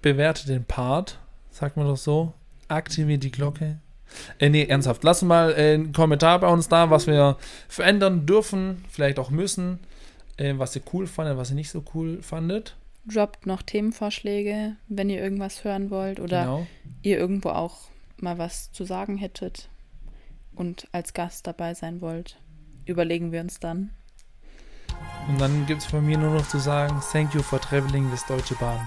Bewertet 0.02 0.48
den 0.48 0.64
Part, 0.64 1.18
sagt 1.50 1.76
man 1.76 1.86
doch 1.86 1.96
so. 1.96 2.34
Aktiviert 2.68 3.22
die 3.22 3.30
Glocke. 3.30 3.78
Äh, 4.38 4.48
nee, 4.48 4.64
ernsthaft. 4.64 5.04
Lasst 5.04 5.22
mal 5.22 5.52
äh, 5.52 5.74
einen 5.74 5.92
Kommentar 5.92 6.38
bei 6.40 6.48
uns 6.48 6.68
da, 6.68 6.90
was 6.90 7.06
wir 7.06 7.36
verändern 7.68 8.26
dürfen, 8.26 8.84
vielleicht 8.88 9.18
auch 9.18 9.30
müssen, 9.30 9.78
äh, 10.36 10.54
was 10.56 10.74
ihr 10.76 10.82
cool 10.92 11.06
fandet, 11.06 11.36
was 11.36 11.50
ihr 11.50 11.56
nicht 11.56 11.70
so 11.70 11.84
cool 11.94 12.22
fandet 12.22 12.74
droppt 13.06 13.46
noch 13.46 13.62
Themenvorschläge, 13.62 14.76
wenn 14.88 15.10
ihr 15.10 15.20
irgendwas 15.20 15.64
hören 15.64 15.90
wollt 15.90 16.20
oder 16.20 16.42
genau. 16.42 16.66
ihr 17.02 17.18
irgendwo 17.18 17.50
auch 17.50 17.88
mal 18.18 18.38
was 18.38 18.72
zu 18.72 18.84
sagen 18.84 19.16
hättet 19.16 19.68
und 20.54 20.88
als 20.92 21.14
Gast 21.14 21.46
dabei 21.46 21.74
sein 21.74 22.00
wollt. 22.00 22.36
Überlegen 22.86 23.32
wir 23.32 23.40
uns 23.40 23.60
dann. 23.60 23.90
Und 25.28 25.40
dann 25.40 25.66
gibt 25.66 25.82
es 25.82 25.86
von 25.86 26.04
mir 26.04 26.18
nur 26.18 26.34
noch 26.34 26.48
zu 26.48 26.58
sagen, 26.58 27.00
thank 27.12 27.34
you 27.34 27.42
for 27.42 27.60
traveling 27.60 28.10
with 28.10 28.24
Deutsche 28.26 28.54
Bahn. 28.56 28.86